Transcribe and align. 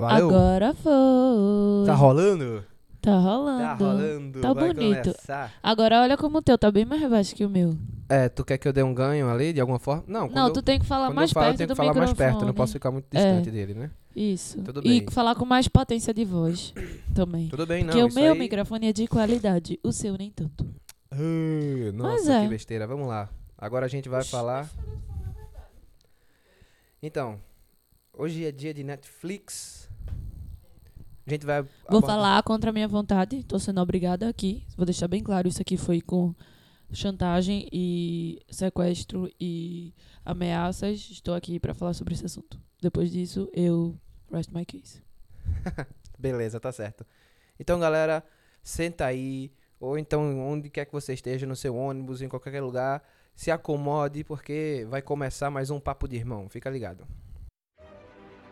Valeu. 0.00 0.28
Agora 0.28 0.74
foi. 0.74 1.86
Tá 1.86 1.94
rolando? 1.94 2.64
Tá 3.00 3.18
rolando. 3.18 3.62
Tá 3.62 3.74
rolando. 3.74 4.40
Tá 4.40 4.52
Vai 4.52 4.74
bonito. 4.74 5.02
começar. 5.02 5.52
Agora 5.62 6.00
olha 6.00 6.16
como 6.16 6.38
o 6.38 6.42
teu 6.42 6.58
tá 6.58 6.70
bem 6.70 6.84
mais 6.84 7.08
baixo 7.08 7.34
que 7.34 7.44
o 7.44 7.50
meu. 7.50 7.76
É, 8.08 8.28
tu 8.28 8.44
quer 8.44 8.58
que 8.58 8.66
eu 8.66 8.72
dê 8.72 8.82
um 8.82 8.92
ganho 8.92 9.28
ali, 9.30 9.52
de 9.52 9.60
alguma 9.60 9.78
forma? 9.78 10.02
Não, 10.06 10.26
não, 10.28 10.48
eu, 10.48 10.52
tu 10.52 10.60
tem 10.60 10.80
que 10.80 10.84
falar 10.84 11.10
mais 11.10 11.30
eu 11.30 11.34
falo, 11.34 11.46
eu 11.46 11.48
perto 11.50 11.58
tenho 11.58 11.68
do 11.68 11.72
que 11.72 11.76
falar 11.76 11.94
mais 11.94 12.10
microfone. 12.10 12.30
perto, 12.30 12.42
eu 12.42 12.46
não 12.46 12.54
posso 12.54 12.72
ficar 12.72 12.90
muito 12.90 13.06
É. 13.14 13.16
distante 13.16 13.50
dele, 13.52 13.74
né? 13.74 13.90
Isso. 14.16 14.60
Tudo 14.62 14.80
e 14.80 15.00
bem. 15.00 15.06
falar 15.10 15.34
com 15.36 15.44
mais 15.44 15.68
potência 15.68 16.12
de 16.12 16.24
voz 16.24 16.74
também. 17.14 17.48
Tudo 17.48 17.66
bem, 17.66 17.84
não. 17.84 17.92
Porque 17.92 18.02
o 18.02 18.14
meu 18.14 18.32
aí... 18.32 18.38
microfone 18.38 18.88
é 18.88 18.92
de 18.92 19.06
qualidade, 19.06 19.78
o 19.84 19.92
seu 19.92 20.16
nem 20.16 20.30
tanto. 20.30 20.66
Nossa, 21.94 22.34
é. 22.34 22.42
que 22.42 22.48
besteira. 22.48 22.86
Vamos 22.86 23.06
lá. 23.06 23.28
Agora 23.56 23.86
a 23.86 23.88
gente 23.88 24.08
vai 24.08 24.24
falar. 24.24 24.68
Então, 27.02 27.38
hoje 28.12 28.44
é 28.44 28.52
dia 28.52 28.72
de 28.72 28.82
Netflix. 28.84 29.89
A 31.26 31.30
gente 31.30 31.46
vai. 31.46 31.62
Vou 31.62 31.70
abordar- 31.88 32.10
falar 32.10 32.42
contra 32.42 32.70
a 32.70 32.72
minha 32.72 32.88
vontade, 32.88 33.44
tô 33.44 33.58
sendo 33.58 33.80
obrigada 33.80 34.28
aqui. 34.28 34.64
Vou 34.76 34.84
deixar 34.86 35.06
bem 35.08 35.22
claro, 35.22 35.46
isso 35.48 35.60
aqui 35.62 35.76
foi 35.76 36.00
com 36.00 36.34
chantagem 36.92 37.68
e 37.72 38.40
sequestro 38.50 39.30
e 39.40 39.94
ameaças. 40.24 41.08
Estou 41.10 41.34
aqui 41.34 41.60
pra 41.60 41.74
falar 41.74 41.92
sobre 41.94 42.14
esse 42.14 42.26
assunto. 42.26 42.58
Depois 42.80 43.10
disso, 43.12 43.48
eu 43.52 43.96
rest 44.32 44.50
my 44.50 44.64
case. 44.64 45.02
Beleza, 46.18 46.58
tá 46.58 46.72
certo. 46.72 47.06
Então, 47.58 47.78
galera, 47.78 48.24
senta 48.62 49.04
aí. 49.06 49.52
Ou 49.78 49.96
então, 49.98 50.38
onde 50.40 50.68
quer 50.68 50.84
que 50.84 50.92
você 50.92 51.14
esteja, 51.14 51.46
no 51.46 51.56
seu 51.56 51.74
ônibus, 51.76 52.20
em 52.20 52.28
qualquer 52.28 52.60
lugar, 52.62 53.02
se 53.34 53.50
acomode, 53.50 54.24
porque 54.24 54.86
vai 54.90 55.00
começar 55.00 55.50
mais 55.50 55.70
um 55.70 55.80
Papo 55.80 56.06
de 56.06 56.16
Irmão. 56.16 56.48
Fica 56.50 56.68
ligado. 56.68 57.06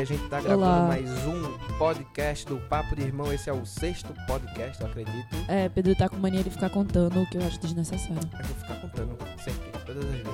A 0.00 0.04
gente 0.04 0.26
tá 0.28 0.40
gravando 0.40 0.62
Olá. 0.62 0.86
mais 0.86 1.10
um 1.26 1.76
podcast 1.76 2.46
do 2.46 2.56
Papo 2.56 2.96
de 2.96 3.02
Irmão. 3.02 3.30
Esse 3.30 3.50
é 3.50 3.52
o 3.52 3.66
sexto 3.66 4.14
podcast, 4.26 4.80
eu 4.80 4.86
acredito. 4.86 5.36
É, 5.46 5.68
Pedro 5.68 5.94
tá 5.94 6.08
com 6.08 6.16
mania 6.16 6.42
de 6.42 6.48
ficar 6.48 6.70
contando 6.70 7.20
o 7.20 7.26
que 7.28 7.36
eu 7.36 7.42
acho 7.42 7.60
desnecessário. 7.60 8.16
Eu 8.16 8.44
vou 8.46 8.56
ficar 8.56 8.74
contando 8.80 9.18
sempre, 9.44 9.70
todas 9.84 10.04
as 10.04 10.10
vezes. 10.10 10.30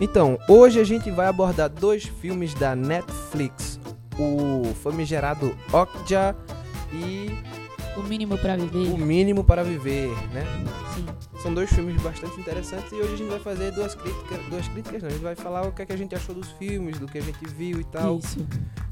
Então, 0.00 0.38
hoje 0.48 0.78
a 0.78 0.84
gente 0.84 1.10
vai 1.10 1.28
abordar 1.28 1.70
dois 1.70 2.04
filmes 2.04 2.52
da 2.52 2.76
Netflix. 2.76 3.80
O 4.18 4.74
famigerado 4.74 5.56
Okja 5.72 6.36
e 6.92 7.30
O 7.98 8.02
mínimo 8.08 8.38
pra 8.38 8.56
viver. 8.56 8.92
O 8.92 8.98
Mínimo 8.98 9.44
para 9.44 9.62
Viver, 9.64 10.08
né? 10.32 10.44
Sim. 10.94 11.06
São 11.42 11.54
dois 11.54 11.70
filmes 11.70 12.00
bastante 12.02 12.38
interessantes 12.40 12.90
e 12.92 12.96
hoje 12.96 13.14
a 13.14 13.16
gente 13.16 13.30
vai 13.30 13.38
fazer 13.38 13.70
duas 13.72 13.94
críticas, 13.94 14.38
duas 14.50 14.66
críticas 14.68 15.02
não, 15.02 15.08
a 15.08 15.12
gente 15.12 15.22
vai 15.22 15.34
falar 15.36 15.66
o 15.66 15.72
que, 15.72 15.82
é 15.82 15.86
que 15.86 15.92
a 15.92 15.96
gente 15.96 16.14
achou 16.14 16.34
dos 16.34 16.48
filmes, 16.52 16.98
do 16.98 17.06
que 17.06 17.16
a 17.18 17.20
gente 17.20 17.44
viu 17.46 17.80
e 17.80 17.84
tal, 17.84 18.18
Isso. 18.18 18.44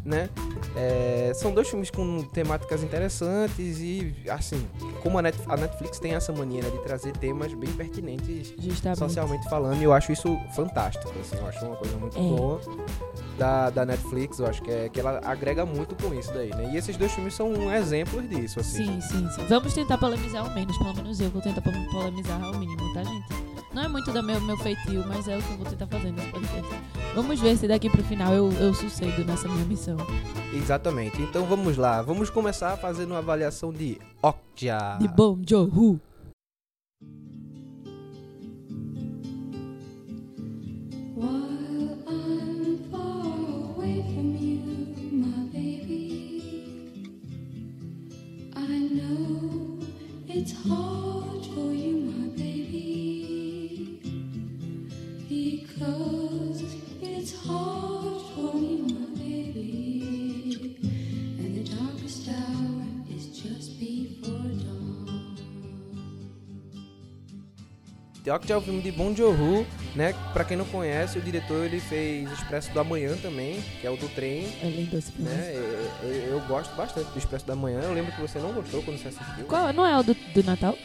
né? 0.04 0.28
É, 0.76 1.32
são 1.34 1.52
dois 1.52 1.68
filmes 1.68 1.90
com 1.90 2.22
temáticas 2.22 2.84
interessantes 2.84 3.78
e, 3.80 4.14
assim, 4.28 4.64
como 5.02 5.18
a, 5.18 5.22
Net- 5.22 5.38
a 5.48 5.56
Netflix 5.56 5.98
tem 5.98 6.14
essa 6.14 6.32
mania 6.32 6.62
né, 6.62 6.70
de 6.70 6.78
trazer 6.84 7.12
temas 7.16 7.52
bem 7.52 7.70
pertinentes 7.72 8.54
Justamente. 8.58 8.98
socialmente 9.00 9.48
falando, 9.50 9.80
e 9.80 9.84
eu 9.84 9.92
acho 9.92 10.12
isso 10.12 10.38
fantástico, 10.54 11.12
assim, 11.20 11.36
eu 11.36 11.46
acho 11.48 11.66
uma 11.66 11.76
coisa 11.76 11.96
muito 11.96 12.16
É. 12.16 12.20
boa 12.20 12.60
da, 13.36 13.70
da 13.70 13.84
Netflix, 13.84 14.38
eu 14.38 14.46
acho 14.46 14.62
que, 14.62 14.70
é, 14.70 14.88
que 14.88 15.00
ela 15.00 15.20
agrega 15.24 15.66
muito 15.66 15.94
com 15.96 16.14
isso 16.14 16.32
daí, 16.32 16.50
né? 16.50 16.70
E 16.72 16.76
esses 16.76 16.96
dois 16.96 17.10
filmes 17.12 17.34
são 17.34 17.74
exemplos 17.74 18.26
disso, 18.30 18.60
assim. 18.60 18.86
Sim, 18.86 18.95
sim, 19.00 19.28
sim. 19.30 19.46
Vamos 19.48 19.72
tentar 19.74 19.98
polemizar 19.98 20.44
ao 20.44 20.50
menos, 20.54 20.76
pelo 20.78 20.94
menos 20.94 21.20
eu 21.20 21.30
vou 21.30 21.42
tentar 21.42 21.60
pol- 21.60 21.72
polemizar 21.90 22.42
ao 22.42 22.54
mínimo, 22.58 22.92
tá, 22.94 23.02
gente? 23.04 23.26
Não 23.74 23.82
é 23.82 23.88
muito 23.88 24.10
do 24.10 24.22
meu, 24.22 24.40
meu 24.40 24.56
feitio, 24.56 25.04
mas 25.06 25.28
é 25.28 25.36
o 25.36 25.42
que 25.42 25.50
eu 25.50 25.56
vou 25.58 25.66
tentar 25.66 25.86
fazer 25.86 26.10
nesse 26.10 26.28
podcast. 26.28 26.74
Vamos 27.14 27.40
ver 27.40 27.56
se 27.58 27.68
daqui 27.68 27.90
pro 27.90 28.02
final 28.04 28.32
eu, 28.32 28.50
eu 28.52 28.72
sucedo 28.72 29.22
nessa 29.24 29.46
minha 29.48 29.64
missão. 29.66 29.96
Exatamente. 30.54 31.20
Então 31.20 31.44
vamos 31.44 31.76
lá, 31.76 32.00
vamos 32.00 32.30
começar 32.30 32.76
fazendo 32.78 33.10
uma 33.10 33.18
avaliação 33.18 33.70
de 33.72 33.98
Okja. 34.22 34.96
De 34.98 35.08
Bom 35.08 35.38
Joe 35.46 35.68
Okja 68.30 68.54
é 68.54 68.56
o 68.56 68.60
filme 68.60 68.80
de 68.82 68.90
Bong 68.92 69.16
Joon-ho, 69.16 69.66
né? 69.94 70.14
Pra 70.32 70.44
quem 70.44 70.56
não 70.56 70.64
conhece, 70.64 71.18
o 71.18 71.22
diretor 71.22 71.64
ele 71.64 71.80
fez 71.80 72.30
Expresso 72.32 72.70
do 72.72 72.80
Amanhã 72.80 73.16
também, 73.22 73.60
que 73.80 73.86
é 73.86 73.90
o 73.90 73.96
do 73.96 74.08
trem, 74.08 74.46
É 74.62 74.66
lindo 74.68 74.96
esse 74.96 75.12
filme. 75.12 75.30
né? 75.30 75.36
É- 75.52 75.90
é- 76.02 76.28
Eu 76.32 76.40
gosto 76.48 76.74
bastante 76.76 77.10
do 77.10 77.18
Expresso 77.18 77.46
da 77.46 77.54
Manhã. 77.56 77.80
Eu 77.82 77.92
lembro 77.94 78.12
que 78.12 78.20
você 78.20 78.38
não 78.38 78.52
gostou 78.52 78.82
quando 78.82 78.98
você 78.98 79.08
assistiu. 79.08 79.44
Qual, 79.46 79.72
não 79.72 79.86
é 79.86 79.98
o 79.98 80.02
do, 80.02 80.14
do 80.14 80.42
Natal? 80.44 80.76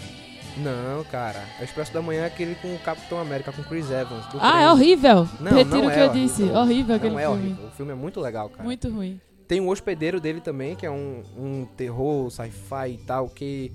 Não, 0.57 1.03
cara. 1.06 1.41
O 1.59 1.63
Expresso 1.63 1.94
da 1.94 2.02
Manhã 2.02 2.24
é 2.24 2.25
aquele 2.25 2.56
com 2.56 2.74
o 2.75 2.79
Capitão 2.79 3.19
América, 3.19 3.52
com 3.52 3.63
Chris 3.63 3.90
Evans. 3.90 4.25
do 4.28 4.38
Ah, 4.40 4.52
trem. 4.52 4.63
é 4.63 4.72
horrível! 4.72 5.28
Não, 5.40 5.52
Retiro 5.52 5.78
não 5.84 5.88
o 5.88 5.91
que 5.91 5.97
é 6.00 6.06
eu 6.06 6.09
disse. 6.09 6.41
horrível. 6.44 6.62
Horrível 6.62 6.96
aquele 6.96 7.12
Não 7.13 7.19
é 7.19 7.23
filme. 7.25 7.40
horrível. 7.46 7.66
O 7.68 7.72
filme 7.72 7.91
é 7.91 7.96
muito 7.96 8.19
legal, 8.19 8.50
cara. 8.50 8.63
Muito 8.63 8.90
ruim. 8.90 9.19
Tem 9.47 9.59
o 9.59 9.68
Hospedeiro 9.69 10.19
dele 10.19 10.40
também, 10.41 10.75
que 10.75 10.85
é 10.85 10.91
um, 10.91 11.23
um 11.38 11.66
terror, 11.78 12.29
sci-fi 12.29 12.91
e 12.94 12.97
tal, 12.97 13.28
que. 13.29 13.72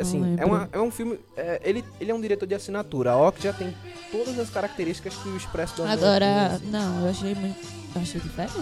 Assim, 0.00 0.36
é, 0.38 0.44
uma- 0.44 0.68
é 0.72 0.80
um 0.80 0.90
filme. 0.90 1.18
é, 1.36 1.60
ele, 1.64 1.84
ele 2.00 2.10
é 2.10 2.14
um 2.14 2.20
diretor 2.20 2.46
de 2.46 2.54
assinatura. 2.54 3.12
A 3.12 3.16
Ok 3.16 3.42
já 3.42 3.52
tem 3.52 3.74
todas 4.12 4.38
as 4.38 4.50
características 4.50 5.14
que 5.16 5.28
o 5.28 5.36
Expresso 5.36 5.82
da 5.82 5.90
Agora, 5.92 6.58
tem. 6.60 6.70
não, 6.70 7.00
eu 7.04 7.10
achei 7.10 7.34
muito. 7.34 7.58
Eu 7.94 8.02
achei 8.02 8.20
diferente. 8.20 8.52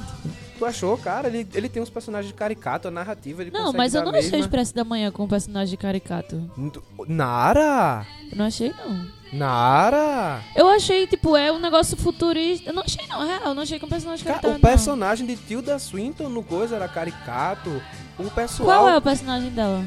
Tu 0.57 0.65
achou, 0.65 0.97
cara? 0.97 1.27
Ele, 1.27 1.47
ele 1.53 1.69
tem 1.69 1.83
uns 1.83 1.91
personagens 1.91 2.33
caricatos, 2.33 2.87
a 2.87 2.91
narrativa 2.91 3.43
ele 3.43 3.51
Não, 3.51 3.73
mas 3.73 3.93
eu 3.93 4.05
não 4.05 4.13
achei 4.15 4.39
o. 4.39 4.43
Expresso 4.43 4.73
da 4.73 4.85
Manhã 4.85 5.11
com 5.11 5.25
um 5.25 5.29
personagem 5.29 5.77
caricato. 5.77 6.49
Nara! 7.09 8.07
Eu 8.31 8.39
não 8.39 8.45
achei, 8.47 8.73
não. 8.73 9.07
Nara! 9.33 10.41
Eu 10.55 10.69
achei, 10.69 11.07
tipo, 11.09 11.37
é 11.37 11.51
um 11.51 11.59
negócio 11.59 11.97
futurista. 11.97 12.71
Eu 12.71 12.75
não 12.75 12.83
achei, 12.85 13.05
não, 13.09 13.27
real. 13.27 13.41
Eu 13.47 13.55
não 13.55 13.63
achei 13.65 13.79
que 13.81 13.85
um 13.85 13.89
personagem 13.89 14.25
Ca- 14.25 14.35
caricato. 14.35 14.57
o 14.57 14.61
personagem 14.61 15.27
de 15.27 15.37
Tilda 15.37 15.77
Swinton 15.79 16.29
no 16.29 16.43
coisa 16.43 16.77
era 16.77 16.87
caricato. 16.89 17.71
O 18.19 18.23
não. 18.23 18.31
pessoal. 18.31 18.69
Qual 18.69 18.89
é 18.89 18.97
o 18.97 19.03
personagem 19.03 19.51
dela? 19.51 19.85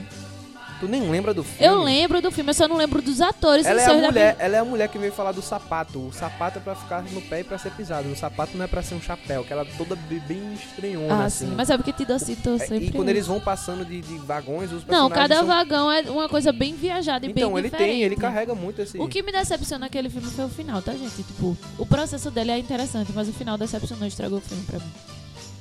Tu 0.79 0.87
nem 0.87 1.09
lembra 1.09 1.33
do 1.33 1.43
filme? 1.43 1.65
Eu 1.65 1.81
lembro 1.81 2.21
do 2.21 2.31
filme, 2.31 2.51
eu 2.51 2.53
só 2.53 2.67
não 2.67 2.77
lembro 2.77 3.01
dos 3.01 3.19
atores. 3.19 3.65
Ela 3.65 3.81
é, 3.81 3.85
a 3.85 3.93
mulher, 3.93 4.35
ela 4.37 4.55
é 4.55 4.59
a 4.59 4.65
mulher 4.65 4.87
que 4.89 4.97
veio 4.99 5.11
falar 5.11 5.31
do 5.31 5.41
sapato. 5.41 5.99
O 6.07 6.13
sapato 6.13 6.59
é 6.59 6.61
pra 6.61 6.75
ficar 6.75 7.01
no 7.11 7.21
pé 7.21 7.39
e 7.39 7.43
pra 7.43 7.57
ser 7.57 7.71
pisado. 7.71 8.07
O 8.09 8.15
sapato 8.15 8.55
não 8.55 8.63
é 8.63 8.67
pra 8.67 8.83
ser 8.83 8.93
um 8.95 9.01
chapéu, 9.01 9.43
que 9.43 9.51
ela 9.51 9.63
é 9.63 9.65
toda 9.77 9.95
be- 9.95 10.19
bem 10.19 10.53
estranhona, 10.53 11.23
Ah, 11.23 11.25
assim. 11.25 11.47
sim. 11.47 11.53
Mas 11.55 11.69
é 11.69 11.77
porque 11.77 11.91
Tido 11.97 12.11
assim, 12.13 12.35
tô 12.35 12.55
É, 12.55 12.59
sempre. 12.59 12.85
e 12.85 12.91
quando 12.91 13.09
eles 13.09 13.25
vão 13.25 13.39
passando 13.39 13.83
de, 13.83 14.01
de 14.01 14.17
vagões, 14.19 14.71
os 14.71 14.85
Não, 14.85 15.09
cada 15.09 15.37
são... 15.37 15.47
vagão 15.47 15.91
é 15.91 16.01
uma 16.01 16.29
coisa 16.29 16.51
bem 16.51 16.75
viajada 16.75 17.25
e 17.25 17.31
Então, 17.31 17.49
bem 17.53 17.57
ele 17.59 17.69
diferente. 17.69 17.89
tem, 17.91 18.03
ele 18.03 18.15
carrega 18.15 18.53
muito 18.53 18.81
esse... 18.83 18.99
O 18.99 19.07
que 19.07 19.23
me 19.23 19.31
decepcionou 19.31 19.81
naquele 19.81 20.09
filme 20.11 20.27
foi 20.29 20.45
o 20.45 20.49
final, 20.49 20.79
tá, 20.81 20.91
gente? 20.91 21.15
Tipo, 21.23 21.57
o 21.77 21.85
processo 21.87 22.29
dele 22.29 22.51
é 22.51 22.57
interessante, 22.59 23.11
mas 23.15 23.27
o 23.27 23.33
final 23.33 23.57
decepcionou 23.57 24.05
e 24.05 24.09
estragou 24.09 24.37
o 24.37 24.41
filme 24.41 24.63
pra 24.65 24.77
mim. 24.77 24.91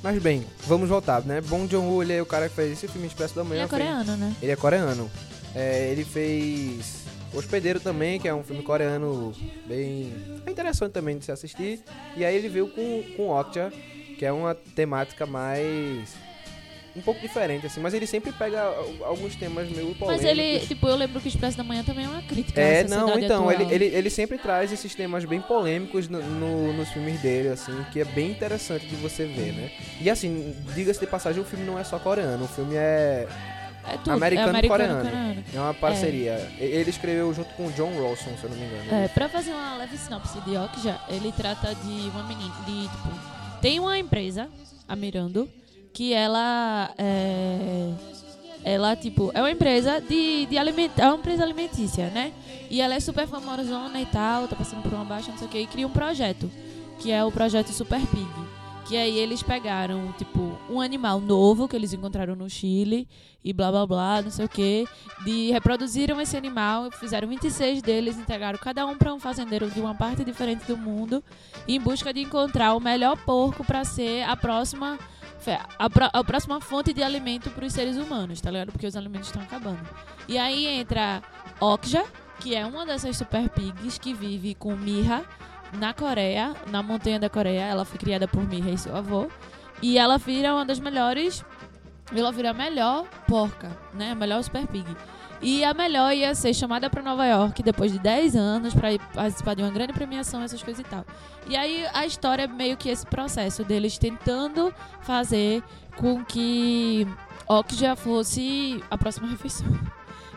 Mas 0.03 0.23
bem, 0.23 0.45
vamos 0.67 0.89
voltar, 0.89 1.23
né? 1.23 1.41
Bong 1.41 1.69
Joon-ho, 1.71 2.03
ele 2.03 2.13
é 2.13 2.23
o 2.23 2.27
cara 2.27 2.49
que 2.49 2.55
fez 2.55 2.73
esse 2.73 2.87
filme 2.89 3.07
Expresso 3.09 3.35
da 3.35 3.43
Manhã. 3.43 3.63
Ele 3.63 3.65
é 3.65 3.69
fez- 3.69 3.83
coreano, 3.83 4.17
né? 4.17 4.37
Ele 4.43 4.53
é 4.53 4.57
coreano. 4.57 5.11
É, 5.55 5.91
ele 5.91 6.05
fez 6.05 7.05
Hospedeiro 7.33 7.81
também, 7.81 8.21
que 8.21 8.29
é 8.29 8.35
um 8.35 8.43
filme 8.45 8.63
coreano 8.63 9.33
bem 9.67 10.13
é 10.47 10.51
interessante 10.51 10.93
também 10.93 11.19
de 11.19 11.25
se 11.25 11.33
assistir. 11.33 11.83
E 12.17 12.25
aí 12.25 12.37
ele 12.37 12.49
veio 12.49 12.69
com, 12.69 13.03
com 13.17 13.31
Okja, 13.31 13.73
que 14.19 14.25
é 14.25 14.31
uma 14.33 14.55
temática 14.55 15.27
mais 15.27 16.11
um 16.97 17.03
pouco 17.03 17.21
diferente 17.21 17.67
assim, 17.67 17.81
mas 17.81 17.93
ele 17.95 18.07
sempre 18.07 18.33
pega 18.33 18.63
al- 18.63 18.95
alguns 19.05 19.37
temas 19.37 19.69
meio 19.69 19.95
polêmicos. 19.95 20.07
Mas 20.09 20.25
ele, 20.25 20.61
tipo, 20.61 20.89
eu 20.89 20.97
lembro 20.97 21.21
que 21.21 21.27
o 21.27 21.31
Expresso 21.31 21.57
da 21.57 21.63
Manhã 21.65 21.85
também 21.85 22.05
é 22.07 22.09
uma 22.09 22.23
crítica 22.23 22.61
É, 22.61 22.85
não, 22.85 23.19
então, 23.19 23.51
ele, 23.53 23.63
atual. 23.65 23.73
ele, 23.75 23.85
ele 23.87 24.11
sempre 24.11 24.39
traz 24.39 24.73
esses 24.73 24.95
temas 24.95 25.25
bem 25.25 25.41
polêmicos 25.41 26.09
no, 26.09 26.23
no- 26.23 26.73
nos 26.73 26.89
filmes 26.91 27.21
dele, 27.21 27.49
assim, 27.49 27.73
que 27.93 28.01
é 28.01 28.05
bem 28.05 28.31
interessante 28.31 28.87
de 28.87 28.97
você 28.97 29.27
ver, 29.27 29.53
né? 29.53 29.71
E 30.01 30.09
assim, 30.09 30.55
diga-se 30.75 30.99
de 31.01 31.07
passagem, 31.07 31.41
o 31.41 31.45
filme 31.45 31.65
não 31.65 31.79
é 31.79 31.85
só 31.85 31.99
coreano, 31.99 32.45
o 32.45 32.49
filme 32.49 32.75
é, 32.77 33.27
é 33.87 33.97
tudo, 33.99 34.13
americano 34.13 34.47
é 34.49 34.51
americano 34.51 34.79
coreano. 34.95 35.05
coreano. 35.05 35.45
é 35.55 35.61
uma 35.61 35.75
parceria. 35.75 36.51
E- 36.59 36.65
Ele 36.65 36.91
escreveu 36.91 37.33
junto 37.35 37.53
com 37.55 37.67
o 37.67 37.73
John 37.73 37.93
Rawson, 38.01 38.37
se 38.39 38.45
eu 38.45 38.51
não 38.51 38.57
me 38.57 38.65
engano. 38.65 38.95
É, 39.05 39.09
pra 39.09 39.29
fazer 39.29 39.51
uma 39.53 39.77
leve 39.77 39.97
sinopse 39.99 40.41
de 40.41 40.57
Okja, 40.57 40.99
ele 41.09 41.31
trata 41.33 41.75
de 41.75 42.09
uma 42.11 42.23
menina, 42.25 42.55
de, 42.67 42.83
tipo, 42.83 43.61
tem 43.61 43.79
uma 43.81 43.99
empresa, 43.99 44.49
a 44.89 44.95
Mirando, 44.97 45.49
que 45.97 46.13
ela 46.13 46.91
é, 46.99 47.91
ela, 48.63 48.95
tipo, 48.95 49.31
é 49.33 49.41
uma 49.41 49.51
empresa 49.51 49.99
de, 49.99 50.45
de 50.45 50.59
aliment, 50.59 50.91
é 50.99 51.07
uma 51.07 51.17
empresa 51.17 51.43
alimentícia, 51.43 52.11
né? 52.11 52.35
E 52.69 52.83
ela 52.83 52.95
é 52.95 53.01
super 53.01 53.27
famosona 53.27 53.99
e 53.99 54.05
tal, 54.05 54.47
tá 54.47 54.55
passando 54.55 54.83
por 54.83 54.93
uma 54.93 55.07
baixa, 55.07 55.31
não 55.31 55.39
sei 55.39 55.47
o 55.47 55.51
que, 55.51 55.59
e 55.59 55.67
cria 55.67 55.87
um 55.87 55.91
projeto, 55.91 56.51
que 56.99 57.11
é 57.11 57.25
o 57.25 57.33
projeto 57.33 57.73
Super 57.73 58.01
Pig. 58.09 58.29
Que 58.87 58.95
aí 58.95 59.17
eles 59.17 59.43
pegaram, 59.43 60.13
tipo, 60.19 60.59
um 60.69 60.83
animal 60.83 61.19
novo 61.19 61.67
que 61.67 61.75
eles 61.75 61.95
encontraram 61.95 62.37
no 62.37 62.51
Chile 62.51 63.09
e 63.43 63.55
blá 63.55 63.71
blá 63.71 63.87
blá, 63.87 64.21
não 64.21 64.31
sei 64.31 64.45
o 64.45 64.49
que, 64.51 64.87
de 65.25 65.51
reproduziram 65.51 66.21
esse 66.21 66.37
animal, 66.37 66.91
fizeram 66.91 67.27
26 67.27 67.81
deles, 67.81 68.19
entregaram 68.19 68.59
cada 68.59 68.87
um 68.87 68.99
para 68.99 69.15
um 69.15 69.19
fazendeiro 69.19 69.71
de 69.71 69.81
uma 69.81 69.95
parte 69.95 70.23
diferente 70.25 70.67
do 70.67 70.77
mundo, 70.77 71.25
em 71.67 71.81
busca 71.81 72.13
de 72.13 72.21
encontrar 72.21 72.75
o 72.75 72.81
melhor 72.81 73.17
porco 73.25 73.65
para 73.65 73.83
ser 73.83 74.25
a 74.25 74.37
próxima 74.37 74.99
fe- 75.47 75.61
a, 75.79 75.89
a 76.19 76.25
próxima 76.25 76.61
fonte 76.61 76.93
de 76.93 77.03
alimento 77.03 77.49
para 77.51 77.65
os 77.65 77.73
seres 77.73 77.97
humanos, 77.97 78.41
tá 78.41 78.51
ligado? 78.51 78.73
Porque 78.73 78.87
os 78.87 78.97
alimentos 78.97 79.29
estão 79.29 79.43
acabando. 79.43 79.79
E 80.29 80.37
aí 80.37 80.67
entra 80.67 81.23
Okja, 81.61 82.05
que 82.41 82.55
é 82.55 82.67
uma 82.67 82.85
dessas 82.85 83.17
super 83.17 83.49
pigs 83.51 83.99
que 83.99 84.13
vive 84.13 84.55
com 84.55 84.75
Mirra 84.77 85.25
na 85.79 85.95
Coreia, 85.95 86.55
na 86.69 86.83
montanha 86.83 87.19
da 87.21 87.31
Coreia. 87.31 87.63
Ela 87.63 87.85
foi 87.85 87.99
criada 87.99 88.27
por 88.27 88.43
Mirra 88.47 88.71
e 88.71 88.79
seu 88.79 88.95
avô. 88.97 89.29
E 89.81 89.97
ela 89.99 90.19
vira 90.19 90.53
uma 90.55 90.65
das 90.65 90.81
melhores. 90.81 91.45
Ela 92.15 92.31
vira 92.33 92.51
a 92.51 92.55
melhor 92.55 93.05
porca, 93.27 93.71
né? 93.95 94.13
A 94.13 94.15
melhor 94.15 94.43
super 94.43 94.67
pig. 94.67 94.87
E 95.41 95.65
a 95.65 95.75
melhor 95.75 96.15
ia 96.15 96.35
ser 96.35 96.55
chamada 96.55 96.89
para 96.89 97.03
Nova 97.03 97.27
York 97.27 97.63
depois 97.63 97.93
de 97.93 97.99
10 97.99 98.37
anos 98.37 98.75
para 98.75 98.89
participar 99.15 99.55
de 99.55 99.63
uma 99.63 99.71
grande 99.71 99.93
premiação, 99.93 100.43
essas 100.43 100.63
coisas 100.63 100.85
e 100.85 100.89
tal. 100.89 101.05
E 101.47 101.57
aí 101.57 101.87
a 101.93 102.07
história 102.07 102.45
é 102.45 102.47
meio 102.47 102.77
que 102.77 102.89
esse 102.89 103.07
processo 103.07 103.63
deles 103.63 103.99
tentando 103.99 104.73
fazer 105.03 105.63
com 105.97 106.25
que 106.25 107.07
Okja 107.47 107.95
fosse 107.95 108.83
a 108.91 108.97
próxima 108.97 109.29
refeição. 109.29 109.67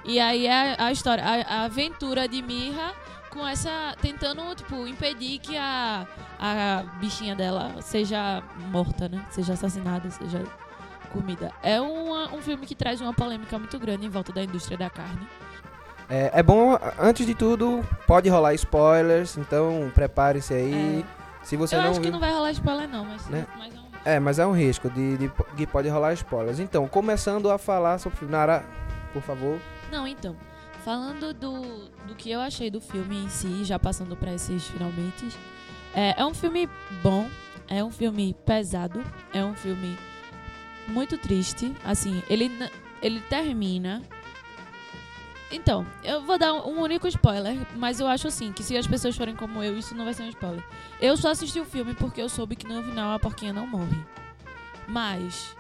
E 0.06 0.20
aí 0.20 0.48
é 0.48 0.76
a 0.82 0.92
história, 0.92 1.24
a, 1.24 1.62
a 1.62 1.64
aventura 1.66 2.28
de 2.28 2.42
Mirra 2.42 2.94
com 3.30 3.48
essa. 3.48 3.96
tentando, 4.02 4.56
tipo, 4.56 4.88
impedir 4.88 5.40
que 5.40 5.56
a, 5.58 6.08
a 6.40 6.84
bichinha 7.00 7.36
dela 7.36 7.76
seja 7.82 8.44
morta, 8.72 9.08
né? 9.08 9.26
Seja 9.30 9.54
assassinada, 9.54 10.10
seja 10.10 10.44
comida. 11.10 11.52
É 11.62 11.80
uma- 11.82 12.34
um 12.34 12.42
filme 12.42 12.66
que 12.66 12.76
traz 12.76 13.02
uma 13.02 13.14
polêmica 13.14 13.58
muito 13.60 13.78
grande 13.80 14.06
em 14.06 14.10
volta 14.10 14.32
da 14.32 14.44
indústria 14.44 14.78
da 14.78 14.90
carne. 14.90 15.28
É, 16.10 16.32
é 16.40 16.44
bom, 16.44 16.78
antes 17.00 17.26
de 17.26 17.36
tudo, 17.36 17.86
pode 18.08 18.28
rolar 18.30 18.54
spoilers, 18.56 19.38
então 19.38 19.92
prepare-se 19.94 20.54
aí. 20.54 21.06
Se 21.44 21.56
você 21.56 21.76
Eu 21.76 21.82
não 21.82 21.90
acho 21.92 22.00
que 22.00 22.04
viu- 22.06 22.12
não 22.14 22.20
vai 22.20 22.32
rolar 22.32 22.52
spoiler, 22.52 22.88
não, 22.90 23.06
mas, 23.06 23.28
Né? 23.28 23.46
mas 23.58 23.74
é 23.76 23.80
um. 23.80 23.90
É, 24.06 24.20
mas 24.20 24.40
é 24.40 24.48
um 24.48 24.52
risco 24.54 24.90
de, 24.90 25.18
de, 25.18 25.32
que 25.58 25.68
pode 25.68 25.88
rolar 25.90 26.14
spoilers. 26.14 26.60
Então, 26.60 26.88
começando 26.88 27.50
a 27.52 27.58
falar 27.58 27.98
sobre. 28.00 28.26
Nara, 28.26 28.64
por 29.14 29.22
favor. 29.22 29.60
Não, 29.92 30.08
então. 30.08 30.36
Falando 30.84 31.34
do, 31.34 31.62
do 32.08 32.16
que 32.16 32.32
eu 32.32 32.40
achei 32.40 32.72
do 32.72 32.80
filme 32.82 33.26
em 33.26 33.30
si, 33.30 33.64
já 33.66 33.78
passando 33.78 34.16
pra 34.16 34.34
esses 34.34 34.66
finalmente. 34.68 35.28
É, 35.94 36.20
é 36.22 36.26
um 36.26 36.34
filme 36.34 36.70
bom, 37.04 37.28
é 37.68 37.84
um 37.84 37.92
filme 37.92 38.36
pesado, 38.46 39.04
é 39.34 39.44
um 39.44 39.54
filme 39.54 39.98
muito 40.90 41.18
triste. 41.18 41.74
Assim, 41.84 42.22
ele, 42.30 42.52
ele 43.02 43.22
termina. 43.22 44.02
Então, 45.52 45.86
eu 46.04 46.22
vou 46.22 46.38
dar 46.38 46.54
um 46.54 46.80
único 46.80 47.08
spoiler, 47.08 47.58
mas 47.76 48.00
eu 48.00 48.08
acho 48.08 48.28
assim, 48.28 48.52
que 48.52 48.62
se 48.62 48.78
as 48.78 48.86
pessoas 48.86 49.18
forem 49.18 49.36
como 49.36 49.64
eu, 49.64 49.78
isso 49.78 49.96
não 49.96 50.06
vai 50.06 50.14
ser 50.14 50.24
um 50.24 50.30
spoiler. 50.30 50.64
Eu 51.02 51.18
só 51.18 51.32
assisti 51.32 51.60
o 51.60 51.66
filme 51.66 51.96
porque 51.96 52.22
eu 52.22 52.30
soube 52.30 52.56
que 52.56 52.68
no 52.68 52.84
final 52.84 53.14
a 53.14 53.20
porquinha 53.20 53.52
não 53.52 53.66
morre. 53.66 53.98
Mas, 54.88 55.56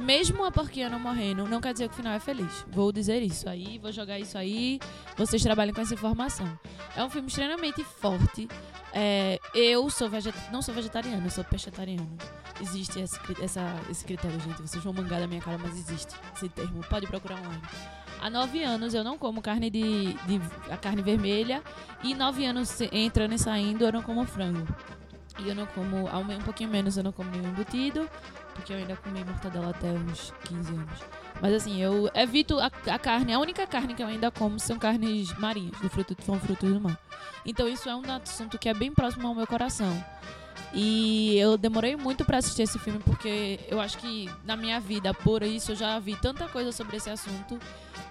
mesmo 0.00 0.44
a 0.44 0.50
porquinha 0.50 0.88
não 0.88 0.98
morrendo, 0.98 1.46
não 1.46 1.60
quer 1.60 1.72
dizer 1.72 1.88
que 1.88 1.94
o 1.94 1.96
final 1.96 2.12
é 2.12 2.18
feliz. 2.20 2.64
Vou 2.70 2.90
dizer 2.92 3.22
isso 3.22 3.48
aí, 3.48 3.78
vou 3.78 3.92
jogar 3.92 4.18
isso 4.18 4.36
aí, 4.36 4.80
vocês 5.16 5.42
trabalhem 5.42 5.72
com 5.72 5.80
essa 5.80 5.94
informação. 5.94 6.58
É 6.96 7.04
um 7.04 7.10
filme 7.10 7.28
extremamente 7.28 7.82
forte. 7.84 8.48
É, 8.92 9.38
eu 9.54 9.88
sou 9.88 10.08
vegeta 10.10 10.38
não 10.52 10.60
sou 10.60 10.74
vegetariano, 10.74 11.24
eu 11.26 11.30
sou 11.30 11.44
pescetariano. 11.44 12.16
Existe 12.60 13.00
esse, 13.00 13.18
essa- 13.42 13.80
esse 13.90 14.04
critério, 14.04 14.38
gente. 14.40 14.60
Vocês 14.60 14.82
vão 14.84 14.92
mangar 14.92 15.20
da 15.20 15.26
minha 15.26 15.40
cara, 15.40 15.58
mas 15.58 15.72
existe 15.78 16.14
esse 16.36 16.48
termo. 16.48 16.80
Pode 16.88 17.06
procurar 17.06 17.36
online. 17.40 17.62
Há 18.20 18.30
nove 18.30 18.62
anos 18.62 18.94
eu 18.94 19.02
não 19.02 19.18
como 19.18 19.40
carne 19.42 19.68
de, 19.70 20.12
de 20.12 20.40
a 20.70 20.76
carne 20.76 21.02
vermelha 21.02 21.60
e 22.04 22.14
nove 22.14 22.44
anos 22.44 22.80
entrando 22.92 23.34
e 23.34 23.38
saindo 23.38 23.84
eu 23.84 23.90
não 23.92 24.02
como 24.02 24.24
frango. 24.24 24.66
E 25.38 25.48
eu 25.48 25.54
não 25.54 25.66
como, 25.66 26.06
um 26.06 26.42
pouquinho 26.44 26.68
menos 26.70 26.96
eu 26.96 27.02
não 27.02 27.10
como 27.10 27.30
nenhum 27.30 27.48
embutido, 27.48 28.08
porque 28.54 28.72
eu 28.72 28.76
ainda 28.76 28.96
comi 28.96 29.24
mortadela 29.24 29.70
até 29.70 29.90
uns 29.90 30.32
15 30.44 30.72
anos. 30.72 31.00
Mas 31.40 31.54
assim, 31.54 31.80
eu 31.80 32.10
evito 32.14 32.58
a, 32.60 32.70
a 32.86 32.98
carne, 32.98 33.32
a 33.32 33.38
única 33.38 33.66
carne 33.66 33.94
que 33.94 34.02
eu 34.02 34.06
ainda 34.06 34.30
como 34.30 34.58
são 34.60 34.78
carnes 34.78 35.32
marinhas, 35.38 35.78
do 35.80 35.88
fruto, 35.88 36.16
são 36.24 36.38
frutos 36.38 36.72
do 36.72 36.80
mar. 36.80 36.98
Então 37.44 37.68
isso 37.68 37.88
é 37.88 37.96
um 37.96 38.02
assunto 38.12 38.58
que 38.58 38.68
é 38.68 38.74
bem 38.74 38.92
próximo 38.92 39.26
ao 39.26 39.34
meu 39.34 39.46
coração. 39.46 40.02
E 40.74 41.36
eu 41.36 41.58
demorei 41.58 41.96
muito 41.96 42.24
pra 42.24 42.38
assistir 42.38 42.62
esse 42.62 42.78
filme 42.78 42.98
porque 43.00 43.60
eu 43.68 43.80
acho 43.80 43.98
que 43.98 44.30
na 44.44 44.56
minha 44.56 44.80
vida, 44.80 45.12
por 45.12 45.42
isso, 45.42 45.72
eu 45.72 45.76
já 45.76 45.98
vi 45.98 46.16
tanta 46.16 46.48
coisa 46.48 46.72
sobre 46.72 46.96
esse 46.96 47.10
assunto 47.10 47.58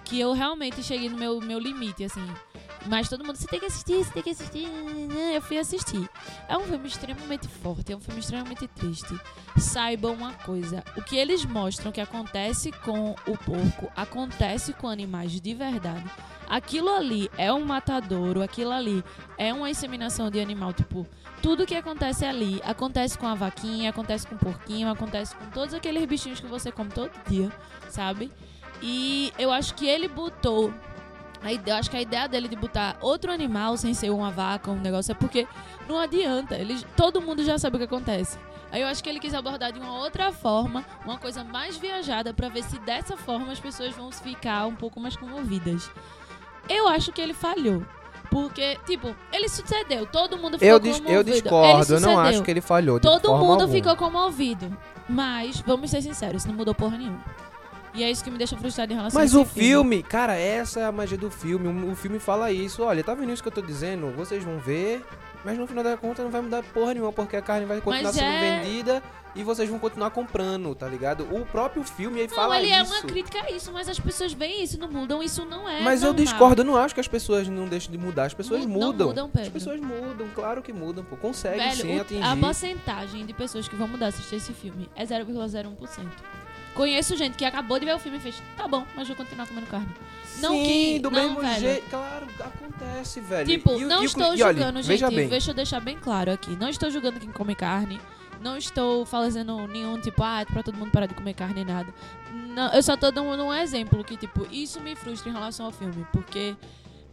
que 0.04 0.20
eu 0.20 0.32
realmente 0.32 0.82
cheguei 0.82 1.08
no 1.08 1.16
meu, 1.16 1.40
meu 1.40 1.58
limite, 1.58 2.04
assim. 2.04 2.24
Mas 2.86 3.08
todo 3.08 3.24
mundo, 3.24 3.36
você 3.36 3.46
tem 3.46 3.60
que 3.60 3.66
assistir, 3.66 4.04
você 4.04 4.12
tem 4.12 4.22
que 4.22 4.30
assistir. 4.30 4.68
Eu 5.32 5.40
fui 5.42 5.58
assistir. 5.58 6.08
É 6.48 6.56
um 6.56 6.64
filme 6.64 6.88
extremamente 6.88 7.48
forte, 7.48 7.92
é 7.92 7.96
um 7.96 8.00
filme 8.00 8.20
extremamente 8.20 8.66
triste. 8.68 9.18
Saibam 9.56 10.14
uma 10.14 10.32
coisa: 10.32 10.82
o 10.96 11.02
que 11.02 11.16
eles 11.16 11.44
mostram 11.44 11.92
que 11.92 12.00
acontece 12.00 12.72
com 12.72 13.12
o 13.26 13.36
porco, 13.38 13.90
acontece 13.96 14.72
com 14.72 14.88
animais 14.88 15.40
de 15.40 15.54
verdade. 15.54 16.04
Aquilo 16.48 16.90
ali 16.90 17.30
é 17.38 17.52
um 17.52 17.64
matadouro, 17.64 18.42
aquilo 18.42 18.72
ali 18.72 19.02
é 19.38 19.52
uma 19.54 19.70
inseminação 19.70 20.30
de 20.30 20.40
animal. 20.40 20.72
Tipo, 20.72 21.06
tudo 21.40 21.64
que 21.64 21.74
acontece 21.74 22.24
ali 22.24 22.60
acontece 22.64 23.16
com 23.16 23.26
a 23.26 23.34
vaquinha, 23.34 23.90
acontece 23.90 24.26
com 24.26 24.34
o 24.34 24.38
porquinho, 24.38 24.90
acontece 24.90 25.34
com 25.34 25.46
todos 25.46 25.72
aqueles 25.72 26.04
bichinhos 26.04 26.40
que 26.40 26.46
você 26.46 26.70
come 26.70 26.90
todo 26.90 27.10
dia, 27.26 27.50
sabe? 27.88 28.30
E 28.82 29.32
eu 29.38 29.50
acho 29.52 29.74
que 29.74 29.86
ele 29.86 30.08
botou. 30.08 30.72
A 31.44 31.52
ideia, 31.52 31.74
eu 31.74 31.78
acho 31.78 31.90
que 31.90 31.96
a 31.96 32.02
ideia 32.02 32.28
dele 32.28 32.48
de 32.48 32.56
botar 32.56 32.96
outro 33.00 33.32
animal 33.32 33.76
sem 33.76 33.94
ser 33.94 34.10
uma 34.10 34.30
vaca, 34.30 34.70
um 34.70 34.80
negócio, 34.80 35.12
é 35.12 35.14
porque 35.14 35.46
não 35.88 35.98
adianta. 35.98 36.54
Ele, 36.54 36.80
todo 36.96 37.20
mundo 37.20 37.44
já 37.44 37.58
sabe 37.58 37.76
o 37.76 37.78
que 37.78 37.84
acontece. 37.84 38.38
Aí 38.70 38.80
eu 38.80 38.88
acho 38.88 39.02
que 39.02 39.10
ele 39.10 39.20
quis 39.20 39.34
abordar 39.34 39.72
de 39.72 39.78
uma 39.78 39.98
outra 39.98 40.32
forma, 40.32 40.84
uma 41.04 41.18
coisa 41.18 41.44
mais 41.44 41.76
viajada, 41.76 42.32
pra 42.32 42.48
ver 42.48 42.62
se 42.62 42.78
dessa 42.78 43.16
forma 43.16 43.52
as 43.52 43.60
pessoas 43.60 43.92
vão 43.94 44.10
ficar 44.10 44.66
um 44.66 44.74
pouco 44.74 44.98
mais 44.98 45.16
comovidas. 45.16 45.90
Eu 46.68 46.88
acho 46.88 47.12
que 47.12 47.20
ele 47.20 47.34
falhou. 47.34 47.82
Porque, 48.30 48.78
tipo, 48.86 49.14
ele 49.30 49.46
sucedeu. 49.46 50.06
Todo 50.06 50.38
mundo 50.38 50.58
ficou 50.58 50.66
Eu, 50.66 50.80
comovido. 50.80 51.08
eu 51.10 51.22
discordo, 51.22 51.94
eu 51.94 52.00
não 52.00 52.18
acho 52.18 52.42
que 52.42 52.50
ele 52.50 52.62
falhou. 52.62 52.98
Todo 52.98 53.28
mundo 53.36 53.62
alguma. 53.62 53.68
ficou 53.68 53.94
comovido. 53.94 54.74
Mas, 55.06 55.60
vamos 55.60 55.90
ser 55.90 56.00
sinceros, 56.00 56.46
não 56.46 56.54
mudou 56.54 56.74
porra 56.74 56.96
nenhuma. 56.96 57.22
E 57.94 58.02
é 58.02 58.10
isso 58.10 58.24
que 58.24 58.30
me 58.30 58.38
deixa 58.38 58.56
frustrado 58.56 58.92
em 58.92 58.96
relação 58.96 59.20
Mas 59.20 59.34
a 59.34 59.38
o 59.38 59.42
esse 59.42 59.50
filme, 59.52 60.02
cara, 60.02 60.34
essa 60.34 60.80
é 60.80 60.84
a 60.84 60.92
magia 60.92 61.18
do 61.18 61.30
filme. 61.30 61.68
O, 61.68 61.92
o 61.92 61.94
filme 61.94 62.18
fala 62.18 62.50
isso. 62.50 62.82
Olha, 62.82 63.04
tá 63.04 63.14
vendo 63.14 63.32
isso 63.32 63.42
que 63.42 63.48
eu 63.48 63.52
tô 63.52 63.60
dizendo? 63.60 64.10
Vocês 64.16 64.42
vão 64.42 64.58
ver, 64.58 65.04
mas 65.44 65.58
no 65.58 65.66
final 65.66 65.84
da 65.84 65.96
conta 65.96 66.22
não 66.22 66.30
vai 66.30 66.40
mudar 66.40 66.62
porra 66.62 66.94
nenhuma, 66.94 67.12
porque 67.12 67.36
a 67.36 67.42
carne 67.42 67.66
vai 67.66 67.80
continuar 67.82 68.02
Mas 68.04 68.14
sendo 68.16 68.26
é- 68.32 68.60
vendida 68.60 69.02
e 69.34 69.42
vocês 69.42 69.68
vão 69.68 69.78
continuar 69.78 70.10
comprando, 70.10 70.74
tá 70.74 70.86
ligado? 70.88 71.24
O 71.34 71.44
próprio 71.46 71.82
filme 71.82 72.20
aí 72.20 72.28
Não, 72.28 72.34
fala 72.34 72.58
ele 72.60 72.70
é 72.70 72.82
isso. 72.82 72.92
uma 72.94 73.02
crítica 73.02 73.42
a 73.44 73.50
isso, 73.50 73.70
mas 73.72 73.88
as 73.88 73.98
pessoas 73.98 74.32
veem 74.32 74.62
isso, 74.62 74.78
não 74.78 74.88
mudam, 74.90 75.22
isso 75.22 75.44
não 75.44 75.68
é 75.68 75.80
Mas 75.80 76.02
eu 76.02 76.08
normal. 76.12 76.24
discordo, 76.24 76.60
eu 76.62 76.66
não 76.66 76.76
acho 76.76 76.94
que 76.94 77.00
as 77.00 77.08
pessoas 77.08 77.46
não 77.48 77.66
deixem 77.66 77.90
de 77.90 77.96
mudar. 77.98 78.24
As 78.24 78.34
pessoas 78.34 78.64
Mu- 78.66 78.78
não 78.78 78.86
mudam. 78.88 79.08
mudam, 79.08 79.26
As 79.26 79.32
Pedro. 79.32 79.50
pessoas 79.52 79.80
mudam, 79.80 80.28
claro 80.34 80.60
que 80.62 80.72
mudam, 80.72 81.02
pô. 81.04 81.16
Conseguem 81.16 81.58
Velho, 81.60 81.80
sim 81.82 81.98
o- 81.98 82.00
atingir. 82.02 82.22
a 82.24 82.36
porcentagem 82.36 83.24
de 83.26 83.32
pessoas 83.34 83.66
que 83.68 83.74
vão 83.76 83.88
mudar 83.88 84.08
assistir 84.08 84.36
esse 84.36 84.52
filme 84.52 84.88
é 84.94 85.04
0,01%. 85.04 86.06
Conheço 86.74 87.16
gente 87.16 87.36
que 87.36 87.44
acabou 87.44 87.78
de 87.78 87.84
ver 87.84 87.94
o 87.94 87.98
filme 87.98 88.16
e 88.18 88.20
fez, 88.20 88.42
tá 88.56 88.66
bom, 88.66 88.86
mas 88.96 89.06
vou 89.06 89.16
continuar 89.16 89.46
comendo 89.46 89.66
carne. 89.66 89.88
Não 90.38 90.52
Sim, 90.52 90.64
que- 90.64 90.98
do 91.00 91.10
não, 91.10 91.20
mesmo 91.22 91.40
velho. 91.40 91.60
jeito. 91.60 91.90
Claro, 91.90 92.26
acontece, 92.40 93.20
velho. 93.20 93.46
Tipo, 93.46 93.78
E 93.80 93.84
não 93.84 94.02
e 94.02 94.06
estou 94.06 94.34
e 94.34 94.42
olha, 94.42 94.54
julgando, 94.54 94.78
gente. 94.78 94.86
Veja 94.88 95.10
bem. 95.10 95.28
Deixa 95.28 95.50
eu 95.50 95.54
deixar 95.54 95.80
bem 95.80 95.98
claro 95.98 96.32
aqui. 96.32 96.50
Não 96.56 96.68
estou 96.68 96.90
julgando 96.90 97.20
quem 97.20 97.30
come 97.30 97.54
carne. 97.54 98.00
Não 98.40 98.56
estou 98.56 99.04
fazendo 99.06 99.68
nenhum 99.68 100.00
tipo, 100.00 100.22
ah, 100.24 100.40
é 100.40 100.44
pra 100.46 100.62
todo 100.62 100.76
mundo 100.76 100.90
parar 100.90 101.06
de 101.06 101.14
comer 101.14 101.34
carne 101.34 101.54
nem 101.56 101.64
nada. 101.64 101.92
Não, 102.32 102.72
eu 102.72 102.82
só 102.82 102.96
tô 102.96 103.10
dando 103.12 103.30
um 103.44 103.52
exemplo 103.54 104.02
que, 104.02 104.16
tipo, 104.16 104.46
isso 104.50 104.80
me 104.80 104.96
frustra 104.96 105.28
em 105.30 105.32
relação 105.32 105.66
ao 105.66 105.72
filme. 105.72 106.04
Porque, 106.10 106.56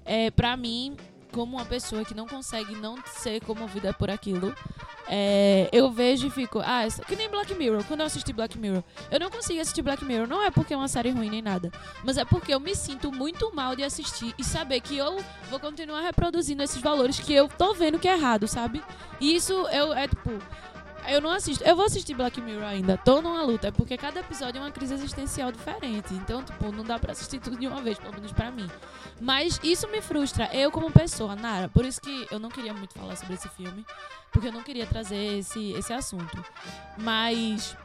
é, 0.06 0.32
pra 0.32 0.56
mim, 0.58 0.96
como 1.32 1.58
uma 1.58 1.66
pessoa 1.66 2.04
que 2.04 2.14
não 2.14 2.28
consegue 2.28 2.76
não 2.76 2.98
ser 3.06 3.42
comovida 3.42 3.94
por 3.94 4.10
aquilo, 4.10 4.54
é, 5.08 5.68
eu 5.72 5.90
vejo 5.90 6.28
e 6.28 6.30
fico, 6.30 6.60
ah, 6.60 6.82
que 7.08 7.16
nem 7.16 7.28
Black 7.30 7.54
Mirror. 7.56 7.84
Quando 7.86 8.02
eu 8.02 8.06
assisti 8.06 8.32
Black 8.32 8.58
Mirror, 8.58 8.84
eu 9.10 9.20
não 9.20 9.30
consigo 9.30 9.60
assistir 9.60 9.82
Black 9.82 10.06
Mirror. 10.06 10.28
Não 10.28 10.44
é 10.44 10.52
porque 10.52 10.74
é 10.74 10.78
uma 10.78 10.88
série 10.88 11.10
ruim 11.10 11.30
nem 11.30 11.42
nada, 11.42 11.72
mas 12.04 12.18
é 12.18 12.24
porque 12.24 12.54
eu 12.54 12.60
me 12.60 12.76
sinto 12.76 13.12
muito 13.12 13.54
mal 13.54 13.76
de 13.76 13.84
assistir 13.84 14.36
e 14.38 14.44
saber 14.44 14.82
que 14.82 14.96
eu 14.96 15.18
vou 15.50 15.60
continuar 15.60 16.02
reproduzindo 16.02 16.62
esses 16.62 16.82
valores 16.82 17.20
que 17.20 17.34
eu 17.34 17.48
tô 17.48 17.74
vendo 17.74 17.98
que 17.98 18.08
é 18.08 18.14
errado, 18.14 18.48
sabe? 18.48 18.84
E 19.20 19.36
isso 19.36 19.54
eu 19.70 19.94
é 19.94 20.08
tipo. 20.08 20.32
Eu 21.08 21.22
não 21.22 21.32
assisto. 21.32 21.64
Eu 21.64 21.76
vou 21.76 21.86
assistir 21.86 22.14
Black 22.14 22.40
Mirror 22.42 22.64
ainda. 22.64 22.98
Tô 22.98 23.22
numa 23.22 23.44
luta. 23.44 23.68
É 23.68 23.72
porque 23.72 23.98
cada 23.98 24.20
episódio 24.20 24.60
é 24.60 24.62
uma 24.62 24.72
crise 24.72 24.94
existencial 24.94 25.52
diferente. 25.52 26.14
Então, 26.14 26.44
tipo, 26.44 26.72
não 26.72 26.84
dá 26.84 27.00
pra 27.00 27.12
assistir 27.12 27.40
tudo 27.40 27.58
de 27.58 27.68
uma 27.68 27.82
vez, 27.82 27.98
pelo 27.98 28.14
menos 28.14 28.32
pra 28.32 28.52
mim. 28.52 28.70
Mas 29.20 29.60
isso 29.64 29.88
me 29.88 30.02
frustra. 30.02 30.50
Eu, 30.54 30.72
como 30.72 30.92
pessoa, 30.92 31.36
Nara. 31.36 31.70
Por 31.70 31.86
isso 31.86 32.02
que 32.02 32.28
eu 32.32 32.40
não 32.40 32.50
queria 32.50 32.74
muito 32.74 32.94
falar 32.94 33.16
sobre 33.16 33.36
esse 33.36 33.50
filme. 33.50 33.86
Porque 34.32 34.48
eu 34.48 34.54
não 34.54 34.64
queria 34.64 34.86
trazer 34.86 35.40
esse, 35.40 35.72
esse 35.72 35.94
assunto. 35.94 36.44
Mas. 36.98 37.76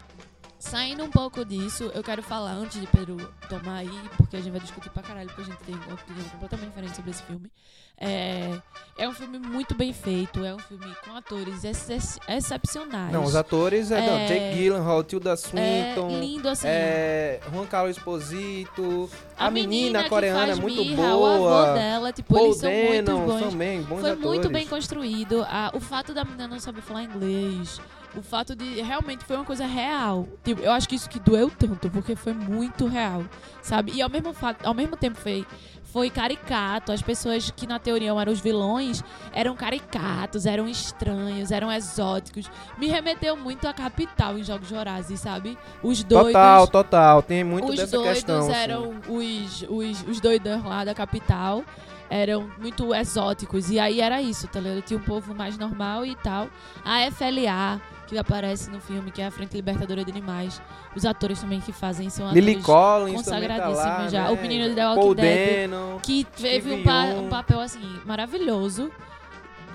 Saindo 0.70 1.04
um 1.04 1.10
pouco 1.10 1.44
disso, 1.44 1.90
eu 1.94 2.02
quero 2.02 2.22
falar 2.22 2.52
antes 2.52 2.80
de 2.80 2.86
Pedro 2.86 3.16
tomar 3.48 3.76
aí, 3.76 4.00
porque 4.16 4.34
a 4.36 4.40
gente 4.40 4.50
vai 4.50 4.60
discutir 4.60 4.88
pra 4.90 5.02
caralho, 5.02 5.28
porque 5.28 5.42
a 5.42 5.44
gente 5.44 5.58
tem 5.58 5.74
uma 5.74 5.94
opinião 5.94 6.24
completamente 6.30 6.68
diferente 6.70 6.96
sobre 6.96 7.10
esse 7.10 7.22
filme. 7.22 7.50
É, 7.96 8.50
é 8.98 9.08
um 9.08 9.12
filme 9.12 9.38
muito 9.38 9.74
bem 9.74 9.92
feito, 9.92 10.44
é 10.44 10.52
um 10.54 10.58
filme 10.58 10.84
com 11.04 11.14
atores 11.14 11.62
ex- 11.64 12.18
excepcionais. 12.26 13.12
Não, 13.12 13.22
os 13.24 13.36
atores 13.36 13.90
é, 13.92 14.00
não, 14.04 14.14
É. 14.16 14.26
Jake 14.26 14.56
Gyllenhaal, 14.58 15.04
Tilda 15.04 15.30
é 15.32 15.36
Swinton, 15.36 16.08
lindo 16.18 16.48
assim. 16.48 16.66
é, 16.66 17.40
Juan 17.52 17.66
Carlos 17.66 17.96
Esposito, 17.98 19.08
a, 19.36 19.50
menina, 19.50 20.02
que 20.04 20.08
coreana 20.08 20.52
é 20.52 20.54
muito 20.56 20.82
birra, 20.82 21.14
O 21.14 21.24
avô 21.26 21.38
boa. 21.38 21.74
dela, 21.74 22.12
tipo, 22.12 22.34
Paul 22.34 22.46
eles 22.46 22.56
são 22.56 22.70
muito 22.72 23.04
Danon 23.04 23.26
bons. 23.26 23.50
também, 23.50 23.82
bons 23.82 24.00
Foi 24.00 24.10
atores. 24.10 24.26
muito 24.28 24.50
bem 24.50 24.66
construído. 24.66 25.44
Ah, 25.48 25.70
o 25.74 25.78
fato 25.78 26.12
da 26.14 26.24
menina 26.24 26.48
não 26.48 26.58
saber 26.58 26.80
falar 26.80 27.04
inglês. 27.04 27.80
O 28.16 28.22
fato 28.22 28.54
de 28.54 28.80
realmente 28.80 29.24
foi 29.24 29.36
uma 29.36 29.44
coisa 29.44 29.66
real. 29.66 30.28
Tipo, 30.44 30.62
eu 30.62 30.70
acho 30.72 30.88
que 30.88 30.94
isso 30.94 31.08
que 31.08 31.18
doeu 31.18 31.50
tanto, 31.50 31.90
porque 31.90 32.14
foi 32.14 32.32
muito 32.32 32.86
real. 32.86 33.24
Sabe? 33.60 33.92
E 33.92 34.02
ao 34.02 34.08
mesmo, 34.08 34.32
fato, 34.32 34.64
ao 34.64 34.72
mesmo 34.74 34.96
tempo 34.96 35.18
foi, 35.18 35.44
foi 35.82 36.10
caricato. 36.10 36.92
As 36.92 37.02
pessoas 37.02 37.50
que 37.50 37.66
na 37.66 37.78
teoria 37.78 38.10
eram 38.10 38.32
os 38.32 38.40
vilões 38.40 39.02
eram 39.32 39.56
caricatos, 39.56 40.46
eram 40.46 40.68
estranhos, 40.68 41.50
eram 41.50 41.72
exóticos. 41.72 42.48
Me 42.78 42.86
remeteu 42.88 43.36
muito 43.36 43.66
a 43.66 43.72
Capital 43.72 44.38
em 44.38 44.44
Jogos 44.44 44.70
Vorazes, 44.70 45.18
sabe? 45.20 45.58
Os 45.82 46.04
doidos. 46.04 46.32
Total, 46.32 46.68
total, 46.68 47.22
tem 47.22 47.42
muito 47.42 47.68
os 47.68 47.76
dessa 47.76 47.96
doidos 47.96 48.14
questão. 48.14 48.40
assim. 48.40 48.52
eram 48.52 48.94
os, 49.08 49.64
os, 49.68 50.08
os 50.08 50.20
doidão 50.20 50.62
lá 50.68 50.84
da 50.84 50.94
capital. 50.94 51.64
Eram 52.10 52.48
muito 52.58 52.94
exóticos. 52.94 53.70
E 53.70 53.78
aí 53.80 54.00
era 54.00 54.20
isso, 54.22 54.46
tá 54.46 54.60
ligado? 54.60 54.82
Tinha 54.82 55.00
um 55.00 55.02
povo 55.02 55.34
mais 55.34 55.58
normal 55.58 56.04
e 56.06 56.14
tal. 56.16 56.48
A 56.84 57.10
FLA, 57.10 57.80
que 58.06 58.16
aparece 58.18 58.70
no 58.70 58.80
filme, 58.80 59.10
que 59.10 59.22
é 59.22 59.26
a 59.26 59.30
Frente 59.30 59.54
Libertadora 59.56 60.04
de 60.04 60.10
Animais. 60.10 60.60
Os 60.94 61.04
atores 61.04 61.40
também 61.40 61.60
que 61.60 61.72
fazem 61.72 62.10
são 62.10 62.30
Lily 62.32 62.52
atores 62.58 62.66
Collins 62.66 63.22
também 63.24 63.48
tá 63.48 63.56
lá, 63.56 63.66
consagradíssimos 63.68 64.12
já. 64.12 64.24
né? 64.24 64.30
O 64.30 64.36
menino 64.42 64.68
de 64.68 64.74
The 64.74 64.86
Walking 64.88 65.14
Dead. 65.14 65.70
Que 66.02 66.24
teve 66.24 66.72
um, 66.72 66.82
pa- 66.82 67.04
um 67.06 67.28
papel 67.28 67.60
assim 67.60 68.00
maravilhoso. 68.04 68.90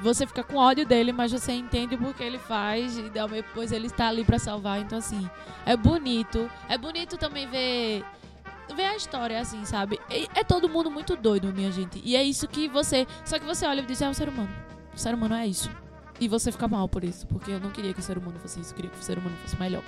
Você 0.02 0.26
fica 0.26 0.44
com 0.44 0.56
ódio 0.56 0.86
dele, 0.86 1.12
mas 1.12 1.32
você 1.32 1.52
entende 1.52 1.96
o 1.96 2.14
que 2.14 2.24
ele 2.24 2.38
faz 2.40 2.98
e 2.98 3.10
depois 3.10 3.72
ele 3.74 3.88
está 3.88 4.08
ali 4.08 4.24
pra 4.24 4.40
salvar. 4.40 4.80
Então 4.80 4.98
assim, 4.98 5.30
é 5.66 5.76
bonito. 5.76 6.50
É 6.70 6.78
bonito 6.78 7.18
também 7.18 7.48
ver 7.48 8.04
ver 8.76 8.86
a 8.86 8.96
história 8.96 9.40
assim, 9.42 9.66
sabe? 9.66 10.00
E 10.12 10.30
É 10.36 10.44
todo 10.44 10.70
mundo 10.70 10.92
muito 10.92 11.16
doido, 11.16 11.52
minha 11.52 11.72
gente. 11.72 12.00
E 12.06 12.16
é 12.16 12.24
isso 12.24 12.48
que 12.48 12.68
você, 12.70 13.08
só 13.26 13.40
que 13.40 13.44
você 13.46 13.66
olha 13.66 13.82
e 13.82 13.86
diz, 13.86 14.00
é 14.02 14.08
um 14.08 14.14
ser 14.14 14.30
humano. 14.30 14.50
O 14.96 14.98
ser 14.98 15.14
humano 15.16 15.34
é 15.36 15.48
isso. 15.48 15.70
E 16.20 16.28
você 16.28 16.52
fica 16.52 16.68
mal 16.68 16.88
por 16.90 17.04
isso, 17.04 17.26
porque 17.28 17.52
eu 17.52 17.60
não 17.60 17.72
queria 17.72 17.94
que 17.94 18.00
o 18.00 18.04
ser 18.04 18.18
humano 18.18 18.38
fosse 18.40 18.60
isso, 18.60 18.72
eu 18.72 18.76
queria 18.76 18.92
que 18.92 19.00
o 19.00 19.04
ser 19.04 19.18
humano 19.18 19.36
fosse 19.38 19.58
melhor. 19.58 19.84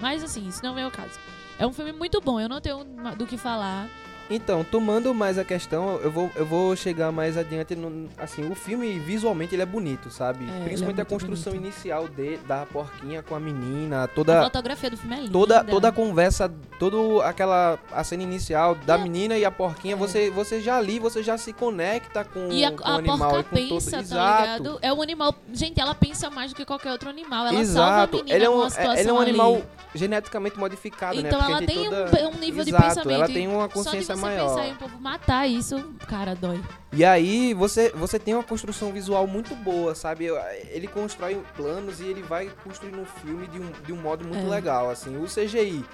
Mas 0.00 0.22
assim, 0.22 0.46
isso 0.46 0.62
não 0.62 0.78
é 0.78 0.86
o 0.86 0.90
caso. 0.90 1.18
É 1.58 1.66
um 1.66 1.72
filme 1.72 1.92
muito 1.92 2.20
bom, 2.20 2.40
eu 2.40 2.48
não 2.48 2.60
tenho 2.60 2.84
do 3.16 3.26
que 3.26 3.36
falar. 3.36 3.88
Então, 4.30 4.64
tomando 4.64 5.12
mais 5.14 5.38
a 5.38 5.44
questão, 5.44 5.98
eu 6.02 6.10
vou, 6.10 6.30
eu 6.34 6.46
vou 6.46 6.74
chegar 6.74 7.12
mais 7.12 7.36
adiante. 7.36 7.74
No, 7.76 8.08
assim, 8.18 8.50
o 8.50 8.54
filme 8.54 8.98
visualmente 8.98 9.54
ele 9.54 9.62
é 9.62 9.66
bonito, 9.66 10.10
sabe? 10.10 10.44
É, 10.50 10.60
é 10.60 10.64
Principalmente 10.64 11.00
a 11.00 11.04
muito 11.04 11.08
construção 11.08 11.52
bonito. 11.52 11.66
inicial 11.66 12.08
de, 12.08 12.36
da 12.38 12.64
porquinha 12.66 13.22
com 13.22 13.34
a 13.34 13.40
menina, 13.40 14.04
A 14.04 14.08
toda 14.08 14.42
fotografia 14.42 14.90
do 14.90 14.96
filme 14.96 15.14
é 15.14 15.18
linda. 15.20 15.32
toda 15.32 15.64
toda 15.64 15.88
a 15.88 15.92
conversa, 15.92 16.50
toda 16.78 17.24
aquela 17.26 17.78
a 17.92 18.02
cena 18.02 18.22
inicial 18.22 18.74
da 18.74 18.94
a- 18.94 18.98
menina 18.98 19.36
e 19.36 19.44
a 19.44 19.50
porquinha, 19.50 19.94
É. 19.94 19.96
você 19.96 20.30
você 20.30 20.60
já 20.60 20.76
ali, 20.78 20.98
você 20.98 21.22
já 21.22 21.36
se 21.36 21.52
conecta 21.52 22.24
com, 22.24 22.50
E 22.50 22.64
a, 22.64 22.72
com 22.72 22.82
o 22.82 22.86
a 22.86 22.94
animal 22.96 23.30
porca 23.30 23.60
e 23.60 23.68
com 23.68 23.74
pensa, 23.74 23.90
todo. 23.90 23.90
tá 23.92 24.00
Exato. 24.00 24.42
ligado? 24.62 24.78
É 24.80 24.92
um 24.92 25.02
animal. 25.02 25.34
Gente, 25.52 25.80
ela 25.80 25.94
pensa 25.94 26.30
mais 26.30 26.50
do 26.52 26.56
que 26.56 26.64
qualquer 26.64 26.92
outro 26.92 27.08
animal. 27.10 27.46
Ela 27.46 27.64
salva 27.64 27.90
a 27.90 27.94
Exato. 28.04 28.16
menina 28.18 28.36
Ele 28.36 28.44
é 28.46 28.50
um, 28.50 28.70
situação 28.70 28.94
ele 28.94 29.08
é 29.08 29.12
um 29.12 29.20
ali. 29.20 29.30
animal 29.30 29.62
geneticamente 29.94 30.58
modificado, 30.58 31.20
né? 31.20 31.28
Então 31.28 31.40
ela 31.42 31.62
tem 31.62 31.84
toda... 31.84 32.04
um, 32.24 32.28
um 32.28 32.38
nível 32.38 32.62
Exato, 32.66 32.82
de 32.82 32.88
pensamento. 32.88 33.10
ela 33.16 33.26
tem 33.28 33.46
uma 33.46 33.68
consciência 33.68 34.13
você 34.14 34.20
maior. 34.22 34.48
pensar 34.48 34.66
em 34.66 34.72
um 34.72 34.76
povo 34.76 34.98
matar 35.00 35.46
isso, 35.48 35.94
cara, 36.08 36.34
dói. 36.34 36.60
E 36.92 37.04
aí 37.04 37.52
você, 37.54 37.90
você 37.90 38.18
tem 38.18 38.34
uma 38.34 38.42
construção 38.42 38.92
visual 38.92 39.26
muito 39.26 39.54
boa, 39.56 39.94
sabe? 39.94 40.26
Ele 40.70 40.86
constrói 40.86 41.40
planos 41.56 42.00
e 42.00 42.04
ele 42.04 42.22
vai 42.22 42.50
construindo 42.62 43.00
um 43.00 43.04
filme 43.04 43.46
de 43.48 43.58
um, 43.58 43.70
de 43.84 43.92
um 43.92 43.96
modo 43.96 44.24
muito 44.26 44.46
É. 44.46 44.48
legal, 44.48 44.90
assim. 44.90 45.16
O 45.16 45.24
CGI, 45.26 45.84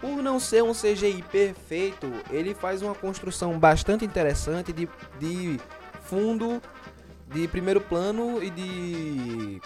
por 0.00 0.22
não 0.22 0.38
ser 0.40 0.62
um 0.62 0.72
CGI 0.72 1.22
perfeito, 1.30 2.06
ele 2.30 2.54
faz 2.54 2.82
uma 2.82 2.94
construção 2.94 3.58
bastante 3.58 4.04
interessante 4.04 4.72
de, 4.72 4.88
de 5.18 5.60
fundo, 6.04 6.62
de 7.30 7.46
primeiro 7.48 7.80
plano 7.80 8.42
e 8.42 8.48
de 8.50 9.60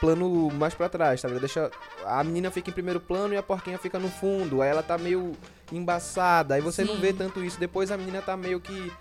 plano 0.00 0.50
mais 0.52 0.74
pra 0.74 0.88
trás, 0.88 1.20
sabe? 1.20 1.38
Deixa 1.40 1.70
a 2.04 2.22
menina 2.22 2.50
fica 2.50 2.70
em 2.70 2.72
primeiro 2.72 3.00
plano 3.00 3.34
e 3.34 3.36
a 3.36 3.42
porquinha 3.42 3.78
fica 3.78 3.98
no 3.98 4.08
fundo. 4.08 4.60
Aí 4.62 4.68
ela 4.68 4.82
tá 4.82 4.96
meio 4.98 5.32
embaçada, 5.72 6.54
aí 6.54 6.60
você 6.60 6.84
não 6.84 6.94
Sim. 6.94 7.00
vê 7.00 7.12
tanto 7.12 7.42
isso. 7.44 7.58
Depois 7.58 7.90
a 7.90 7.96
menina 7.96 8.20
tá 8.22 8.36
meio 8.36 8.60
que 8.60 8.92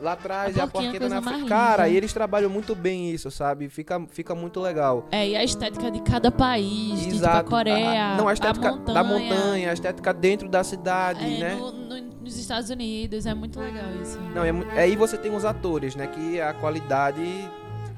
lá 0.00 0.12
atrás 0.12 0.56
A 0.56 0.60
a 0.60 0.64
é 0.64 0.66
a 0.66 0.70
coisa 0.70 1.08
na 1.08 1.22
frente. 1.22 1.48
Cara, 1.48 1.88
e 1.88 1.96
eles 1.96 2.12
trabalham 2.12 2.48
muito 2.50 2.74
bem 2.74 3.10
isso, 3.10 3.30
sabe? 3.30 3.68
Fica, 3.68 4.00
fica 4.10 4.34
muito 4.34 4.60
legal. 4.60 5.06
É, 5.12 5.28
e 5.28 5.36
a 5.36 5.44
estética 5.44 5.90
de 5.90 6.00
cada 6.02 6.30
país, 6.30 6.98
de, 7.00 7.04
tipo, 7.12 7.12
a 7.12 7.16
Exato. 7.16 7.50
Coreia, 7.50 8.12
A- 8.12 8.16
não, 8.16 8.26
a 8.28 8.32
estética 8.32 8.70
montanha, 8.72 8.94
da 8.94 9.04
montanha, 9.04 9.70
a 9.70 9.72
estética 9.72 10.12
dentro 10.12 10.48
da 10.48 10.64
cidade, 10.64 11.24
é, 11.24 11.38
né? 11.38 11.54
no- 11.54 11.72
no- 11.72 12.02
nos 12.22 12.36
Estados 12.38 12.70
Unidos, 12.70 13.26
é 13.26 13.34
muito 13.34 13.58
legal 13.60 13.84
isso. 14.00 14.18
Não, 14.34 14.44
é, 14.44 14.80
aí 14.80 14.96
você 14.96 15.16
tem 15.18 15.34
os 15.34 15.44
atores, 15.44 15.94
né? 15.96 16.06
Que 16.06 16.40
a 16.40 16.52
qualidade 16.54 17.20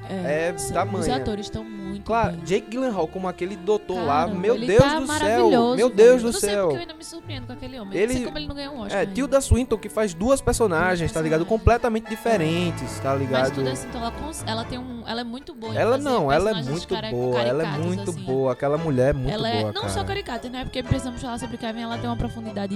é 0.09 0.55
são- 0.57 0.67
Os 0.67 0.73
tamanha. 0.73 1.17
atores 1.17 1.47
estão 1.47 1.65
muito 1.65 2.05
Claro, 2.05 2.33
bem. 2.37 2.45
Jake 2.45 2.71
Gyllenhaal 2.71 3.07
como 3.09 3.29
aquele 3.29 3.57
doutor 3.57 4.05
lá, 4.05 4.27
meu 4.27 4.55
ele 4.57 4.67
Deus 4.67 4.83
tá 4.83 4.99
do 5.01 5.07
céu, 5.07 5.51
meu 5.51 5.77
velho. 5.89 5.91
Deus 5.97 6.11
Eu 6.11 6.19
do 6.29 6.33
não 6.33 6.41
sei 6.41 6.51
céu. 6.51 6.71
eu 6.73 6.77
ainda 6.77 6.95
me 6.95 7.05
surpreendo 7.05 7.47
com 7.47 7.53
aquele 7.53 7.79
homem. 7.81 7.97
Ele- 7.99 8.07
Não 8.07 8.15
sei 8.15 8.25
como 8.27 8.39
ele 8.39 8.47
não 8.49 8.55
ganhou 8.55 8.75
um 8.75 8.81
Oscar. 8.81 9.01
É. 9.03 9.07
Tilda 9.07 9.41
Swinton 9.41 9.79
que 9.79 9.89
faz 9.89 10.13
duas 10.15 10.41
personagens, 10.41 11.11
tá 11.13 11.21
ligado? 11.23 11.47
Completamente 11.47 12.09
diferentes, 12.09 12.99
tá 13.01 13.11
Mas 13.11 13.21
ligado? 13.21 13.55
tudo 13.55 13.69
assim, 13.69 13.87
então 13.89 14.01
ela, 14.01 14.13
ela 14.47 14.65
tem 14.65 14.79
um. 14.79 15.03
Ela 15.07 15.21
é 15.21 15.25
muito 15.25 15.55
boa. 15.55 15.75
em 15.75 15.77
Ela 15.79 15.97
não, 15.99 16.31
ela 16.33 16.51
é 16.51 16.55
muito 16.55 16.89
boa, 17.11 17.41
ela 17.41 17.63
é 17.65 17.79
muito 17.79 18.11
assim. 18.11 18.23
boa, 18.23 18.53
aquela 18.53 18.77
mulher 18.79 19.11
é 19.11 19.13
muito 19.13 19.33
ela 19.33 19.49
é 19.49 19.61
boa, 19.61 19.73
não 19.73 19.83
cara. 19.83 19.93
só 19.95 20.05
caricata, 20.05 20.49
né? 20.49 20.65
Porque 20.65 20.83
precisamos 20.83 21.21
falar 21.21 21.39
sobre 21.39 21.57
Kevin, 21.57 21.83
ela 21.83 21.97
tem 21.99 22.09
uma 22.09 22.17
profundidade 22.17 22.75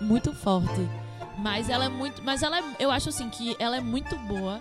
muito 0.00 0.32
forte. 0.32 0.88
Mas 1.38 1.68
ela 1.70 1.84
é 1.84 1.88
muito. 1.88 2.22
Mas 2.24 2.42
ela 2.42 2.58
é, 2.58 2.62
eu 2.80 2.90
acho 2.90 3.10
assim 3.10 3.28
que 3.28 3.54
ela 3.60 3.76
é 3.76 3.80
muito 3.80 4.16
boa 4.16 4.60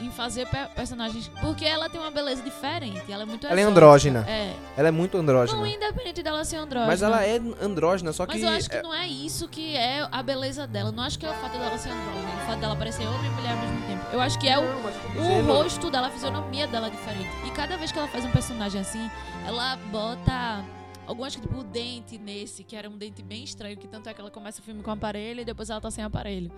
em 0.00 0.10
fazer 0.10 0.46
pe- 0.46 0.68
personagens. 0.74 1.28
Porque 1.40 1.64
ela 1.64 1.88
tem 1.88 2.00
uma 2.00 2.10
beleza 2.10 2.42
diferente. 2.42 3.02
Ela 3.10 3.22
é 3.22 3.26
muito 3.26 3.46
Ela 3.46 3.54
é 3.54 3.62
exótica. 3.62 3.70
andrógina. 3.70 4.24
É. 4.28 4.54
Ela 4.76 4.88
é 4.88 4.90
muito 4.90 5.14
Não, 5.16 5.22
andrógina. 5.22 5.68
independente 5.68 6.22
dela 6.22 6.44
ser 6.44 6.56
andrógina. 6.56 6.86
Mas 6.86 7.02
ela 7.02 7.24
é 7.24 7.40
andrógina, 7.60 8.12
só 8.12 8.26
que 8.26 8.34
Mas 8.34 8.42
eu 8.42 8.48
acho 8.50 8.70
que 8.70 8.82
não 8.82 8.94
é 8.94 9.06
isso 9.06 9.48
que 9.48 9.76
é 9.76 10.06
a 10.10 10.22
beleza 10.22 10.66
dela. 10.66 10.92
Não 10.92 11.02
acho 11.02 11.18
que 11.18 11.26
é 11.26 11.30
o 11.30 11.34
fato 11.34 11.58
dela 11.58 11.76
ser 11.78 11.90
andrógina, 11.90 12.42
o 12.42 12.46
fato 12.46 12.58
dela 12.60 12.76
parecer 12.76 13.06
homem 13.06 13.26
e 13.30 13.34
mulher 13.34 13.50
ao 13.52 13.58
mesmo 13.58 13.80
tempo. 13.86 14.04
Eu 14.12 14.20
acho 14.20 14.38
que 14.38 14.48
é 14.48 14.58
o, 14.58 14.62
Não, 14.62 14.86
o 14.86 15.12
dizendo- 15.20 15.52
rosto 15.52 15.90
dela, 15.90 16.06
a 16.06 16.10
fisionomia 16.10 16.66
dela 16.66 16.86
é 16.86 16.90
diferente. 16.90 17.28
E 17.46 17.50
cada 17.50 17.76
vez 17.76 17.90
que 17.92 17.98
ela 17.98 18.08
faz 18.08 18.24
um 18.24 18.30
personagem 18.30 18.80
assim, 18.80 19.10
ela 19.46 19.76
bota. 19.90 20.64
Algum 21.08 21.24
acho 21.24 21.38
que 21.40 21.46
tipo 21.48 21.58
o 21.60 21.64
dente 21.64 22.18
nesse, 22.18 22.62
que 22.62 22.76
era 22.76 22.88
um 22.88 22.96
dente 22.98 23.22
bem 23.22 23.42
estranho, 23.42 23.76
que 23.78 23.88
tanto 23.88 24.08
é 24.10 24.14
que 24.14 24.20
ela 24.20 24.30
começa 24.30 24.60
o 24.60 24.62
filme 24.62 24.82
com 24.82 24.90
aparelho 24.90 25.40
e 25.40 25.44
depois 25.44 25.70
ela 25.70 25.80
tá 25.80 25.90
sem 25.90 26.04
aparelho. 26.04 26.52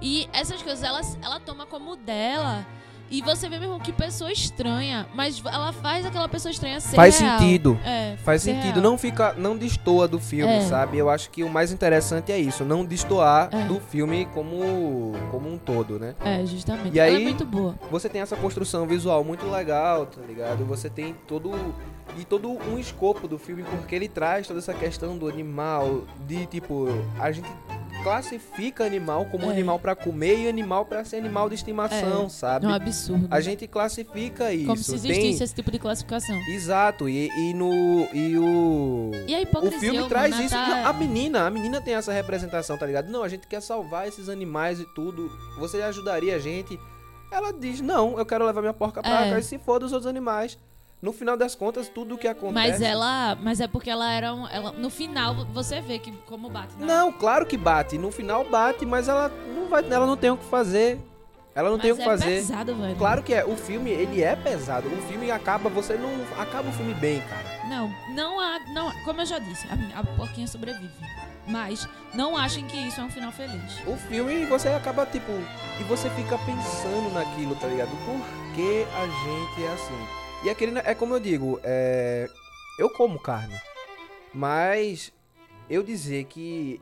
E 0.00 0.28
essas 0.32 0.62
coisas 0.62 0.84
ela, 0.84 1.00
ela 1.20 1.40
toma 1.40 1.66
como 1.66 1.96
dela. 1.96 2.64
E 3.10 3.22
você 3.22 3.48
vê 3.48 3.58
mesmo 3.58 3.80
que 3.80 3.90
pessoa 3.90 4.30
estranha, 4.30 5.08
mas 5.14 5.42
ela 5.42 5.72
faz 5.72 6.04
aquela 6.04 6.28
pessoa 6.28 6.52
estranha 6.52 6.78
ser 6.78 6.94
Faz 6.94 7.18
real. 7.18 7.38
sentido. 7.38 7.80
É, 7.82 8.18
Faz 8.18 8.42
sentido, 8.42 8.74
real. 8.74 8.82
não 8.82 8.98
fica, 8.98 9.32
não 9.32 9.56
destoa 9.56 10.06
do 10.06 10.20
filme, 10.20 10.52
É. 10.52 10.60
sabe? 10.60 10.98
Eu 10.98 11.08
acho 11.08 11.30
que 11.30 11.42
o 11.42 11.48
mais 11.48 11.72
interessante 11.72 12.30
é 12.30 12.38
isso, 12.38 12.66
não 12.66 12.84
destoar 12.84 13.48
É. 13.50 13.64
do 13.64 13.80
filme 13.80 14.26
como, 14.34 15.14
como 15.30 15.50
um 15.50 15.56
todo, 15.56 15.98
né? 15.98 16.14
É, 16.22 16.44
justamente. 16.44 16.94
E 16.94 17.00
ela 17.00 17.08
aí- 17.16 17.22
é 17.22 17.24
muito 17.24 17.46
boa. 17.46 17.74
Você 17.90 18.10
tem 18.10 18.20
essa 18.20 18.36
construção 18.36 18.86
visual 18.86 19.24
muito 19.24 19.46
legal, 19.50 20.04
tá 20.04 20.20
ligado? 20.20 20.66
Você 20.66 20.90
tem 20.90 21.14
todo 21.26 21.50
de 22.16 22.24
todo 22.24 22.48
um 22.50 22.78
escopo 22.78 23.28
do 23.28 23.38
filme, 23.38 23.62
porque 23.62 23.94
ele 23.94 24.08
traz 24.08 24.46
toda 24.46 24.58
essa 24.58 24.74
questão 24.74 25.16
do 25.16 25.28
animal, 25.28 26.04
de 26.26 26.46
tipo, 26.46 26.86
a 27.18 27.30
gente 27.32 27.48
classifica 28.02 28.84
animal 28.84 29.24
como 29.26 29.46
É. 29.46 29.50
animal 29.50 29.78
pra 29.78 29.94
comer 29.94 30.38
e 30.44 30.48
animal 30.48 30.84
pra 30.84 31.04
ser 31.04 31.16
animal 31.16 31.48
de 31.48 31.56
estimação, 31.56 32.26
É, 32.26 32.28
sabe? 32.28 32.64
É 32.66 32.68
um 32.68 32.72
absurdo. 32.72 33.26
A 33.30 33.40
gente 33.40 33.66
classifica 33.66 34.52
isso. 34.52 34.66
Como 34.66 34.76
se 34.78 34.86
Tem- 35.00 35.10
existisse 35.10 35.42
esse 35.44 35.54
tipo 35.54 35.70
de 35.70 35.78
classificação. 35.78 36.36
Exato, 36.48 37.08
e, 37.08 37.28
e 37.28 37.54
no. 37.54 38.08
E 38.14 38.38
o. 38.38 39.10
E 39.26 39.34
a 39.34 39.38
O 39.38 39.42
hipocrisia 39.42 39.80
filme 39.90 40.08
traz 40.08 40.38
isso. 40.38 40.50
tá- 40.54 40.68
Não, 40.68 40.86
a 40.86 40.92
menina, 40.92 41.46
a 41.46 41.50
menina 41.50 41.80
tem 41.80 41.94
essa 41.94 42.12
representação, 42.12 42.78
tá 42.78 42.86
ligado? 42.86 43.08
Não, 43.10 43.22
a 43.22 43.28
gente 43.28 43.46
quer 43.46 43.60
salvar 43.60 44.06
esses 44.06 44.28
animais 44.28 44.78
e 44.80 44.84
tudo. 44.94 45.30
Você 45.58 45.82
ajudaria 45.82 46.36
a 46.36 46.38
gente? 46.38 46.78
Ela 47.32 47.52
diz: 47.52 47.80
Não, 47.80 48.16
eu 48.18 48.24
quero 48.24 48.46
levar 48.46 48.60
minha 48.60 48.72
porca 48.72 49.02
pra 49.02 49.26
É. 49.26 49.30
cá 49.30 49.38
e 49.38 49.42
se 49.42 49.58
for 49.58 49.80
dos 49.80 49.92
outros 49.92 50.06
animais. 50.08 50.56
No 51.00 51.12
final 51.12 51.36
das 51.36 51.54
contas, 51.54 51.88
tudo 51.88 52.16
o 52.16 52.18
que 52.18 52.26
acontece. 52.26 52.54
Mas 52.54 52.80
ela. 52.82 53.36
Mas 53.40 53.60
é 53.60 53.68
porque 53.68 53.88
ela 53.88 54.10
era 54.12 54.34
um. 54.34 54.48
Ela, 54.48 54.72
no 54.72 54.90
final, 54.90 55.44
você 55.52 55.80
vê 55.80 55.98
que 55.98 56.10
como 56.26 56.48
bate. 56.50 56.74
né? 56.76 56.86
Não, 56.86 57.12
claro 57.12 57.46
que 57.46 57.56
bate. 57.56 57.96
No 57.96 58.10
final 58.10 58.44
bate, 58.44 58.84
mas 58.84 59.08
ela 59.08 59.28
não 59.54 59.68
vai. 59.68 59.84
Ela 59.88 60.06
não 60.06 60.16
tem 60.16 60.30
o 60.30 60.36
que 60.36 60.44
fazer. 60.46 60.98
Ela 61.54 61.70
não 61.70 61.76
Mas 61.76 61.82
tem 61.82 61.92
o 61.92 61.96
que 61.96 62.02
é 62.02 62.04
fazer. 62.04 62.24
pesado, 62.26 62.74
velho. 62.74 62.96
Claro 62.96 63.22
que 63.22 63.34
é. 63.34 63.44
O 63.44 63.56
filme, 63.56 63.90
ele 63.90 64.22
é 64.22 64.36
pesado. 64.36 64.88
O 64.88 65.02
filme 65.02 65.30
acaba, 65.30 65.68
você 65.68 65.94
não. 65.94 66.10
Acaba 66.40 66.68
o 66.68 66.72
filme 66.72 66.94
bem, 66.94 67.20
cara. 67.22 67.44
Não, 67.68 67.90
não 68.14 68.40
há. 68.40 68.58
Não, 68.72 68.92
como 69.04 69.20
eu 69.22 69.26
já 69.26 69.38
disse, 69.38 69.66
a, 69.68 70.00
a 70.00 70.04
porquinha 70.04 70.46
sobrevive. 70.46 70.88
Mas 71.46 71.88
não 72.14 72.36
achem 72.36 72.64
que 72.66 72.76
isso 72.76 73.00
é 73.00 73.04
um 73.04 73.10
final 73.10 73.32
feliz. 73.32 73.80
O 73.86 73.96
filme, 73.96 74.44
você 74.46 74.68
acaba, 74.68 75.06
tipo. 75.06 75.32
E 75.80 75.84
você 75.84 76.10
fica 76.10 76.36
pensando 76.38 77.12
naquilo, 77.12 77.54
tá 77.56 77.66
ligado? 77.66 77.90
Por 78.04 78.54
que 78.54 78.84
a 78.96 79.06
gente 79.06 79.64
é 79.64 79.72
assim? 79.72 80.27
E 80.44 80.50
aquele. 80.50 80.78
É 80.80 80.94
como 80.94 81.14
eu 81.14 81.20
digo, 81.20 81.60
é. 81.62 82.28
Eu 82.78 82.90
como 82.90 83.18
carne. 83.18 83.54
Mas. 84.32 85.12
Eu 85.68 85.82
dizer 85.82 86.24
que. 86.24 86.80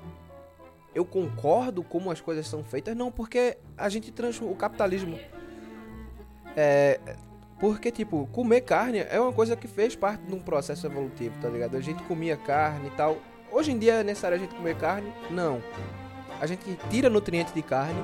Eu 0.95 1.05
concordo 1.05 1.83
como 1.83 2.11
as 2.11 2.21
coisas 2.21 2.47
são 2.47 2.65
feitas, 2.65 2.97
não, 2.97 3.11
porque 3.11 3.59
a 3.77 3.89
gente 3.89 4.11
transforma. 4.11 4.53
O 4.53 4.57
capitalismo. 4.57 5.19
É. 6.57 6.99
Porque, 7.59 7.91
tipo, 7.91 8.27
comer 8.33 8.61
carne 8.63 8.99
é 8.99 9.19
uma 9.19 9.33
coisa 9.33 9.57
que 9.57 9.67
fez 9.67 9.97
parte 9.97 10.23
de 10.25 10.35
um 10.35 10.41
processo 10.41 10.87
evolutivo, 10.87 11.35
tá 11.41 11.49
ligado? 11.49 11.77
A 11.77 11.81
gente 11.81 12.03
comia 12.03 12.37
carne 12.37 12.89
e 12.89 12.91
tal. 12.91 13.17
Hoje 13.51 13.73
em 13.73 13.79
dia 13.79 13.95
é 13.95 14.05
necessário 14.05 14.37
a 14.37 14.41
gente 14.41 14.55
comer 14.55 14.77
carne? 14.77 15.11
Não. 15.31 15.63
A 16.39 16.47
gente 16.47 16.79
tira 16.91 17.09
nutrientes 17.09 17.55
de 17.55 17.63
carne, 17.63 17.99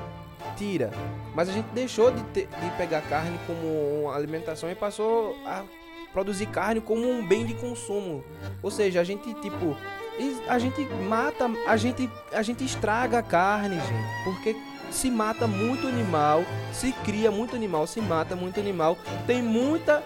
tira. 0.55 0.91
Mas 1.33 1.49
a 1.49 1.51
gente 1.51 1.67
deixou 1.73 2.11
de, 2.11 2.23
ter- 2.25 2.47
de 2.47 2.69
pegar 2.77 3.01
carne 3.01 3.39
como 3.47 4.09
alimentação 4.11 4.69
e 4.69 4.75
passou 4.75 5.35
a 5.45 5.63
produzir 6.11 6.45
carne 6.47 6.79
como 6.79 7.09
um 7.09 7.25
bem 7.27 7.45
de 7.45 7.53
consumo. 7.55 8.23
Ou 8.61 8.69
seja, 8.69 9.01
a 9.01 9.03
gente, 9.03 9.33
tipo, 9.35 9.75
a 10.47 10.59
gente 10.59 10.81
mata, 11.07 11.49
a 11.67 11.75
gente, 11.75 12.09
a 12.31 12.41
gente 12.43 12.63
estraga 12.63 13.19
a 13.19 13.23
carne, 13.23 13.75
gente. 13.75 14.23
Porque 14.23 14.55
se 14.91 15.09
mata 15.09 15.47
muito 15.47 15.87
animal, 15.87 16.43
se 16.71 16.91
cria 17.03 17.31
muito 17.31 17.55
animal, 17.55 17.87
se 17.87 17.99
mata 17.99 18.35
muito 18.35 18.59
animal. 18.59 18.95
Tem 19.25 19.41
muita 19.41 20.03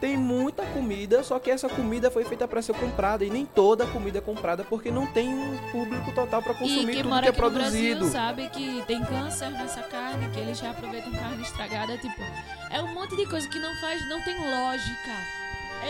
tem 0.00 0.16
muita 0.16 0.64
comida, 0.66 1.22
só 1.22 1.38
que 1.38 1.50
essa 1.50 1.68
comida 1.68 2.10
foi 2.10 2.24
feita 2.24 2.46
para 2.46 2.62
ser 2.62 2.74
comprada 2.74 3.24
e 3.24 3.30
nem 3.30 3.44
toda 3.44 3.84
a 3.84 3.86
comida 3.86 4.18
é 4.18 4.20
comprada 4.20 4.64
porque 4.64 4.90
não 4.90 5.06
tem 5.06 5.28
um 5.28 5.56
público 5.72 6.12
total 6.12 6.40
para 6.42 6.54
consumir 6.54 6.96
tudo 6.98 7.08
mora 7.08 7.22
que 7.22 7.28
é 7.28 7.30
aqui 7.30 7.40
no 7.40 7.50
Brasil 7.50 7.80
produzido. 7.96 8.12
sabe 8.12 8.48
que 8.50 8.82
tem 8.86 9.04
câncer 9.04 9.50
nessa 9.50 9.82
carne, 9.82 10.28
que 10.30 10.38
eles 10.38 10.58
já 10.58 10.70
aproveitam 10.70 11.12
carne 11.12 11.42
estragada, 11.42 11.96
tipo, 11.98 12.22
é 12.70 12.80
um 12.80 12.94
monte 12.94 13.16
de 13.16 13.26
coisa 13.26 13.48
que 13.48 13.58
não 13.58 13.74
faz, 13.80 14.08
não 14.08 14.22
tem 14.22 14.36
lógica. 14.38 15.38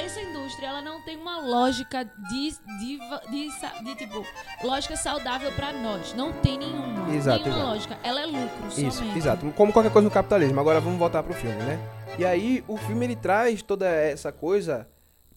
Essa 0.05 0.21
indústria, 0.21 0.67
ela 0.67 0.83
não 0.83 1.01
tem 1.01 1.17
uma 1.17 1.41
lógica 1.41 2.05
de, 2.05 2.51
de, 2.79 2.99
de, 3.31 3.51
sa- 3.59 3.73
de, 3.83 3.95
tipo, 3.95 4.23
lógica 4.63 4.95
saudável 4.97 5.51
pra 5.53 5.73
nós. 5.73 6.13
Não 6.13 6.31
tem 6.31 6.59
nenhuma. 6.59 7.15
Exato, 7.15 7.39
nenhuma 7.43 7.57
exato. 7.57 7.73
lógica. 7.75 7.99
Ela 8.03 8.21
é 8.21 8.27
lucro 8.27 8.69
Isso, 8.69 8.99
somente. 8.99 9.17
exato. 9.19 9.51
Como 9.57 9.73
qualquer 9.73 9.91
coisa 9.91 10.07
no 10.07 10.13
capitalismo. 10.13 10.61
Agora 10.61 10.79
vamos 10.79 10.99
voltar 10.99 11.23
pro 11.23 11.33
filme, 11.33 11.57
né? 11.63 11.79
E 12.19 12.25
aí, 12.25 12.65
o 12.67 12.77
filme 12.77 13.07
ele 13.07 13.15
traz 13.15 13.63
toda 13.63 13.89
essa 13.89 14.33
coisa. 14.33 14.89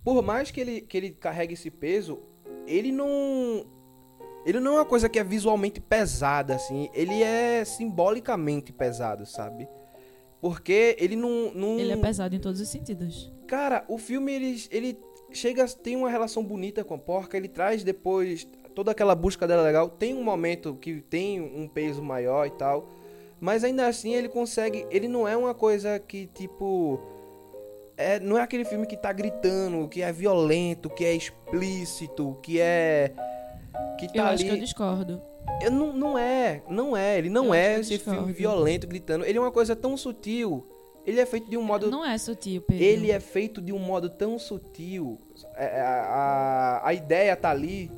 Por 0.04 0.24
mais 0.24 0.50
que 0.50 0.60
ele, 0.60 0.82
que 0.82 0.98
ele 0.98 1.12
carregue 1.12 1.54
esse 1.54 1.70
peso, 1.70 2.20
ele 2.66 2.92
não. 2.92 3.64
Ele 4.44 4.60
não 4.60 4.74
é 4.74 4.76
uma 4.80 4.86
coisa 4.86 5.08
que 5.08 5.20
é 5.20 5.24
visualmente 5.24 5.80
pesada, 5.80 6.56
assim. 6.56 6.90
Ele 6.92 7.22
é 7.22 7.64
simbolicamente 7.64 8.74
pesado, 8.74 9.28
sabe? 9.28 9.70
Porque 10.42 10.98
ele 11.00 11.16
não. 11.16 11.54
não... 11.54 11.80
Ele 11.80 11.92
é 11.92 11.98
pesado 11.98 12.36
em 12.36 12.40
todos 12.40 12.60
os 12.60 12.68
sentidos. 12.68 13.32
Cara, 13.46 13.86
o 13.88 14.00
filme 14.00 14.34
ele, 14.34 14.64
ele 14.72 15.00
chega, 15.32 15.68
tem 15.68 15.96
uma 15.96 16.10
relação 16.10 16.44
bonita 16.44 16.84
com 16.84 16.96
a 16.96 16.98
porca, 16.98 17.38
ele 17.38 17.48
traz 17.48 17.84
depois 17.84 18.48
toda 18.74 18.90
aquela 18.90 19.14
busca 19.14 19.48
dela 19.48 19.62
legal. 19.62 19.88
Tem 19.88 20.16
um 20.16 20.24
momento 20.24 20.76
que 20.76 21.00
tem 21.00 21.40
um 21.40 21.68
peso 21.68 22.02
maior 22.02 22.48
e 22.48 22.52
tal, 22.52 22.90
mas 23.42 23.64
ainda 23.66 23.88
assim 23.88 24.14
ele 24.14 24.30
consegue. 24.30 24.86
Ele 24.90 25.08
não 25.10 25.28
é 25.28 25.36
uma 25.36 25.54
coisa 25.54 26.00
que 26.00 26.28
tipo. 26.28 26.98
É, 27.98 28.20
não 28.20 28.38
é 28.38 28.42
aquele 28.42 28.64
filme 28.66 28.88
que 28.88 28.96
tá 28.96 29.12
gritando, 29.12 29.88
que 29.90 30.02
é 30.02 30.12
violento, 30.12 30.90
que 30.90 31.04
é 31.04 31.14
explícito, 31.14 32.38
que 32.42 32.60
é. 32.62 33.12
Que 34.00 34.08
tá 34.08 34.14
eu 34.16 34.24
ali. 34.26 34.34
acho 34.36 34.46
que 34.46 34.52
eu 34.52 34.58
discordo. 34.58 35.22
Eu 35.62 35.72
não, 35.72 35.92
não 35.94 36.18
é, 36.18 36.62
não 36.70 36.96
é. 36.96 37.18
Ele 37.18 37.30
não 37.30 37.48
Eu 37.48 37.54
é 37.54 37.80
esse 37.80 37.98
filme 38.00 38.18
discordo. 38.20 38.34
violento, 38.34 38.88
gritando. 38.88 39.26
Ele 39.26 39.38
é 39.38 39.42
uma 39.42 39.52
coisa 39.52 39.76
tão 39.76 39.98
sutil. 39.98 40.66
Ele 41.06 41.20
é 41.20 41.26
feito 41.26 41.50
de 41.50 41.58
um 41.58 41.64
modo 41.64 41.90
Não 41.90 42.06
é 42.06 42.16
sutil, 42.16 42.62
Pedro. 42.62 42.84
ele 42.84 43.12
é 43.12 43.20
feito 43.20 43.60
de 43.60 43.74
um 43.74 43.80
modo 43.80 44.08
tão 44.08 44.38
sutil. 44.38 45.20
É, 45.56 45.82
A, 45.82 46.02
a, 46.84 46.88
a 46.90 46.94
ideia 46.94 47.36
tá 47.36 47.50
ali. 47.50 47.92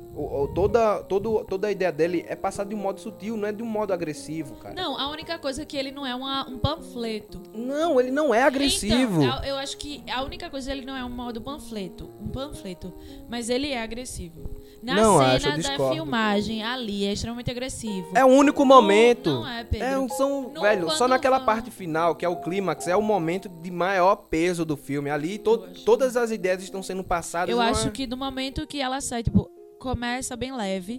Toda, 0.54 1.02
todo, 1.04 1.44
toda 1.44 1.68
a 1.68 1.72
ideia 1.72 1.90
dele 1.92 2.24
é 2.28 2.36
passada 2.36 2.68
de 2.68 2.74
um 2.74 2.78
modo 2.78 3.00
sutil, 3.00 3.36
não 3.36 3.48
é 3.48 3.52
de 3.52 3.62
um 3.62 3.66
modo 3.66 3.92
agressivo, 3.92 4.54
cara. 4.56 4.74
Não, 4.74 4.98
a 4.98 5.10
única 5.10 5.38
coisa 5.38 5.62
é 5.62 5.64
que 5.64 5.76
ele 5.76 5.90
não 5.90 6.06
é 6.06 6.14
uma- 6.14 6.48
um 6.48 6.58
panfleto. 6.58 7.40
Não, 7.54 7.98
ele 8.00 8.10
não 8.10 8.34
é 8.34 8.42
agressivo. 8.42 9.22
Então, 9.22 9.44
eu 9.44 9.56
acho 9.56 9.76
que 9.76 10.02
a 10.10 10.22
única 10.22 10.48
coisa 10.50 10.70
ele 10.72 10.84
não 10.84 10.96
é 10.96 11.04
um 11.04 11.10
modo 11.10 11.40
panfleto, 11.40 12.08
um 12.20 12.28
panfleto, 12.28 12.92
mas 13.28 13.48
ele 13.48 13.70
é 13.70 13.82
agressivo. 13.82 14.50
Na 14.82 14.94
Não 14.96 15.18
cena 15.18 15.56
da 15.56 15.90
filmagem 15.92 16.62
ali 16.62 17.06
é 17.06 17.12
extremamente 17.12 17.50
agressivo. 17.50 18.08
é 18.14 18.22
o 18.24 18.28
único 18.28 18.64
momento. 18.66 19.30
Não, 19.30 19.40
não 19.42 19.48
é, 19.48 19.64
Pedro. 19.64 19.86
É 19.86 19.98
um, 19.98 20.08
são, 20.10 20.50
No- 20.54 20.60
velho, 20.60 20.90
só 20.90 21.08
naquela 21.08 21.38
vão- 21.38 21.46
parte 21.46 21.70
final, 21.70 22.14
que 22.14 22.24
é 22.24 22.28
o 22.28 22.36
clímax, 22.36 22.86
é 22.86 22.94
o 22.94 23.00
momento 23.02 23.48
de 23.48 23.70
maior 23.70 24.14
peso 24.16 24.64
do 24.64 24.76
filme. 24.76 25.08
Ali 25.10 25.38
to- 25.38 25.58
todas 25.86 26.16
as 26.18 26.30
ideias 26.30 26.62
estão 26.62 26.82
sendo 26.82 27.02
passadas. 27.02 27.48
Eu 27.50 27.60
acho 27.60 27.90
que 27.92 28.06
do 28.06 28.16
momento 28.16 28.66
que 28.66 28.80
ela 28.80 29.00
sai, 29.00 29.22
tipo, 29.22 29.50
começa 29.84 30.34
bem 30.34 30.50
leve, 30.50 30.98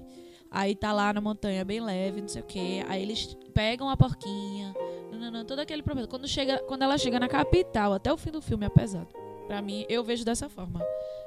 aí 0.52 0.76
tá 0.76 0.94
lá 0.94 1.12
na 1.12 1.20
montanha 1.20 1.66
bem 1.66 1.82
leve, 1.82 2.22
não 2.22 2.28
sei 2.28 2.44
o 2.44 2.46
quê, 2.46 2.86
aí 2.88 3.02
eles 3.02 3.36
pegam 3.52 3.90
a 3.90 3.98
porquinha, 3.98 4.76
nananã, 5.10 5.44
todo 5.44 5.58
aquele 5.58 5.82
problema. 5.82 6.08
Quando, 6.08 6.28
chega, 6.28 6.60
quando 6.60 6.84
ela 6.84 6.96
chega 6.96 7.20
na 7.20 7.28
capital, 7.28 7.94
até 7.94 8.14
o 8.14 8.18
fim 8.18 8.30
do 8.30 8.44
filme 8.44 8.64
é 8.64 8.70
pesado. 8.70 9.10
Pra 9.48 9.60
mim, 9.60 9.88
eu 9.90 10.04
vejo 10.04 10.24
dessa 10.24 10.48
forma. 10.48 10.86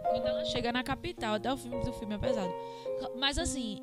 Quando 0.09 0.25
ela 0.25 0.45
chega 0.45 0.71
na 0.71 0.85
capital, 0.85 1.35
até 1.35 1.53
o 1.53 1.57
fim 1.57 1.71
do 1.71 1.93
filme 1.95 2.15
é 2.15 2.19
pesado. 2.19 2.55
Mas 3.17 3.39
assim, 3.39 3.81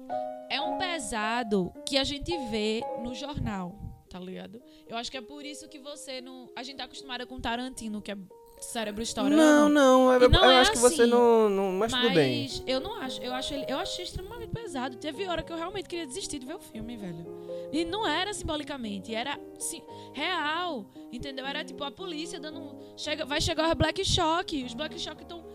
é 0.49 0.61
um 0.61 0.77
pesado 0.77 1.73
que 1.85 1.97
a 1.97 2.03
gente 2.05 2.31
vê 2.47 2.81
no 3.03 3.13
jornal, 3.13 3.75
tá 4.09 4.17
ligado? 4.17 4.61
Eu 4.87 4.95
acho 4.95 5.11
que 5.11 5.17
é 5.17 5.21
por 5.21 5.43
isso 5.43 5.67
que 5.67 5.79
você 5.79 6.21
não. 6.21 6.49
A 6.55 6.63
gente 6.63 6.77
tá 6.77 6.85
acostumada 6.85 7.25
com 7.25 7.41
Tarantino, 7.41 8.01
que 8.01 8.13
é 8.13 8.17
cérebro 8.59 9.01
estourando. 9.01 9.35
Não, 9.35 9.69
não, 9.69 10.13
eu, 10.13 10.29
não 10.29 10.43
eu 10.43 10.51
é 10.51 10.59
acho 10.59 10.71
que 10.71 10.77
você 10.77 11.03
assim. 11.03 11.11
não, 11.11 11.49
não. 11.49 11.71
Mas, 11.73 11.91
Mas 11.91 12.01
tudo 12.01 12.13
bem. 12.13 12.49
eu 12.65 12.79
não 12.79 12.95
acho. 12.95 13.21
Eu 13.21 13.33
acho 13.33 13.53
ele, 13.53 13.65
eu 13.67 13.77
achei 13.77 14.05
extremamente 14.05 14.49
pesado. 14.49 14.97
Teve 14.97 15.27
hora 15.27 15.43
que 15.43 15.51
eu 15.51 15.57
realmente 15.57 15.87
queria 15.87 16.05
desistir 16.05 16.39
de 16.39 16.45
ver 16.45 16.55
o 16.55 16.59
filme, 16.59 16.97
velho. 16.97 17.25
E 17.71 17.83
não 17.83 18.07
era 18.07 18.33
simbolicamente, 18.33 19.13
era 19.13 19.39
sim, 19.57 19.81
real. 20.13 20.85
Entendeu? 21.11 21.45
Era 21.45 21.63
tipo 21.63 21.83
a 21.83 21.91
polícia 21.91 22.39
dando. 22.39 22.75
Chega, 22.97 23.25
vai 23.25 23.41
chegar 23.41 23.67
os 23.67 23.73
Black 23.73 24.03
Shock. 24.03 24.63
Os 24.63 24.73
Black 24.73 24.99
Shock 24.99 25.21
estão 25.21 25.45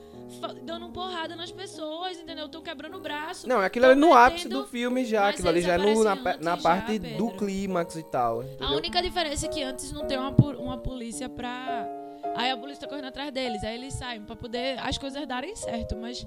dando 0.62 0.88
porrada 0.90 1.34
nas 1.34 1.50
pessoas, 1.50 2.18
entendeu? 2.18 2.46
Estão 2.46 2.62
quebrando 2.62 2.96
o 2.96 3.00
braço. 3.00 3.48
Não, 3.48 3.60
aquilo 3.60 3.86
ali 3.86 4.00
no 4.00 4.14
ápice 4.14 4.48
do 4.48 4.64
filme 4.66 5.04
já. 5.04 5.22
Mas 5.22 5.34
Aquilo 5.34 5.48
ali 5.48 5.60
já 5.60 5.74
é 5.74 5.78
no, 5.78 6.04
na, 6.04 6.16
na 6.40 6.56
parte 6.56 7.00
já, 7.02 7.16
do 7.16 7.30
clímax 7.32 7.96
e 7.96 8.02
tal. 8.04 8.40
A 8.40 8.44
entendeu? 8.44 8.76
única 8.76 9.02
diferença 9.02 9.46
é 9.46 9.48
que 9.48 9.62
antes 9.62 9.92
não 9.92 10.06
tem 10.06 10.18
uma, 10.18 10.30
uma 10.30 10.78
polícia 10.78 11.28
pra. 11.28 11.99
Aí 12.40 12.50
a 12.50 12.56
polícia 12.56 12.80
tá 12.80 12.88
correndo 12.88 13.08
atrás 13.08 13.30
deles, 13.32 13.62
aí 13.62 13.74
eles 13.74 13.92
saem 13.94 14.22
pra 14.22 14.34
poder 14.34 14.78
as 14.78 14.96
coisas 14.96 15.26
darem 15.26 15.54
certo, 15.54 15.94
mas 15.96 16.26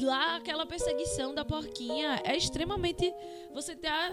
lá 0.00 0.36
aquela 0.36 0.64
perseguição 0.64 1.34
da 1.34 1.44
porquinha 1.44 2.20
é 2.24 2.36
extremamente. 2.36 3.12
Você 3.52 3.74
tá. 3.74 4.12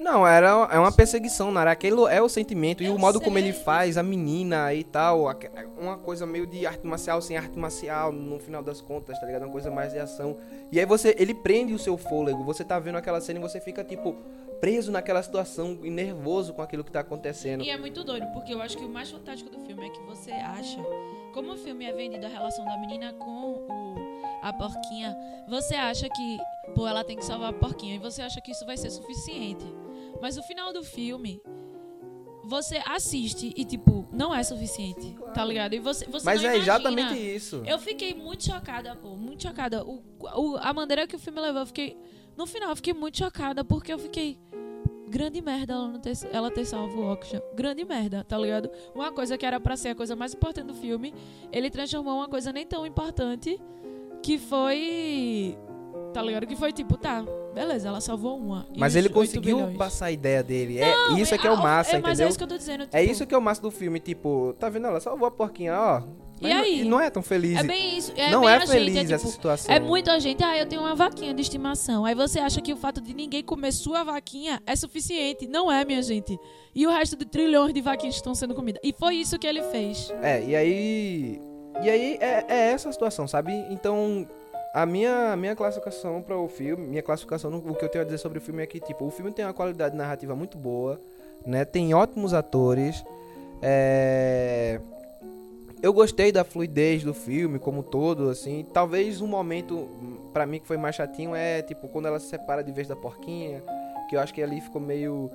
Não, 0.00 0.26
era, 0.26 0.68
é 0.70 0.78
uma 0.78 0.92
perseguição, 0.92 1.50
Nara. 1.50 1.70
Aquilo 1.72 2.06
é 2.06 2.22
o 2.22 2.28
sentimento. 2.28 2.82
E 2.82 2.86
Eu 2.86 2.94
o 2.94 2.98
modo 2.98 3.20
como 3.20 3.36
sei. 3.36 3.48
ele 3.48 3.52
faz, 3.52 3.98
a 3.98 4.02
menina 4.02 4.72
e 4.72 4.84
tal. 4.84 5.28
aque- 5.28 5.50
Uma 5.76 5.98
coisa 5.98 6.24
meio 6.24 6.46
de 6.46 6.66
arte 6.66 6.86
marcial 6.86 7.20
sem 7.20 7.36
arte 7.36 7.58
marcial, 7.58 8.12
no 8.12 8.38
final 8.38 8.62
das 8.62 8.80
contas, 8.80 9.18
tá 9.18 9.26
ligado? 9.26 9.42
Uma 9.42 9.52
coisa 9.52 9.70
mais 9.70 9.92
de 9.92 9.98
ação. 9.98 10.36
E 10.70 10.78
aí 10.78 10.86
você, 10.86 11.14
ele 11.18 11.34
prende 11.34 11.74
o 11.74 11.78
seu 11.78 11.96
fôlego. 11.98 12.44
Você 12.44 12.64
tá 12.64 12.78
vendo 12.78 12.96
aquela 12.96 13.20
cena 13.20 13.38
e 13.38 13.42
você 13.42 13.60
fica, 13.60 13.82
tipo, 13.82 14.14
preso 14.60 14.90
naquela 14.92 15.22
situação 15.22 15.78
e 15.82 15.90
nervoso 15.90 16.52
com 16.54 16.62
aquilo 16.62 16.84
que 16.84 16.90
tá 16.92 17.00
acontecendo. 17.00 17.62
E 17.64 17.70
é 17.70 17.76
muito 17.76 18.02
doido, 18.04 18.26
porque 18.32 18.52
eu 18.54 18.62
acho 18.62 18.76
que 18.78 18.84
o 18.84 18.88
mais 18.88 19.10
fantástico 19.10 19.50
do 19.50 19.58
filme 19.66 19.86
é 19.86 19.90
que 19.90 20.00
você 20.02 20.30
acha. 20.32 20.78
Como 21.34 21.52
o 21.52 21.56
filme 21.56 21.84
é 21.84 21.92
vendido 21.92 22.24
a 22.24 22.28
relação 22.28 22.64
da 22.64 22.76
menina 22.78 23.12
com 23.14 23.66
o 23.68 24.18
a 24.42 24.52
porquinha, 24.52 25.16
você 25.48 25.74
acha 25.74 26.08
que, 26.08 26.38
pô, 26.74 26.86
ela 26.86 27.02
tem 27.02 27.16
que 27.16 27.24
salvar 27.24 27.50
a 27.50 27.52
porquinha 27.52 27.96
e 27.96 27.98
você 27.98 28.22
acha 28.22 28.40
que 28.40 28.52
isso 28.52 28.64
vai 28.64 28.76
ser 28.76 28.88
suficiente. 28.90 29.64
Mas 30.20 30.36
o 30.36 30.42
final 30.42 30.72
do 30.72 30.82
filme, 30.82 31.40
você 32.44 32.80
assiste 32.86 33.52
e, 33.56 33.64
tipo, 33.64 34.08
não 34.12 34.34
é 34.34 34.42
suficiente, 34.42 35.14
tá 35.34 35.44
ligado? 35.44 35.74
E 35.74 35.78
você, 35.78 36.06
você 36.06 36.24
Mas 36.24 36.42
não 36.42 36.50
é 36.50 36.54
imagina. 36.56 36.74
exatamente 36.78 37.14
isso. 37.36 37.62
Eu 37.66 37.78
fiquei 37.78 38.14
muito 38.14 38.44
chocada, 38.44 38.96
pô, 38.96 39.16
muito 39.16 39.42
chocada. 39.42 39.84
O, 39.84 40.02
o- 40.34 40.56
a 40.60 40.72
maneira 40.72 41.06
que 41.06 41.14
o 41.16 41.18
filme 41.18 41.40
levou, 41.40 41.62
eu 41.62 41.66
fiquei. 41.66 41.96
No 42.36 42.46
final, 42.46 42.70
eu 42.70 42.76
fiquei 42.76 42.94
muito 42.94 43.18
chocada, 43.18 43.64
porque 43.64 43.92
eu 43.92 43.98
fiquei. 43.98 44.38
Grande 45.10 45.40
merda 45.40 45.72
ela, 45.72 45.88
não 45.88 45.98
ter, 46.00 46.12
ela 46.32 46.50
ter 46.50 46.64
salvo 46.66 47.00
o 47.00 47.10
Oxygen. 47.12 47.40
Grande 47.54 47.82
merda, 47.84 48.22
tá 48.24 48.36
ligado? 48.36 48.70
Uma 48.94 49.10
coisa 49.10 49.38
que 49.38 49.46
era 49.46 49.58
pra 49.58 49.74
ser 49.74 49.88
a 49.90 49.94
coisa 49.94 50.14
mais 50.14 50.34
importante 50.34 50.66
do 50.66 50.74
filme, 50.74 51.14
ele 51.50 51.70
transformou 51.70 52.16
uma 52.16 52.28
coisa 52.28 52.52
nem 52.52 52.66
tão 52.66 52.84
importante, 52.86 53.58
que 54.22 54.36
foi. 54.38 55.56
Tá 56.12 56.22
ligado? 56.22 56.46
Que 56.46 56.56
foi 56.56 56.72
tipo, 56.72 56.96
tá, 56.96 57.24
beleza, 57.54 57.88
ela 57.88 58.00
salvou 58.00 58.38
uma. 58.38 58.66
Mas 58.76 58.96
ele 58.96 59.08
8 59.08 59.14
conseguiu 59.14 59.74
passar 59.76 60.06
a 60.06 60.10
ideia 60.12 60.42
dele. 60.42 60.78
É, 60.78 60.90
Não, 61.10 61.18
isso 61.18 61.34
é 61.34 61.38
que 61.38 61.46
é 61.46 61.50
o 61.50 61.56
massa, 61.56 61.96
é, 61.96 62.00
Mas 62.00 62.10
entendeu? 62.12 62.26
é 62.26 62.28
isso 62.30 62.38
que 62.38 62.44
eu 62.44 62.48
tô 62.48 62.56
dizendo. 62.56 62.84
Tipo, 62.84 62.96
É 62.96 63.04
isso 63.04 63.26
que 63.26 63.34
é 63.34 63.38
o 63.38 63.42
massa 63.42 63.60
do 63.60 63.70
filme, 63.70 64.00
tipo, 64.00 64.54
tá 64.58 64.68
vendo? 64.68 64.86
Ela 64.86 65.00
salvou 65.00 65.28
a 65.28 65.30
porquinha, 65.30 65.78
ó. 65.78 66.02
E 66.40 66.48
não- 66.48 66.60
aí? 66.62 66.84
não 66.84 67.00
é 67.00 67.10
tão 67.10 67.22
feliz. 67.22 67.58
É 67.58 67.64
bem 67.64 67.98
isso. 67.98 68.12
É 68.16 68.30
não 68.30 68.42
bem 68.42 68.50
é 68.50 68.54
a 68.54 68.58
gente, 68.60 68.68
feliz 68.70 68.96
é, 68.96 69.00
essa 69.00 69.18
tipo, 69.18 69.30
situação. 69.30 69.74
É 69.74 69.80
muita 69.80 70.18
gente, 70.20 70.42
ah, 70.44 70.56
eu 70.56 70.66
tenho 70.66 70.82
uma 70.82 70.94
vaquinha 70.94 71.34
de 71.34 71.42
estimação. 71.42 72.04
Aí 72.04 72.14
você 72.14 72.38
acha 72.38 72.60
que 72.60 72.72
o 72.72 72.76
fato 72.76 73.00
de 73.00 73.12
ninguém 73.12 73.42
comer 73.42 73.72
sua 73.72 74.04
vaquinha 74.04 74.62
é 74.64 74.76
suficiente. 74.76 75.48
Não 75.48 75.70
é, 75.70 75.84
minha 75.84 76.00
gente. 76.02 76.38
E 76.74 76.86
o 76.86 76.90
resto 76.90 77.16
de 77.16 77.24
trilhões 77.24 77.74
de 77.74 77.80
vaquinhas 77.80 78.14
estão 78.14 78.34
sendo 78.36 78.54
comidas. 78.54 78.80
E 78.84 78.92
foi 78.92 79.16
isso 79.16 79.36
que 79.38 79.46
ele 79.46 79.62
fez. 79.64 80.12
É, 80.22 80.42
e 80.44 80.54
aí. 80.54 81.40
E 81.82 81.90
aí 81.90 82.18
é, 82.20 82.44
é 82.48 82.70
essa 82.72 82.88
a 82.88 82.92
situação, 82.92 83.26
sabe? 83.28 83.52
Então, 83.70 84.26
a 84.72 84.84
minha, 84.84 85.36
minha 85.36 85.56
classificação 85.56 86.22
para 86.22 86.36
o 86.36 86.48
filme, 86.48 86.86
minha 86.86 87.02
classificação, 87.02 87.54
o 87.56 87.74
que 87.74 87.84
eu 87.84 87.88
tenho 87.88 88.02
a 88.02 88.04
dizer 88.04 88.18
sobre 88.18 88.38
o 88.38 88.40
filme 88.40 88.62
é 88.62 88.66
que, 88.66 88.80
tipo, 88.80 89.04
o 89.04 89.10
filme 89.10 89.32
tem 89.32 89.44
uma 89.44 89.54
qualidade 89.54 89.96
narrativa 89.96 90.34
muito 90.34 90.58
boa, 90.58 91.00
né? 91.44 91.64
Tem 91.64 91.94
ótimos 91.94 92.34
atores. 92.34 93.04
É. 93.62 94.80
Eu 95.80 95.92
gostei 95.92 96.32
da 96.32 96.42
fluidez 96.44 97.04
do 97.04 97.14
filme 97.14 97.58
como 97.58 97.82
todo, 97.82 98.28
assim. 98.28 98.66
Talvez 98.72 99.20
um 99.20 99.28
momento, 99.28 99.88
pra 100.32 100.44
mim, 100.44 100.58
que 100.58 100.66
foi 100.66 100.76
mais 100.76 100.96
chatinho 100.96 101.34
é, 101.34 101.62
tipo, 101.62 101.86
quando 101.88 102.06
ela 102.06 102.18
se 102.18 102.26
separa 102.26 102.62
de 102.64 102.72
vez 102.72 102.88
da 102.88 102.96
porquinha. 102.96 103.62
Que 104.08 104.16
eu 104.16 104.20
acho 104.20 104.34
que 104.34 104.42
ali 104.42 104.60
ficou 104.60 104.80
meio. 104.80 105.30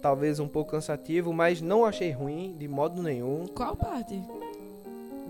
Talvez 0.00 0.40
um 0.40 0.48
pouco 0.48 0.72
cansativo, 0.72 1.32
mas 1.32 1.60
não 1.60 1.84
achei 1.84 2.10
ruim, 2.10 2.56
de 2.58 2.66
modo 2.66 3.02
nenhum. 3.02 3.46
Qual 3.46 3.76
parte? 3.76 4.20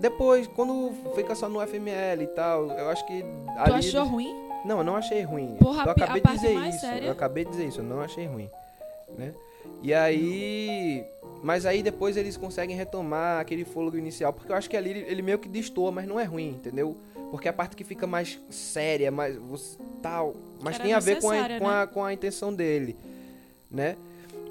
Depois, 0.03 0.47
quando 0.47 0.91
fica 1.15 1.33
só 1.33 1.47
no 1.47 1.65
FML 1.65 2.23
e 2.23 2.27
tal, 2.27 2.67
eu 2.71 2.89
acho 2.89 3.07
que. 3.07 3.21
Tu 3.21 3.51
ali 3.55 3.73
achou 3.75 4.01
eles- 4.01 4.11
ruim? 4.11 4.35
Não, 4.65 4.79
eu 4.79 4.83
não 4.83 4.97
achei 4.97 5.21
ruim. 5.21 5.55
Porra, 5.57 5.85
eu 5.85 5.91
acabei 5.91 6.21
de 6.21 6.29
dizer 6.33 6.59
isso. 6.67 6.79
séria? 6.81 7.05
Eu 7.05 7.11
acabei 7.13 7.45
de 7.45 7.51
dizer 7.51 7.65
isso, 7.67 7.79
eu 7.79 7.85
não 7.85 8.01
achei 8.01 8.25
ruim. 8.25 8.49
Né? 9.17 9.33
E 9.81 9.93
aí. 9.93 11.05
Mas 11.41 11.65
aí 11.65 11.81
depois 11.81 12.17
eles 12.17 12.35
conseguem 12.35 12.75
retomar 12.75 13.39
aquele 13.39 13.63
fôlego 13.63 13.97
inicial, 13.97 14.33
porque 14.33 14.51
eu 14.51 14.55
acho 14.57 14.69
que 14.69 14.75
ali 14.75 14.89
ele, 14.89 15.21
meio 15.21 15.39
que 15.39 15.47
destoa, 15.47 15.89
mas 15.89 16.05
não 16.05 16.19
é 16.19 16.25
ruim, 16.25 16.49
entendeu? 16.49 16.97
Porque 17.31 17.47
a 17.47 17.53
parte 17.53 17.73
que 17.73 17.85
fica 17.85 18.05
mais 18.05 18.37
séria, 18.49 19.09
mais 19.09 19.37
tal, 20.01 20.35
mas 20.61 20.75
Era 20.75 20.83
tem 20.83 20.93
a 20.93 20.99
ver 20.99 21.21
com 21.21 21.29
a, 21.29 21.33
necessária, 21.33 21.59
com, 21.59 21.67
né? 21.67 21.81
a, 21.81 21.87
com 21.87 22.03
a 22.03 22.13
intenção 22.13 22.53
dele, 22.53 22.97
né? 23.71 23.95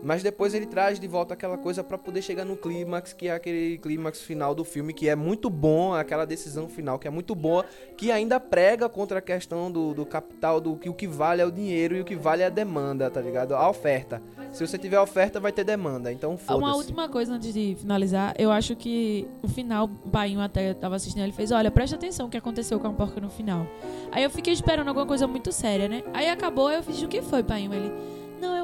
Mas 0.02 0.22
depois 0.22 0.52
ele 0.52 0.66
traz 0.66 0.98
de 0.98 1.06
volta 1.06 1.34
aquela 1.34 1.56
coisa 1.56 1.84
pra 1.84 1.96
poder 1.96 2.22
chegar 2.22 2.44
no 2.44 2.56
clímax, 2.56 3.12
que 3.12 3.28
é 3.28 3.32
aquele 3.32 3.78
clímax 3.78 4.20
final 4.20 4.54
do 4.54 4.64
filme, 4.64 4.92
que 4.92 5.08
é 5.08 5.14
muito 5.14 5.48
bom, 5.48 5.94
aquela 5.94 6.24
decisão 6.24 6.68
final 6.68 6.98
que 6.98 7.06
é 7.06 7.10
muito 7.10 7.34
boa, 7.34 7.64
que 7.96 8.10
ainda 8.10 8.40
prega 8.40 8.88
contra 8.88 9.20
a 9.20 9.22
questão 9.22 9.70
do, 9.70 9.94
do 9.94 10.04
capital, 10.04 10.60
do 10.60 10.74
que 10.76 10.88
o 10.88 10.94
que 10.94 11.06
vale 11.06 11.40
é 11.40 11.46
o 11.46 11.52
dinheiro 11.52 11.94
e 11.96 12.00
o 12.00 12.04
que 12.04 12.16
vale 12.16 12.42
é 12.42 12.46
a 12.46 12.50
demanda, 12.50 13.08
tá 13.10 13.20
ligado? 13.20 13.54
A 13.54 13.68
oferta. 13.70 14.20
Se 14.50 14.66
você 14.66 14.76
tiver 14.76 15.00
oferta, 15.00 15.38
vai 15.38 15.52
ter 15.52 15.64
demanda, 15.64 16.12
então 16.12 16.30
Uma 16.30 16.38
foda-se. 16.38 16.76
última 16.78 17.08
coisa 17.08 17.34
antes 17.34 17.54
de 17.54 17.76
finalizar, 17.80 18.34
eu 18.38 18.50
acho 18.50 18.74
que 18.74 19.26
o 19.42 19.48
final, 19.48 19.84
o 20.04 20.10
Painho 20.10 20.40
até 20.40 20.74
tava 20.74 20.96
assistindo, 20.96 21.22
ele 21.22 21.32
fez, 21.32 21.50
olha, 21.52 21.70
presta 21.70 21.96
atenção 21.96 22.26
o 22.26 22.28
que 22.28 22.36
aconteceu 22.36 22.80
com 22.80 22.88
a 22.88 22.92
porca 22.92 23.20
no 23.20 23.30
final. 23.30 23.66
Aí 24.10 24.22
eu 24.24 24.30
fiquei 24.30 24.52
esperando 24.52 24.88
alguma 24.88 25.06
coisa 25.06 25.26
muito 25.26 25.52
séria, 25.52 25.88
né? 25.88 26.02
Aí 26.12 26.28
acabou, 26.28 26.70
eu 26.70 26.82
fiz, 26.82 27.00
o 27.02 27.08
que 27.08 27.22
foi, 27.22 27.42
Painho? 27.42 27.72
Ele, 27.72 27.92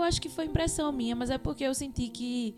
acho 0.08 0.20
que 0.20 0.28
foi 0.28 0.46
impressão 0.46 0.90
minha, 0.92 1.14
mas 1.14 1.30
é 1.30 1.38
porque 1.38 1.64
eu 1.64 1.74
senti 1.74 2.08
que 2.08 2.56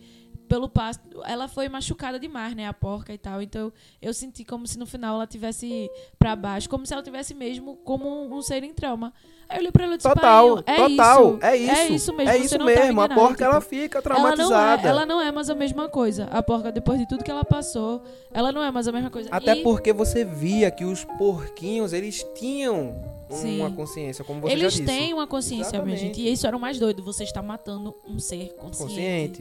pelo 0.50 0.68
passo, 0.68 0.98
ela 1.26 1.46
foi 1.46 1.68
machucada 1.68 2.18
demais, 2.18 2.56
né, 2.56 2.66
a 2.66 2.72
porca 2.74 3.14
e 3.14 3.18
tal. 3.18 3.40
Então 3.40 3.72
eu 4.02 4.12
senti 4.12 4.44
como 4.44 4.66
se 4.66 4.76
no 4.76 4.84
final 4.84 5.14
ela 5.14 5.26
tivesse 5.26 5.88
pra 6.18 6.34
baixo, 6.34 6.68
como 6.68 6.84
se 6.84 6.92
ela 6.92 7.04
tivesse 7.04 7.32
mesmo 7.34 7.76
como 7.84 8.08
um, 8.08 8.34
um 8.36 8.42
ser 8.42 8.64
em 8.64 8.74
trauma. 8.74 9.12
Aí 9.48 9.56
eu 9.58 9.60
olhei 9.60 9.70
pra 9.70 9.84
ele 9.84 9.94
e 9.94 9.96
disse, 9.96 10.08
Total, 10.08 10.58
é 10.66 10.76
total, 10.76 11.34
isso, 11.34 11.38
é 11.46 11.56
isso. 11.56 11.70
é 11.72 11.88
isso 11.88 12.12
mesmo, 12.14 12.32
É 12.32 12.38
isso 12.38 12.58
tá 12.58 12.64
mesmo, 12.64 12.82
a 12.82 12.86
enganado, 13.04 13.14
porca 13.14 13.44
ela 13.44 13.60
fica 13.60 13.98
ela 13.98 14.02
traumatizada. 14.02 14.82
não, 14.82 14.88
é, 14.88 14.88
ela 14.88 15.06
não 15.06 15.20
é 15.20 15.30
mais 15.30 15.48
a 15.48 15.54
mesma 15.54 15.88
coisa. 15.88 16.24
A 16.24 16.42
porca, 16.42 16.72
depois 16.72 16.98
de 16.98 17.06
tudo 17.06 17.22
que 17.22 17.30
ela 17.30 17.44
passou, 17.44 18.02
ela 18.32 18.50
não 18.50 18.62
é 18.62 18.72
mais 18.72 18.88
a 18.88 18.92
mesma 18.92 19.10
coisa. 19.10 19.28
Até 19.30 19.56
E 19.56 19.62
porque 19.62 19.92
você 19.92 20.24
via 20.24 20.68
que 20.72 20.84
os 20.84 21.04
porquinhos, 21.04 21.92
eles 21.92 22.26
tinham 22.34 23.19
Sim. 23.36 23.60
uma 23.60 23.70
consciência, 23.70 24.24
como 24.24 24.40
você 24.40 24.52
eles 24.52 24.62
já 24.62 24.68
disse. 24.70 24.84
têm 24.84 25.12
uma 25.14 25.26
consciência, 25.26 25.82
minha 25.82 25.94
Exatamente. 25.94 26.16
gente. 26.18 26.28
E 26.28 26.32
isso 26.32 26.46
era 26.46 26.56
o 26.56 26.60
mais 26.60 26.78
doido. 26.78 27.02
Você 27.04 27.24
está 27.24 27.42
matando 27.42 27.94
um 28.06 28.18
ser 28.18 28.54
consciente. 28.54 29.40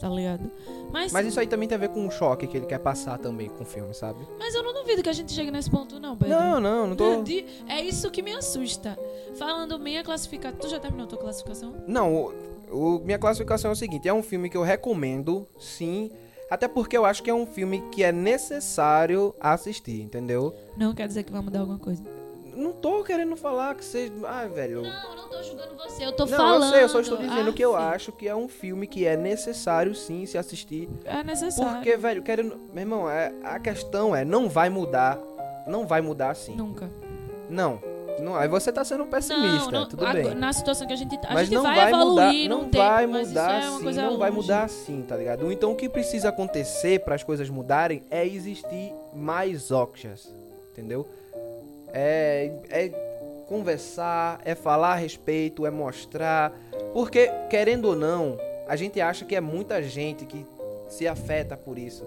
Tá 0.00 0.08
ligado? 0.08 0.50
Mas, 0.90 1.12
Mas 1.12 1.26
isso 1.26 1.38
aí 1.38 1.46
também 1.46 1.68
tem 1.68 1.76
a 1.76 1.78
ver 1.78 1.90
com 1.90 2.06
o 2.06 2.10
choque 2.10 2.46
que 2.46 2.56
ele 2.56 2.64
quer 2.64 2.78
passar 2.78 3.18
também 3.18 3.50
com 3.50 3.64
o 3.64 3.66
filme, 3.66 3.92
sabe? 3.92 4.26
mas 4.38 4.54
eu 4.54 4.62
não 4.62 4.72
duvido 4.72 5.02
que 5.02 5.10
a 5.10 5.12
gente 5.12 5.30
chegue 5.30 5.50
nesse 5.50 5.70
ponto, 5.70 6.00
não, 6.00 6.16
Pedro. 6.16 6.34
Não, 6.38 6.58
não, 6.58 6.86
não 6.86 6.96
tô. 6.96 7.04
É 7.68 7.82
isso 7.82 8.10
que 8.10 8.22
me 8.22 8.32
assusta. 8.32 8.98
Falando 9.38 9.78
minha 9.78 10.02
classificação. 10.02 10.58
Tu 10.58 10.68
já 10.70 10.80
terminou 10.80 11.04
a 11.04 11.06
tua 11.06 11.18
classificação? 11.18 11.74
Não, 11.86 12.14
o, 12.14 12.32
o- 12.96 12.98
minha 13.00 13.18
classificação 13.18 13.70
é 13.70 13.74
o 13.74 13.76
seguinte: 13.76 14.08
é 14.08 14.14
um 14.14 14.22
filme 14.22 14.48
que 14.48 14.56
eu 14.56 14.62
recomendo, 14.62 15.46
sim. 15.58 16.10
Até 16.50 16.66
porque 16.66 16.96
eu 16.96 17.04
acho 17.04 17.22
que 17.22 17.28
é 17.28 17.34
um 17.34 17.44
filme 17.46 17.82
que 17.92 18.02
é 18.02 18.10
necessário 18.10 19.34
assistir, 19.38 20.00
entendeu? 20.00 20.54
Não 20.76 20.94
quer 20.94 21.06
dizer 21.06 21.22
que 21.24 21.30
vai 21.30 21.42
mudar 21.42 21.60
alguma 21.60 21.78
coisa. 21.78 22.02
Não 22.60 22.72
tô 22.72 23.02
querendo 23.02 23.36
falar 23.36 23.74
que 23.74 23.84
seja. 23.84 24.12
Ai, 24.24 24.48
velho. 24.48 24.82
Não, 24.82 25.16
não 25.16 25.28
tô 25.28 25.42
julgando 25.42 25.74
você. 25.76 26.04
Eu 26.04 26.12
tô 26.12 26.26
Não, 26.26 26.36
falando. 26.36 26.64
eu 26.64 26.68
sei, 26.70 26.82
eu 26.84 26.88
só 26.88 27.00
estou 27.00 27.18
dizendo 27.18 27.52
que 27.52 27.64
eu 27.64 27.74
Ah, 27.76 27.88
sim. 27.90 27.94
acho 27.96 28.12
que 28.12 28.28
é 28.28 28.36
um 28.36 28.48
filme 28.48 28.86
que 28.86 29.06
é 29.06 29.16
necessário 29.16 29.94
sim 29.94 30.26
se 30.26 30.36
assistir. 30.38 30.88
É 31.04 31.22
necessário. 31.24 31.72
Porque, 31.74 31.96
velho, 31.96 32.22
querendo. 32.22 32.60
Meu 32.72 32.82
irmão, 32.82 33.10
é, 33.10 33.32
a 33.42 33.58
questão 33.58 34.14
é, 34.14 34.24
não 34.24 34.48
vai 34.48 34.68
mudar. 34.70 35.18
Não 35.66 35.86
vai 35.86 36.00
mudar 36.00 36.30
assim. 36.30 36.54
Nunca. 36.54 36.90
Não. 37.48 37.80
não 38.20 38.36
aí 38.36 38.46
você 38.48 38.70
tá 38.72 38.84
sendo 38.84 39.04
pessimista, 39.06 39.70
não, 39.70 39.80
não, 39.80 39.88
tudo 39.88 40.06
bem. 40.12 40.34
Na 40.34 40.52
situação 40.52 40.86
que 40.86 40.92
a 40.92 40.96
gente 40.96 41.18
tá. 41.20 41.28
A 41.28 41.34
Mas 41.34 41.48
gente 41.48 41.54
não 41.56 41.62
vai, 41.62 41.74
vai, 41.76 41.92
evoluir 41.92 42.48
mudar, 42.48 42.48
não 42.48 42.60
tempo, 42.68 42.76
vai 42.76 43.06
mas 43.06 43.20
isso 43.22 43.28
mudar 43.30 43.50
é 43.50 43.58
uma 43.68 43.74
assim, 43.74 43.82
coisa 43.84 44.02
não 44.02 44.18
vai 44.18 44.30
longe. 44.30 44.42
mudar 44.42 44.62
assim, 44.64 45.02
tá 45.02 45.16
ligado? 45.16 45.50
Então 45.52 45.72
o 45.72 45.76
que 45.76 45.88
precisa 45.88 46.28
acontecer 46.28 47.00
para 47.00 47.14
as 47.14 47.22
coisas 47.24 47.48
mudarem 47.50 48.04
é 48.10 48.24
existir 48.26 48.92
mais 49.14 49.70
Oxyas, 49.70 50.32
entendeu? 50.72 51.06
É, 51.92 52.50
é 52.70 52.88
conversar, 53.46 54.40
é 54.44 54.54
falar 54.54 54.92
a 54.92 54.96
respeito, 54.96 55.66
é 55.66 55.70
mostrar, 55.70 56.52
porque 56.92 57.28
querendo 57.48 57.86
ou 57.86 57.96
não, 57.96 58.38
a 58.68 58.76
gente 58.76 59.00
acha 59.00 59.24
que 59.24 59.34
é 59.34 59.40
muita 59.40 59.82
gente 59.82 60.24
que 60.24 60.46
se 60.88 61.08
afeta 61.08 61.56
por 61.56 61.76
isso. 61.76 62.06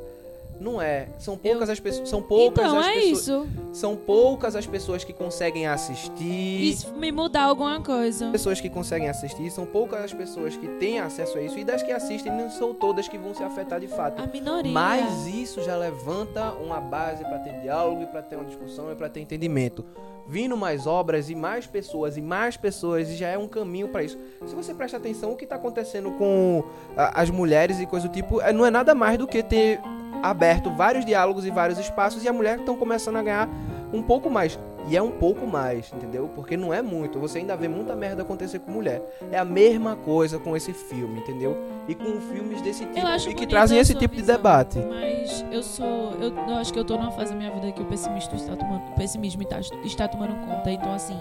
Não 0.63 0.81
é, 0.81 1.09
são 1.19 1.35
poucas 1.37 1.69
as 1.69 1.77
pessoas, 1.77 2.07
são 2.07 2.21
poucas 2.21 2.63
Então, 2.65 2.79
as 2.79 2.87
é 2.87 2.93
pessoas, 2.93 3.19
isso. 3.19 3.47
são 3.73 3.95
poucas 3.97 4.55
as 4.55 4.65
pessoas 4.65 5.03
que 5.03 5.11
conseguem 5.11 5.67
assistir 5.67 6.69
Isso 6.69 6.93
me 6.93 7.11
mudar 7.11 7.43
alguma 7.43 7.81
coisa. 7.81 8.29
pessoas 8.31 8.61
que 8.61 8.69
conseguem 8.69 9.09
assistir, 9.09 9.49
são 9.51 9.65
poucas 9.65 10.01
as 10.05 10.13
pessoas 10.13 10.55
que 10.55 10.67
têm 10.79 10.99
acesso 10.99 11.37
a 11.37 11.41
isso, 11.41 11.59
e 11.59 11.65
das 11.65 11.83
que 11.83 11.91
assistem 11.91 12.31
não 12.31 12.49
são 12.49 12.73
todas 12.73 13.09
que 13.09 13.17
vão 13.17 13.33
se 13.35 13.43
afetar 13.43 13.79
de 13.81 13.87
fato. 13.89 14.21
A 14.21 14.25
minoria. 14.27 14.71
Mas 14.71 15.27
isso 15.27 15.61
já 15.63 15.75
levanta 15.75 16.53
uma 16.53 16.79
base 16.79 17.23
para 17.25 17.39
ter 17.39 17.59
diálogo 17.59 18.03
e 18.03 18.05
para 18.05 18.21
ter 18.21 18.37
uma 18.37 18.45
discussão 18.45 18.89
e 18.89 18.95
para 18.95 19.09
ter 19.09 19.19
entendimento. 19.19 19.83
Vindo 20.25 20.55
mais 20.55 20.87
obras 20.87 21.29
e 21.29 21.35
mais 21.35 21.67
pessoas 21.67 22.15
e 22.15 22.21
mais 22.21 22.55
pessoas 22.55 23.09
e 23.09 23.15
já 23.17 23.27
é 23.27 23.37
um 23.37 23.49
caminho 23.49 23.89
para 23.89 24.03
isso. 24.03 24.17
Se 24.45 24.55
você 24.55 24.73
presta 24.73 24.95
atenção, 24.95 25.33
o 25.33 25.35
que 25.35 25.43
está 25.43 25.57
acontecendo 25.57 26.11
com 26.11 26.63
a- 26.95 27.21
as 27.21 27.29
mulheres 27.29 27.81
e 27.81 27.85
coisa 27.85 28.07
do 28.07 28.13
tipo, 28.13 28.39
é- 28.39 28.53
não 28.53 28.65
é 28.65 28.71
nada 28.71 28.95
mais 28.95 29.17
do 29.17 29.27
que 29.27 29.43
ter 29.43 29.81
aberto 30.23 30.71
vários 30.71 31.05
diálogos 31.05 31.45
e 31.45 31.51
vários 31.51 31.77
espaços 31.77 32.23
e 32.23 32.29
a 32.29 32.33
mulher 32.33 32.59
estão 32.59 32.77
começando 32.77 33.17
a 33.17 33.21
ganhar 33.21 33.49
um 33.91 34.01
pouco 34.01 34.29
mais. 34.29 34.57
E 34.87 34.97
é 34.97 35.01
um 35.01 35.11
pouco 35.11 35.47
mais, 35.47 35.91
entendeu? 35.93 36.29
Porque 36.35 36.57
não 36.57 36.73
é 36.73 36.81
muito. 36.81 37.17
Você 37.19 37.37
ainda 37.37 37.55
vê 37.55 37.69
muita 37.69 37.95
merda 37.95 38.21
acontecer 38.21 38.59
com 38.59 38.71
mulher. 38.71 39.01
É 39.31 39.37
a 39.37 39.45
mesma 39.45 39.95
coisa 39.95 40.37
com 40.37 40.57
esse 40.57 40.73
filme, 40.73 41.19
entendeu? 41.19 41.57
E 41.87 41.95
com 41.95 42.19
filmes 42.19 42.61
desse 42.61 42.85
tipo 42.85 43.29
e 43.29 43.33
que 43.33 43.47
trazem 43.47 43.79
esse 43.79 43.93
tipo 43.93 44.13
de 44.13 44.21
visão, 44.21 44.35
debate. 44.35 44.79
Mas 44.79 45.45
eu 45.51 45.63
sou. 45.63 46.13
Eu, 46.19 46.35
eu 46.35 46.55
acho 46.55 46.73
que 46.73 46.79
eu 46.79 46.83
tô 46.83 46.97
numa 46.97 47.11
fase 47.11 47.31
da 47.31 47.37
minha 47.37 47.51
vida 47.51 47.71
que 47.71 47.81
o 47.81 47.85
pessimismo 47.85 48.35
está 48.35 48.57
tomando, 48.57 48.91
o 48.91 48.95
pessimismo 48.95 49.41
está, 49.43 49.59
está 49.85 50.07
tomando 50.07 50.35
conta. 50.45 50.69
Então, 50.69 50.93
assim. 50.93 51.19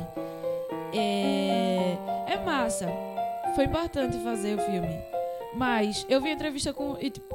É. 0.92 1.96
É 2.26 2.38
massa. 2.44 2.88
Foi 3.54 3.64
importante 3.64 4.18
fazer 4.24 4.58
o 4.58 4.62
filme. 4.62 5.21
Mas 5.54 6.06
eu 6.08 6.20
vi 6.20 6.30
a 6.30 6.32
entrevista 6.32 6.72
com. 6.72 6.96
e, 7.00 7.10
tipo, 7.10 7.34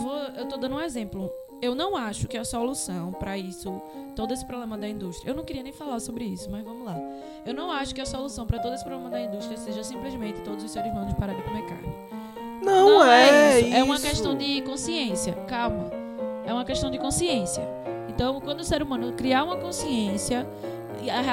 vou, 0.00 0.16
eu 0.36 0.46
tô 0.46 0.56
dando 0.56 0.76
um 0.76 0.80
exemplo. 0.80 1.30
eu 1.60 1.74
não 1.74 1.96
acho 1.96 2.26
que 2.26 2.36
a 2.36 2.44
solução 2.44 3.12
pra 3.12 3.36
isso, 3.36 3.80
todo 4.16 4.32
esse 4.32 4.44
problema 4.44 4.76
da 4.76 4.88
indústria. 4.88 5.30
Eu 5.30 5.34
não 5.34 5.44
queria 5.44 5.62
nem 5.62 5.72
falar 5.72 6.00
sobre 6.00 6.24
isso, 6.24 6.50
mas 6.50 6.64
vamos 6.64 6.84
lá. 6.84 6.96
Eu 7.44 7.54
não 7.54 7.70
acho 7.70 7.94
que 7.94 8.00
a 8.00 8.06
solução 8.06 8.46
pra 8.46 8.58
todo 8.58 8.74
esse 8.74 8.84
problema 8.84 9.10
da 9.10 9.20
indústria 9.20 9.56
seja 9.56 9.82
simplesmente 9.84 10.40
todos 10.40 10.64
os 10.64 10.70
seres 10.70 10.90
humanos 10.90 11.12
pararem 11.14 11.40
de 11.40 11.48
comer 11.48 11.66
carne. 11.66 11.92
Não, 12.62 13.04
é, 13.04 13.60
isso. 13.60 13.74
É 13.74 13.82
uma 13.82 13.96
isso. 13.96 14.06
questão 14.06 14.36
de 14.36 14.62
consciência. 14.62 15.32
Calma. 15.46 15.90
É 16.44 16.52
uma 16.52 16.64
questão 16.64 16.90
de 16.90 16.98
consciência. 16.98 17.62
Então, 18.08 18.40
quando 18.40 18.60
o 18.60 18.64
ser 18.64 18.82
humano 18.82 19.12
criar 19.12 19.44
uma 19.44 19.56
consciência 19.56 20.46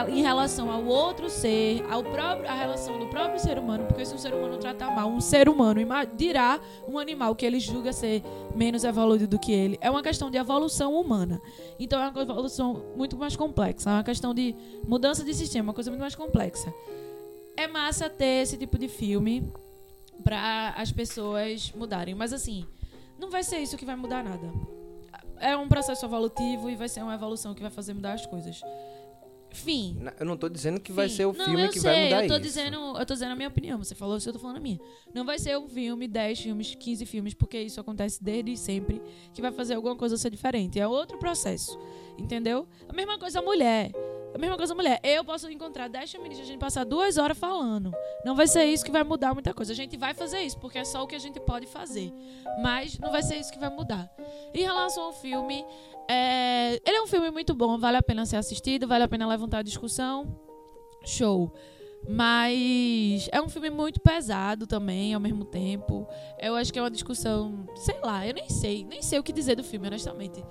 em 0.09 0.21
relação 0.21 0.71
ao 0.71 0.85
outro 0.85 1.29
ser, 1.29 1.83
ao 1.89 2.03
próprio, 2.03 2.49
a 2.49 2.53
relação 2.53 2.97
do 2.97 3.07
próprio 3.07 3.39
ser 3.39 3.57
humano, 3.57 3.85
porque 3.85 4.05
se 4.05 4.13
um 4.13 4.17
ser 4.17 4.33
humano 4.33 4.57
tratar 4.57 4.93
mal 4.95 5.09
um 5.09 5.21
ser 5.21 5.47
humano, 5.49 5.81
dirá 6.15 6.59
um 6.87 6.97
animal 6.97 7.35
que 7.35 7.45
ele 7.45 7.59
julga 7.59 7.93
ser 7.93 8.23
menos 8.55 8.83
evoluído 8.83 9.27
do 9.27 9.39
que 9.39 9.51
ele. 9.51 9.77
É 9.81 9.89
uma 9.89 10.01
questão 10.01 10.29
de 10.29 10.37
evolução 10.37 10.93
humana. 10.93 11.41
Então, 11.79 12.01
é 12.01 12.09
uma 12.09 12.21
evolução 12.21 12.83
muito 12.95 13.17
mais 13.17 13.35
complexa. 13.35 13.89
É 13.89 13.93
uma 13.93 14.03
questão 14.03 14.33
de 14.33 14.55
mudança 14.87 15.23
de 15.23 15.33
sistema, 15.33 15.69
uma 15.69 15.73
coisa 15.73 15.89
muito 15.89 16.01
mais 16.01 16.15
complexa. 16.15 16.73
É 17.55 17.67
massa 17.67 18.09
ter 18.09 18.43
esse 18.43 18.57
tipo 18.57 18.77
de 18.77 18.87
filme 18.87 19.51
para 20.23 20.73
as 20.77 20.91
pessoas 20.91 21.71
mudarem. 21.75 22.15
Mas 22.15 22.33
assim, 22.33 22.65
não 23.17 23.29
vai 23.29 23.43
ser 23.43 23.59
isso 23.59 23.77
que 23.77 23.85
vai 23.85 23.95
mudar 23.95 24.23
nada. 24.23 24.51
É 25.39 25.55
um 25.55 25.67
processo 25.67 26.05
evolutivo 26.05 26.69
e 26.69 26.75
vai 26.75 26.89
ser 26.89 27.01
uma 27.01 27.13
evolução 27.13 27.53
que 27.53 27.61
vai 27.61 27.71
fazer 27.71 27.93
mudar 27.93 28.13
as 28.13 28.25
coisas. 28.25 28.61
Fim. 29.51 29.97
Eu 30.19 30.25
não 30.25 30.37
tô 30.37 30.47
dizendo 30.47 30.79
que 30.79 30.91
vai 30.91 31.09
Fim. 31.09 31.15
ser 31.15 31.25
o 31.25 31.33
Não, 31.33 31.45
filme 31.45 31.69
que 31.69 31.79
sei, 31.79 31.91
vai 31.91 32.03
mudar 32.03 32.23
eu 32.23 32.27
tô 32.27 32.33
isso. 32.35 32.43
Dizendo, 32.43 32.77
eu 32.97 33.05
tô 33.05 33.13
dizendo 33.13 33.31
a 33.31 33.35
minha 33.35 33.47
opinião. 33.49 33.77
Você 33.79 33.95
falou 33.95 34.17
isso, 34.17 34.29
eu 34.29 34.33
tô 34.33 34.39
falando 34.39 34.57
a 34.57 34.59
minha. 34.59 34.79
Não 35.13 35.25
vai 35.25 35.39
ser 35.39 35.57
um 35.57 35.67
filme, 35.67 36.07
10 36.07 36.39
filmes, 36.39 36.75
15 36.75 37.05
filmes, 37.05 37.33
porque 37.33 37.59
isso 37.59 37.79
acontece 37.79 38.23
desde 38.23 38.55
sempre, 38.57 39.01
que 39.33 39.41
vai 39.41 39.51
fazer 39.51 39.73
alguma 39.73 39.95
coisa 39.95 40.17
ser 40.17 40.29
diferente. 40.29 40.79
É 40.79 40.87
outro 40.87 41.17
processo. 41.17 41.77
Entendeu? 42.17 42.67
A 42.87 42.93
mesma 42.93 43.17
coisa 43.17 43.39
a 43.39 43.41
mulher. 43.41 43.91
A 44.33 44.37
mesma 44.37 44.55
coisa 44.57 44.73
a 44.73 44.75
mulher. 44.75 44.99
Eu 45.03 45.23
posso 45.25 45.49
encontrar 45.49 45.87
10 45.87 46.11
feministas, 46.11 46.45
a 46.45 46.49
gente 46.51 46.59
passar 46.59 46.83
duas 46.83 47.17
horas 47.17 47.37
falando. 47.37 47.91
Não 48.23 48.35
vai 48.35 48.45
ser 48.47 48.65
isso 48.65 48.85
que 48.85 48.91
vai 48.91 49.03
mudar 49.03 49.33
muita 49.33 49.53
coisa. 49.53 49.73
A 49.73 49.75
gente 49.75 49.97
vai 49.97 50.13
fazer 50.13 50.41
isso, 50.41 50.59
porque 50.59 50.77
é 50.77 50.85
só 50.85 51.03
o 51.03 51.07
que 51.07 51.15
a 51.15 51.19
gente 51.19 51.39
pode 51.39 51.65
fazer. 51.65 52.13
Mas 52.61 52.99
não 52.99 53.11
vai 53.11 53.23
ser 53.23 53.37
isso 53.37 53.51
que 53.51 53.57
vai 53.59 53.69
mudar. 53.69 54.11
Em 54.53 54.61
relação 54.61 55.03
ao 55.05 55.13
filme, 55.13 55.65
é, 56.09 56.81
ele 56.83 56.97
é 56.97 57.01
um 57.03 57.07
filme 57.07 57.29
muito 57.29 57.53
bom, 57.53 57.77
vale 57.77 57.97
a 57.97 58.01
pena 58.01 58.25
ser 58.25 58.37
assistido, 58.37 58.87
vale 58.87 59.03
a 59.03 59.07
pena 59.07 59.27
levantar 59.27 59.59
a 59.59 59.61
discussão. 59.61 60.35
Show. 61.05 61.53
Mas 62.07 63.29
é 63.31 63.39
um 63.39 63.47
filme 63.47 63.69
muito 63.69 64.01
pesado 64.01 64.65
também, 64.65 65.13
ao 65.13 65.19
mesmo 65.19 65.45
tempo. 65.45 66.07
Eu 66.39 66.55
acho 66.55 66.73
que 66.73 66.79
é 66.79 66.81
uma 66.81 66.89
discussão, 66.89 67.65
sei 67.75 67.99
lá, 68.01 68.25
eu 68.25 68.33
nem 68.33 68.49
sei, 68.49 68.83
nem 68.85 69.01
sei 69.03 69.19
o 69.19 69.23
que 69.23 69.31
dizer 69.31 69.55
do 69.55 69.63
filme, 69.63 69.87
honestamente. 69.87 70.43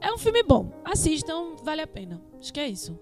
É 0.00 0.12
um 0.12 0.18
filme 0.18 0.42
bom. 0.42 0.70
Assistam, 0.84 1.56
vale 1.62 1.80
a 1.80 1.86
pena. 1.86 2.20
Acho 2.38 2.52
que 2.52 2.60
é 2.60 2.68
isso. 2.68 2.98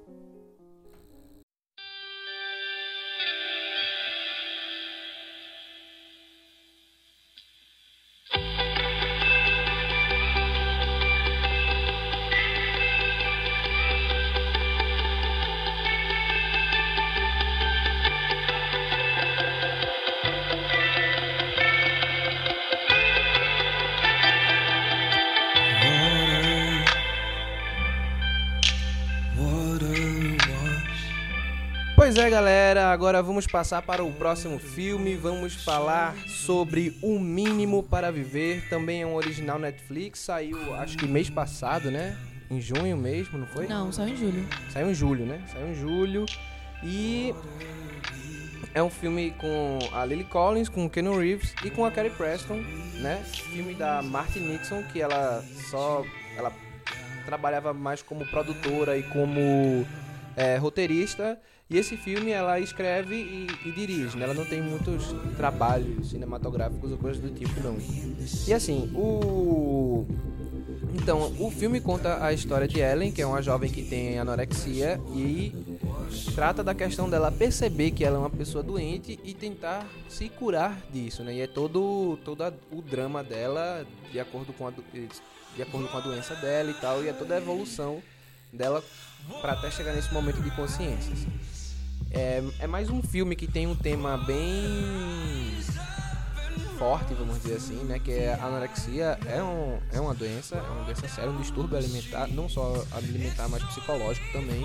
É, 32.25 32.31
galera, 32.31 32.87
agora 32.91 33.23
vamos 33.23 33.47
passar 33.47 33.83
para 33.83 34.03
o 34.03 34.11
próximo 34.11 34.59
filme. 34.59 35.15
Vamos 35.15 35.63
falar 35.63 36.17
sobre 36.27 36.97
O 37.03 37.19
Mínimo 37.19 37.83
para 37.83 38.11
Viver. 38.11 38.67
Também 38.71 39.03
é 39.03 39.07
um 39.07 39.15
original 39.15 39.59
Netflix. 39.59 40.21
Saiu, 40.21 40.75
acho 40.77 40.97
que 40.97 41.07
mês 41.07 41.29
passado, 41.29 41.91
né? 41.91 42.17
Em 42.51 42.63
junho 42.63 42.97
mesmo, 42.97 43.39
não 43.39 43.47
foi? 43.47 43.67
Não, 43.67 43.93
só 43.93 44.09
em 44.09 44.17
julho. 44.17 44.49
Saiu 44.71 44.91
em 44.91 44.95
julho, 44.95 45.27
né? 45.27 45.43
Saiu 45.53 45.69
em 45.69 45.75
julho. 45.75 46.25
E 46.83 47.35
é 48.73 48.83
um 48.83 48.89
filme 48.89 49.33
com 49.33 49.79
a 49.93 50.03
Lily 50.07 50.25
Collins, 50.25 50.71
com 50.71 50.87
o 50.87 50.91
Keanu 50.91 51.19
Reeves 51.19 51.53
e 51.63 51.69
com 51.69 51.85
a 51.85 51.91
Carrie 51.91 52.11
Preston, 52.11 52.57
né? 53.03 53.23
Filme 53.27 53.75
da 53.75 54.01
Martin 54.01 54.41
Nixon, 54.41 54.83
que 54.85 54.99
ela 54.99 55.45
só 55.71 56.03
ela 56.39 56.51
trabalhava 57.27 57.75
mais 57.75 58.01
como 58.01 58.25
produtora 58.31 58.97
e 58.97 59.03
como 59.03 59.87
é, 60.35 60.57
roteirista. 60.57 61.39
E 61.71 61.79
esse 61.79 61.97
filme 61.97 62.31
ela 62.31 62.61
escreve 62.61 63.15
e, 63.15 63.47
e 63.69 63.73
dirige, 63.73 64.17
né? 64.17 64.25
Ela 64.25 64.35
não 64.35 64.45
tem 64.45 64.61
muitos 64.61 65.15
trabalhos 65.37 66.11
cinematográficos 66.11 66.93
ou 66.93 66.99
coisas 66.99 67.23
do 67.23 67.31
tipo, 67.31 67.59
não. 67.61 67.79
E 68.47 68.53
assim, 68.53 68.91
o 68.95 70.07
então, 70.95 71.35
o 71.41 71.51
filme 71.51 71.81
conta 71.81 72.25
a 72.25 72.33
história 72.33 72.69
de 72.69 72.79
Ellen, 72.79 73.11
que 73.11 73.21
é 73.21 73.27
uma 73.27 73.43
jovem 73.43 73.71
que 73.71 73.83
tem 73.83 74.19
anorexia 74.19 75.01
e 75.15 75.53
trata 76.35 76.63
da 76.63 76.75
questão 76.75 77.11
dela 77.11 77.33
perceber 77.33 77.91
que 77.91 78.05
ela 78.05 78.17
é 78.17 78.19
uma 78.21 78.31
pessoa 78.31 78.63
doente 78.63 79.19
e 79.25 79.35
tentar 79.35 79.87
se 80.09 80.29
curar 80.29 80.81
disso, 80.93 81.25
né? 81.25 81.35
E 81.35 81.41
é 81.41 81.47
todo, 81.47 82.19
todo 82.25 82.45
o 82.71 82.81
drama 82.81 83.25
dela 83.25 83.85
de 84.13 84.21
acordo 84.21 84.53
com 84.53 84.69
a, 84.69 84.71
de 84.71 85.63
acordo 85.63 85.89
com 85.89 85.99
a 85.99 86.01
doença 86.01 86.35
dela 86.37 86.71
e 86.71 86.75
tal, 86.75 87.03
e 87.03 87.09
é 87.09 87.13
toda 87.13 87.35
a 87.35 87.39
evolução 87.39 88.01
dela 88.53 88.83
para 89.41 89.53
até 89.53 89.71
chegar 89.71 89.93
nesse 89.95 90.13
momento 90.15 90.41
de 90.41 90.51
consciência. 90.53 91.13
assim. 91.13 91.54
É, 92.15 92.43
é 92.61 92.67
mais 92.69 92.89
um 92.91 93.03
filme 93.03 93.35
que 93.35 93.47
tem 93.49 93.67
um 93.67 93.75
tema 93.75 94.17
bem 94.17 94.65
forte, 96.79 97.13
vamos 97.15 97.41
dizer 97.43 97.57
assim, 97.57 97.83
né? 97.85 97.99
Que 97.99 98.13
é 98.13 98.35
a 98.35 98.47
anorexia 98.47 99.19
é, 99.27 99.43
um, 99.43 99.79
é 99.93 100.01
uma 100.01 100.15
doença, 100.15 100.57
é 100.57 100.71
uma 100.71 100.85
doença 100.85 101.09
séria, 101.09 101.31
um 101.31 101.41
distúrbio 101.41 101.77
alimentar, 101.77 102.29
não 102.29 102.49
só 102.49 102.85
alimentar, 102.93 103.49
mas 103.49 103.65
psicológico 103.65 104.27
também, 104.33 104.61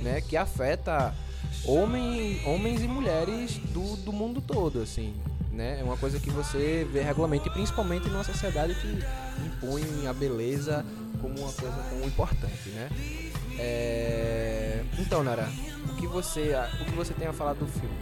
né? 0.00 0.20
Que 0.20 0.36
afeta 0.36 1.12
homem, 1.64 2.40
homens 2.46 2.80
e 2.82 2.86
mulheres 2.86 3.58
do, 3.72 3.96
do 3.96 4.12
mundo 4.12 4.40
todo, 4.40 4.80
assim, 4.80 5.12
né? 5.50 5.80
É 5.80 5.82
uma 5.82 5.96
coisa 5.96 6.20
que 6.20 6.30
você 6.30 6.86
vê 6.92 7.02
regularmente, 7.02 7.50
principalmente 7.50 8.08
numa 8.08 8.22
sociedade 8.22 8.74
que 8.76 9.44
impõe 9.44 10.06
a 10.06 10.12
beleza 10.12 10.86
como 11.20 11.36
uma 11.40 11.52
coisa 11.52 11.76
tão 11.90 12.06
importante, 12.06 12.68
né? 12.68 12.88
É... 13.58 14.84
Então, 14.98 15.24
Nara, 15.24 15.48
que 15.96 16.06
você, 16.06 16.54
o 16.80 16.84
que 16.84 16.92
você 16.92 17.14
tem 17.14 17.26
a 17.26 17.32
falar 17.32 17.54
do 17.54 17.66
filme? 17.66 17.96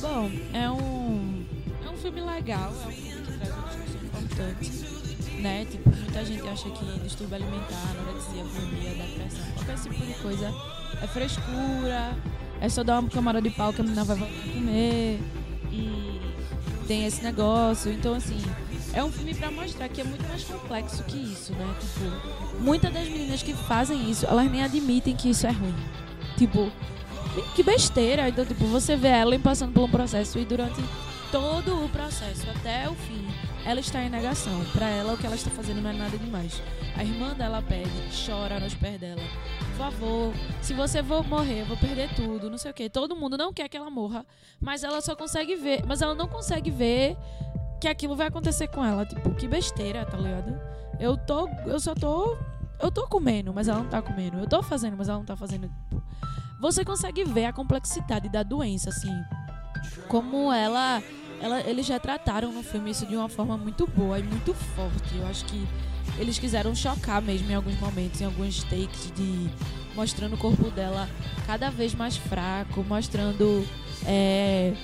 Bom, 0.00 0.30
é 0.52 0.70
um, 0.70 1.44
é 1.86 1.90
um 1.90 1.96
filme 1.96 2.20
legal, 2.20 2.72
é 2.84 2.88
um 2.88 2.92
filme 2.92 3.22
que 3.22 3.32
traz 3.38 3.54
uma 3.54 3.68
discussão 3.68 4.00
importante, 4.02 4.70
né? 5.40 5.64
Tipo, 5.70 5.90
muita 5.90 6.24
gente 6.24 6.48
acha 6.48 6.70
que 6.70 7.00
distúrbio 7.00 7.36
alimentar, 7.36 7.90
anorexia, 7.90 8.44
bulimia, 8.44 8.90
depressão, 8.90 9.44
qualquer 9.54 9.76
tipo 9.78 10.06
de 10.06 10.14
coisa 10.14 10.54
é 11.02 11.06
frescura, 11.06 12.16
é 12.60 12.68
só 12.68 12.82
dar 12.82 13.00
uma 13.00 13.08
camada 13.08 13.40
de 13.40 13.50
pau 13.50 13.72
que 13.72 13.80
a 13.80 13.84
menina 13.84 14.04
vai 14.04 14.16
voltar 14.16 14.34
a 14.34 14.52
comer 14.52 15.20
e 15.72 16.20
tem 16.86 17.06
esse 17.06 17.22
negócio. 17.22 17.92
Então, 17.92 18.14
assim, 18.14 18.40
é 18.92 19.02
um 19.02 19.10
filme 19.10 19.34
pra 19.34 19.50
mostrar 19.50 19.88
que 19.88 20.00
é 20.00 20.04
muito 20.04 20.26
mais 20.28 20.44
complexo 20.44 21.02
que 21.04 21.16
isso, 21.16 21.52
né? 21.52 21.74
Tipo, 21.80 22.62
muitas 22.62 22.92
das 22.92 23.08
meninas 23.08 23.42
que 23.42 23.54
fazem 23.54 24.10
isso, 24.10 24.26
elas 24.26 24.50
nem 24.50 24.62
admitem 24.62 25.16
que 25.16 25.30
isso 25.30 25.46
é 25.46 25.50
ruim. 25.50 25.74
Tipo, 26.36 26.70
que 27.54 27.62
besteira. 27.62 28.28
Então, 28.28 28.44
tipo, 28.44 28.64
você 28.66 28.96
vê 28.96 29.08
ela 29.08 29.38
passando 29.38 29.72
por 29.72 29.84
um 29.84 29.90
processo 29.90 30.38
e 30.38 30.44
durante 30.44 30.82
todo 31.30 31.84
o 31.84 31.88
processo, 31.88 32.48
até 32.48 32.88
o 32.88 32.94
fim, 32.94 33.26
ela 33.66 33.80
está 33.80 34.02
em 34.02 34.08
negação. 34.08 34.64
Pra 34.72 34.88
ela, 34.88 35.14
o 35.14 35.18
que 35.18 35.26
ela 35.26 35.34
está 35.34 35.50
fazendo 35.50 35.80
não 35.80 35.90
é 35.90 35.92
nada 35.92 36.16
demais. 36.16 36.62
A 36.96 37.02
irmã 37.02 37.34
dela 37.34 37.60
pede, 37.60 37.90
chora 38.24 38.60
nos 38.60 38.74
pés 38.74 39.00
dela. 39.00 39.20
Por 39.70 39.76
favor, 39.78 40.32
se 40.62 40.72
você 40.74 41.02
for 41.02 41.26
morrer, 41.26 41.62
eu 41.62 41.66
vou 41.66 41.76
perder 41.76 42.08
tudo, 42.14 42.48
não 42.48 42.56
sei 42.56 42.70
o 42.70 42.74
quê. 42.74 42.88
Todo 42.88 43.16
mundo 43.16 43.36
não 43.36 43.52
quer 43.52 43.68
que 43.68 43.76
ela 43.76 43.90
morra, 43.90 44.24
mas 44.60 44.84
ela 44.84 45.00
só 45.00 45.16
consegue 45.16 45.56
ver, 45.56 45.82
mas 45.84 46.02
ela 46.02 46.14
não 46.14 46.28
consegue 46.28 46.70
ver 46.70 47.16
que 47.80 47.88
aquilo 47.88 48.14
vai 48.14 48.28
acontecer 48.28 48.68
com 48.68 48.84
ela. 48.84 49.04
Tipo, 49.04 49.34
que 49.34 49.48
besteira, 49.48 50.04
tá 50.04 50.16
ligado? 50.16 50.56
Eu 51.00 51.16
tô, 51.16 51.48
eu 51.66 51.80
só 51.80 51.94
tô, 51.94 52.38
eu 52.80 52.90
tô 52.90 53.06
comendo, 53.06 53.52
mas 53.52 53.68
ela 53.68 53.80
não 53.80 53.88
tá 53.88 54.02
comendo. 54.02 54.38
Eu 54.38 54.46
tô 54.46 54.62
fazendo, 54.62 54.96
mas 54.96 55.08
ela 55.08 55.18
não 55.18 55.24
tá 55.24 55.36
fazendo. 55.36 55.70
Você 56.60 56.84
consegue 56.84 57.24
ver 57.24 57.46
a 57.46 57.52
complexidade 57.52 58.28
da 58.28 58.42
doença, 58.42 58.90
assim. 58.90 59.12
Como 60.08 60.52
ela, 60.52 61.02
ela. 61.40 61.60
Eles 61.60 61.86
já 61.86 61.98
trataram 61.98 62.52
no 62.52 62.62
filme 62.62 62.90
isso 62.90 63.06
de 63.06 63.16
uma 63.16 63.28
forma 63.28 63.56
muito 63.56 63.86
boa 63.86 64.18
e 64.18 64.22
muito 64.22 64.54
forte. 64.54 65.16
Eu 65.16 65.26
acho 65.26 65.44
que 65.44 65.66
eles 66.18 66.38
quiseram 66.38 66.74
chocar 66.74 67.20
mesmo 67.22 67.50
em 67.50 67.54
alguns 67.54 67.78
momentos, 67.78 68.20
em 68.20 68.24
alguns 68.24 68.62
takes 68.64 69.12
de. 69.14 69.50
mostrando 69.94 70.34
o 70.34 70.38
corpo 70.38 70.70
dela 70.70 71.08
cada 71.46 71.70
vez 71.70 71.94
mais 71.94 72.16
fraco, 72.16 72.82
mostrando. 72.84 73.66
é, 74.06 74.74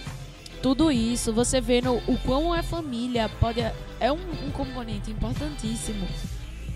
tudo 0.62 0.92
isso, 0.92 1.32
você 1.32 1.58
vendo 1.58 1.94
o 2.06 2.18
quão 2.18 2.52
a 2.52 2.62
família 2.62 3.28
pode. 3.40 3.60
É 3.98 4.12
um, 4.12 4.46
um 4.46 4.50
componente 4.50 5.10
importantíssimo 5.10 6.06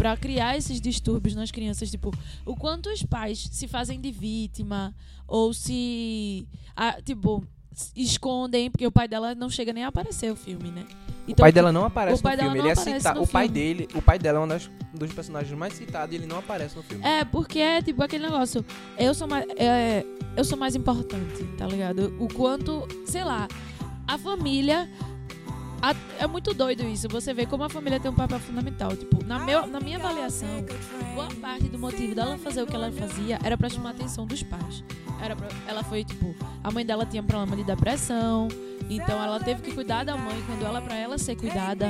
Pra 0.05 0.19
criar 0.19 0.55
esses 0.55 0.83
distúrbios 0.83 1.35
nas 1.35 1.51
crianças, 1.51 1.91
tipo, 1.91 2.13
o 2.45 2.55
quanto 2.55 2.91
os 2.91 3.03
pais 3.03 3.49
se 3.51 3.67
fazem 3.67 3.99
de 3.99 4.11
vítima 4.13 4.95
ou 5.27 5.55
se, 5.55 6.47
ah, 6.77 7.01
tipo, 7.03 7.43
escondem, 7.97 8.71
porque 8.71 8.87
o 8.87 8.93
pai 8.93 9.09
dela 9.09 9.35
não 9.35 9.49
chega 9.49 9.73
nem 9.73 9.83
a 9.83 9.89
aparecer 9.89 10.31
o 10.31 10.37
filme, 10.37 10.71
né? 10.71 10.85
o 11.27 11.35
pai 11.35 11.51
dela 11.51 11.73
não 11.73 11.87
aparece 11.87 12.23
no 12.23 12.31
filme. 12.39 12.59
Ele 12.59 12.69
é 12.69 12.75
citado. 12.75 13.23
O 13.23 13.27
pai 13.27 13.45
filme. 13.49 13.55
dele, 13.59 13.89
o 13.95 14.03
pai 14.03 14.19
dela 14.19 14.41
é 14.41 14.43
um 14.43 14.47
das- 14.49 14.71
dos 14.93 15.11
personagens 15.15 15.59
mais 15.59 15.73
citados 15.73 16.13
e 16.13 16.19
ele 16.19 16.27
não 16.27 16.37
aparece 16.41 16.77
no 16.77 16.83
filme. 16.83 17.03
É, 17.03 17.25
porque 17.25 17.59
é 17.59 17.81
tipo 17.81 18.03
aquele 18.03 18.25
negócio. 18.25 18.63
Eu 18.99 19.15
sou 19.15 19.27
mais. 19.27 19.47
É, 19.57 20.05
eu 20.37 20.45
sou 20.45 20.59
mais 20.59 20.75
importante, 20.77 21.45
tá 21.57 21.67
ligado? 21.67 22.15
O 22.21 22.29
quanto, 22.29 22.87
sei 23.07 23.25
lá, 23.25 23.49
a 24.07 24.19
família. 24.19 24.87
A- 25.91 25.95
é 26.19 26.27
muito 26.27 26.55
doido 26.55 26.83
isso. 26.85 27.09
Você 27.09 27.33
vê 27.35 27.47
como 27.47 27.65
a 27.65 27.69
família 27.69 27.99
tem 28.01 28.11
um 28.11 28.15
papel 28.15 28.39
fundamental. 28.41 28.97
Tipo, 28.97 29.25
na, 29.25 29.39
meu, 29.39 29.67
na 29.67 29.81
minha 29.81 29.99
avaliação, 29.99 30.49
boa 31.15 31.29
parte 31.41 31.69
do 31.69 31.79
motivo 31.79 32.15
dela 32.15 32.39
fazer 32.39 32.63
o 32.63 32.67
que 32.67 32.75
ela 32.75 32.91
fazia 32.93 33.39
era 33.43 33.57
pra 33.57 33.69
chamar 33.69 33.91
a 33.91 33.93
atenção 33.93 34.27
dos 34.27 34.43
pais. 34.43 34.83
Era 35.23 35.37
pra- 35.37 35.49
ela 35.67 35.83
foi, 35.85 36.05
tipo, 36.05 36.35
a 36.63 36.71
mãe 36.71 36.85
dela 36.85 37.05
tinha 37.07 37.23
problema 37.23 37.57
de 37.57 37.65
depressão. 37.65 38.49
Então 38.91 39.23
ela 39.23 39.41
teve 39.41 39.63
que 39.63 39.73
cuidar 39.73 40.05
da 40.05 40.15
mãe 40.15 40.43
quando 40.47 40.63
ela, 40.67 40.81
pra 40.83 40.95
ela 40.97 41.17
ser 41.17 41.37
cuidada. 41.37 41.87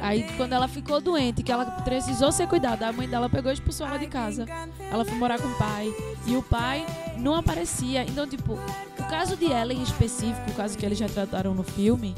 Aí 0.00 0.24
quando 0.36 0.52
ela 0.52 0.66
ficou 0.66 1.00
doente, 1.00 1.40
que 1.44 1.52
ela 1.52 1.64
precisou 1.82 2.32
ser 2.32 2.48
cuidada, 2.48 2.88
a 2.88 2.92
mãe 2.92 3.08
dela 3.08 3.28
pegou 3.28 3.52
e 3.52 3.54
expulsou 3.54 3.86
ela 3.86 3.96
de 3.98 4.08
casa. 4.08 4.44
Ela 4.90 5.04
foi 5.04 5.14
morar 5.16 5.38
com 5.40 5.46
o 5.46 5.54
pai. 5.54 5.94
E 6.26 6.36
o 6.36 6.42
pai 6.42 6.84
não 7.16 7.36
aparecia. 7.36 8.02
Então, 8.02 8.26
tipo, 8.26 8.54
o 8.98 9.04
caso 9.08 9.36
de 9.36 9.52
ela 9.52 9.72
em 9.72 9.82
específico, 9.82 10.50
o 10.50 10.54
caso 10.54 10.76
que 10.76 10.84
eles 10.84 10.98
retrataram 10.98 11.54
no 11.54 11.62
filme, 11.62 12.12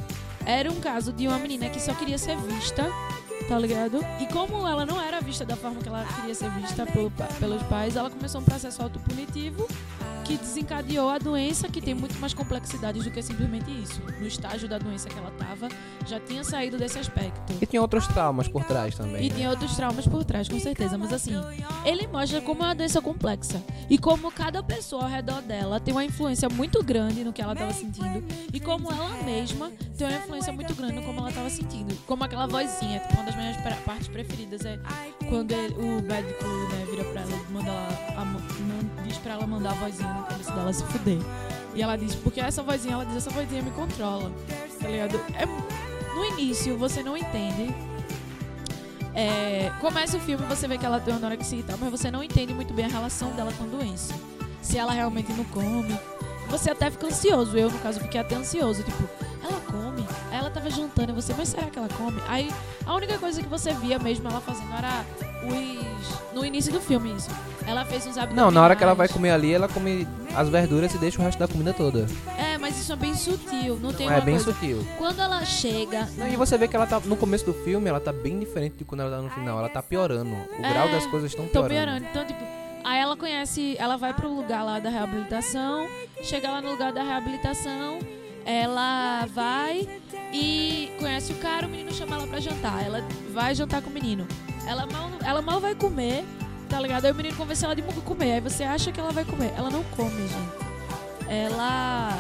era 0.47 0.71
um 0.71 0.81
caso 0.81 1.13
de 1.13 1.27
uma 1.27 1.39
menina 1.39 1.69
que 1.69 1.81
só 1.81 1.95
queria 1.95 2.19
ser 2.19 2.37
vista, 2.37 2.87
tá 3.49 3.59
ligado? 3.59 4.01
E 4.21 4.27
como 4.33 4.67
ela 4.67 4.85
não 4.87 5.01
era 5.01 5.21
vista 5.21 5.45
da 5.45 5.57
forma 5.57 5.81
que 5.81 5.89
ela 5.89 6.05
queria 6.17 6.35
ser 6.35 6.51
vista 6.51 6.87
pelo 6.87 7.11
pelos 7.39 7.63
pais, 7.65 7.97
ela 7.97 8.11
começou 8.11 8.41
um 8.41 8.45
processo 8.45 8.83
autopunitivo 8.83 9.67
que 10.25 10.37
desencadeou 10.39 11.11
a 11.11 11.19
doença, 11.19 11.69
que 11.69 11.81
tem 11.81 11.95
muito 11.95 12.19
mais 12.19 12.33
complexidades 12.33 13.05
do 13.05 13.11
que 13.11 13.23
simplesmente 13.23 13.71
isso. 13.71 14.01
No 14.19 14.27
estágio 14.27 14.69
da 14.69 14.79
doença 14.79 15.09
que 15.09 15.19
ela 15.19 15.31
tava, 15.33 15.69
já 16.07 16.19
tinha 16.19 16.43
saído 16.43 16.79
desse 16.79 16.99
aspecto. 16.99 17.53
E 17.61 17.67
tinha 17.67 17.81
outros 17.83 18.07
traumas 18.07 18.49
por 18.49 18.65
trás 18.65 18.95
também. 18.95 19.27
E 19.27 19.29
né? 19.29 19.35
tem 19.37 19.49
outros 19.49 19.77
traumas 19.77 20.07
por 20.07 20.25
trás, 20.25 20.49
com 20.49 20.59
certeza. 20.59 20.97
Mas 20.97 21.13
assim, 21.13 21.35
ele 21.85 22.07
mostra 22.07 22.41
como 22.41 22.63
é 22.63 22.67
uma 22.67 22.75
doença 22.75 23.01
complexa. 23.01 23.63
E 23.89 23.99
como 23.99 24.33
cada 24.33 24.63
pessoa 24.63 25.03
ao 25.03 25.09
redor 25.09 25.43
dela 25.43 25.79
tem 25.79 25.93
uma 25.93 26.05
influência 26.05 26.49
muito 26.49 26.83
grande 26.83 27.23
no 27.23 27.33
que 27.33 27.43
ela 27.43 27.53
estava 27.53 27.73
sentindo. 27.73 28.25
E 28.53 28.59
como 28.59 28.91
ela 28.91 29.23
mesma 29.25 29.71
tem 29.97 30.07
uma 30.09 30.17
influência 30.17 30.53
muito 30.53 30.75
grande 30.75 30.95
no 30.95 31.03
como 31.03 31.21
ela 31.21 31.29
estava 31.29 31.51
sentindo. 31.51 31.95
Como 32.07 32.25
aquela 32.25 32.47
vozinha, 32.47 33.01
tipo, 33.01 33.15
uma 33.15 33.25
das 33.25 33.37
minhas 33.37 33.57
partes 33.85 34.09
preferidas 34.09 34.65
é 34.65 34.79
quando 35.29 35.53
ele- 35.53 35.75
o 35.75 36.03
médico 36.03 36.45
né, 36.45 36.87
vira 36.91 37.05
pra 37.05 37.21
ela 37.21 37.31
e 37.31 37.53
manda 37.53 37.71
ela, 37.71 38.21
diz 39.15 39.19
pra 39.23 39.35
ela 39.35 39.47
mandar 39.47 39.71
a 39.71 39.75
vozinha 39.75 40.13
na 40.13 40.23
cabeça 40.23 40.53
dela 40.53 40.73
se 40.73 40.85
fuder. 40.85 41.19
E 41.75 41.83
ela 41.83 41.97
diz, 41.97 42.15
porque 42.15 42.41
essa 42.41 42.63
vozinha, 42.63 42.95
ela 42.95 43.07
diz, 43.07 43.17
essa 43.17 43.31
vozinha 43.31 43.63
me 43.63 43.71
controla. 43.71 44.31
Tá 44.81 44.89
ligado? 44.89 45.21
É, 45.35 45.47
no 46.15 46.25
início 46.25 46.77
você 46.77 47.03
não 47.03 47.17
entende 47.17 47.75
é, 49.15 49.71
começa 49.81 50.17
o 50.17 50.21
filme 50.21 50.45
você 50.47 50.67
vê 50.67 50.77
que 50.77 50.85
ela 50.85 50.99
tem 50.99 51.15
uma 51.15 51.19
anorexia 51.19 51.61
e 51.61 51.63
tal, 51.63 51.79
mas 51.79 51.91
você 51.91 52.11
não 52.11 52.23
entende 52.23 52.53
muito 52.53 52.75
bem 52.75 52.85
a 52.85 52.89
relação 52.89 53.31
dela 53.31 53.53
com 53.53 53.65
a 53.65 53.67
doença. 53.69 54.13
Se 54.61 54.77
ela 54.77 54.93
realmente 54.93 55.33
não 55.33 55.45
come. 55.45 55.97
Você 56.49 56.71
até 56.71 56.91
fica 56.91 57.07
ansioso. 57.07 57.57
Eu, 57.57 57.71
no 57.71 57.79
caso, 57.79 58.01
fiquei 58.01 58.21
até 58.21 58.35
ansioso. 58.35 58.83
Tipo, 58.83 59.09
ela 59.43 59.61
come? 59.61 60.05
Aí 60.31 60.39
ela 60.39 60.51
tava 60.51 60.69
jantando 60.69 61.13
e 61.13 61.15
você, 61.15 61.33
mas 61.35 61.49
será 61.49 61.71
que 61.71 61.79
ela 61.79 61.89
come? 61.89 62.21
Aí 62.27 62.51
a 62.85 62.95
única 62.95 63.17
coisa 63.19 63.41
que 63.41 63.49
você 63.49 63.73
via 63.75 63.99
mesmo 63.99 64.29
ela 64.29 64.41
fazendo 64.41 64.73
era 64.75 65.05
os. 65.49 66.33
No 66.35 66.45
início 66.45 66.73
do 66.73 66.81
filme, 66.81 67.15
isso. 67.17 67.31
Ela 67.67 67.85
fez 67.85 68.05
uns 68.07 68.19
abdominais. 68.19 68.37
Não, 68.37 68.51
na 68.51 68.63
hora 68.63 68.75
que 68.77 68.83
ela 68.83 68.95
vai 68.95 69.09
comer 69.09 69.31
ali, 69.31 69.53
ela 69.53 69.69
come 69.69 70.07
as 70.37 70.49
verduras 70.49 70.93
e 70.95 70.99
deixa 70.99 71.21
o 71.21 71.25
resto 71.25 71.39
da 71.39 71.47
comida 71.49 71.73
toda. 71.73 72.07
É, 72.37 72.59
mas 72.59 72.79
isso 72.79 72.93
é 72.93 72.97
bem 72.97 73.15
sutil. 73.15 73.79
Não 73.81 73.93
tem 73.93 74.09
é 74.11 74.21
bem 74.21 74.35
coisa. 74.35 74.53
sutil. 74.53 74.87
Quando 74.99 75.21
ela 75.21 75.45
chega. 75.45 76.09
Não, 76.19 76.29
e 76.29 76.37
você 76.37 76.59
vê 76.59 76.67
que 76.69 76.75
ela 76.77 76.87
tá 76.87 77.01
no 77.05 77.17
começo 77.17 77.45
do 77.47 77.55
filme, 77.55 77.89
ela 77.89 78.01
tá 78.01 78.13
bem 78.13 78.39
diferente 78.39 78.75
de 78.79 78.85
quando 78.85 79.03
ela 79.03 79.17
tá 79.17 79.23
no 79.23 79.31
final. 79.31 79.59
Ela 79.61 79.69
tá 79.69 79.83
piorando. 79.83 80.31
O 80.33 80.65
É, 80.65 80.69
grau 80.73 80.89
das 80.89 81.07
coisas 81.07 81.31
estão 81.31 81.47
Tô 81.47 81.53
piorando. 81.65 81.75
piorando. 81.75 82.07
Então, 82.11 82.25
tipo, 82.27 82.45
aí 82.83 82.99
ela 83.01 83.17
conhece, 83.17 83.77
ela 83.79 83.97
vai 83.97 84.13
pro 84.13 84.29
lugar 84.29 84.63
lá 84.65 84.79
da 84.81 84.91
reabilitação, 84.91 85.87
chega 86.23 86.51
lá 86.51 86.61
no 86.61 86.71
lugar 86.73 86.93
da 86.93 87.03
reabilitação, 87.03 87.99
ela 88.45 89.27
vai 89.27 89.89
e 90.33 90.93
conhece 90.99 91.33
o 91.33 91.37
cara, 91.37 91.67
o 91.67 91.71
menino 91.71 91.93
chama 91.93 92.17
ela 92.17 92.27
pra 92.27 92.41
jantar. 92.41 92.85
Ela 92.85 93.03
vai 93.33 93.55
jantar 93.55 93.83
com 93.83 93.91
o 93.91 93.93
menino. 93.93 94.27
Ela 94.67 94.87
mal, 94.87 95.11
ela 95.25 95.43
mal 95.43 95.61
vai 95.61 95.75
comer, 95.75 96.25
tá 96.69 96.81
ligado? 96.81 97.05
Aí 97.05 97.13
o 97.13 97.15
menino 97.15 97.37
convence 97.37 97.65
ela 97.65 97.75
de 97.75 97.83
comer. 97.83 98.33
Aí 98.33 98.41
você 98.41 98.65
acha 98.65 98.93
que 98.93 99.01
ela 99.01 99.13
vai 99.13 99.25
comer. 99.25 99.53
Ela 99.57 99.71
não 99.71 99.83
come, 99.97 100.29
gente. 100.29 101.29
Ela. 101.29 102.11